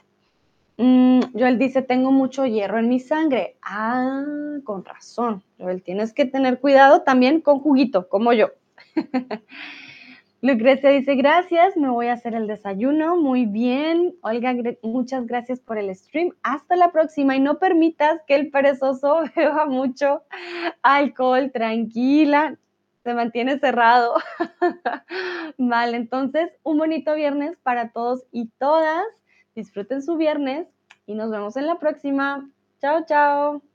Mm, 0.78 1.20
Joel 1.38 1.58
dice, 1.58 1.82
tengo 1.82 2.10
mucho 2.10 2.46
hierro 2.46 2.78
en 2.78 2.88
mi 2.88 2.98
sangre. 2.98 3.56
Ah, 3.60 4.24
con 4.64 4.82
razón. 4.86 5.42
Joel, 5.58 5.82
tienes 5.82 6.14
que 6.14 6.24
tener 6.24 6.58
cuidado 6.58 7.02
también 7.02 7.42
con 7.42 7.60
juguito, 7.60 8.08
como 8.08 8.32
yo. 8.32 8.48
Lucrecia 10.40 10.88
dice, 10.88 11.16
gracias, 11.16 11.76
me 11.76 11.90
voy 11.90 12.06
a 12.06 12.14
hacer 12.14 12.34
el 12.34 12.46
desayuno. 12.46 13.18
Muy 13.18 13.44
bien. 13.44 14.14
Olga, 14.22 14.54
muchas 14.82 15.26
gracias 15.26 15.60
por 15.60 15.76
el 15.76 15.94
stream. 15.94 16.30
Hasta 16.42 16.76
la 16.76 16.90
próxima 16.90 17.36
y 17.36 17.40
no 17.40 17.58
permitas 17.58 18.22
que 18.26 18.36
el 18.36 18.50
perezoso 18.50 19.24
beba 19.36 19.66
mucho 19.66 20.22
alcohol. 20.80 21.50
Tranquila, 21.52 22.56
se 23.10 23.14
mantiene 23.14 23.58
cerrado. 23.58 24.14
vale, 25.58 25.96
entonces 25.96 26.48
un 26.62 26.78
bonito 26.78 27.14
viernes 27.16 27.58
para 27.64 27.90
todos 27.90 28.24
y 28.30 28.50
todas. 28.58 29.04
Disfruten 29.56 30.00
su 30.00 30.16
viernes 30.16 30.68
y 31.06 31.14
nos 31.14 31.30
vemos 31.30 31.56
en 31.56 31.66
la 31.66 31.80
próxima. 31.80 32.48
Chao, 32.80 33.04
chao. 33.04 33.69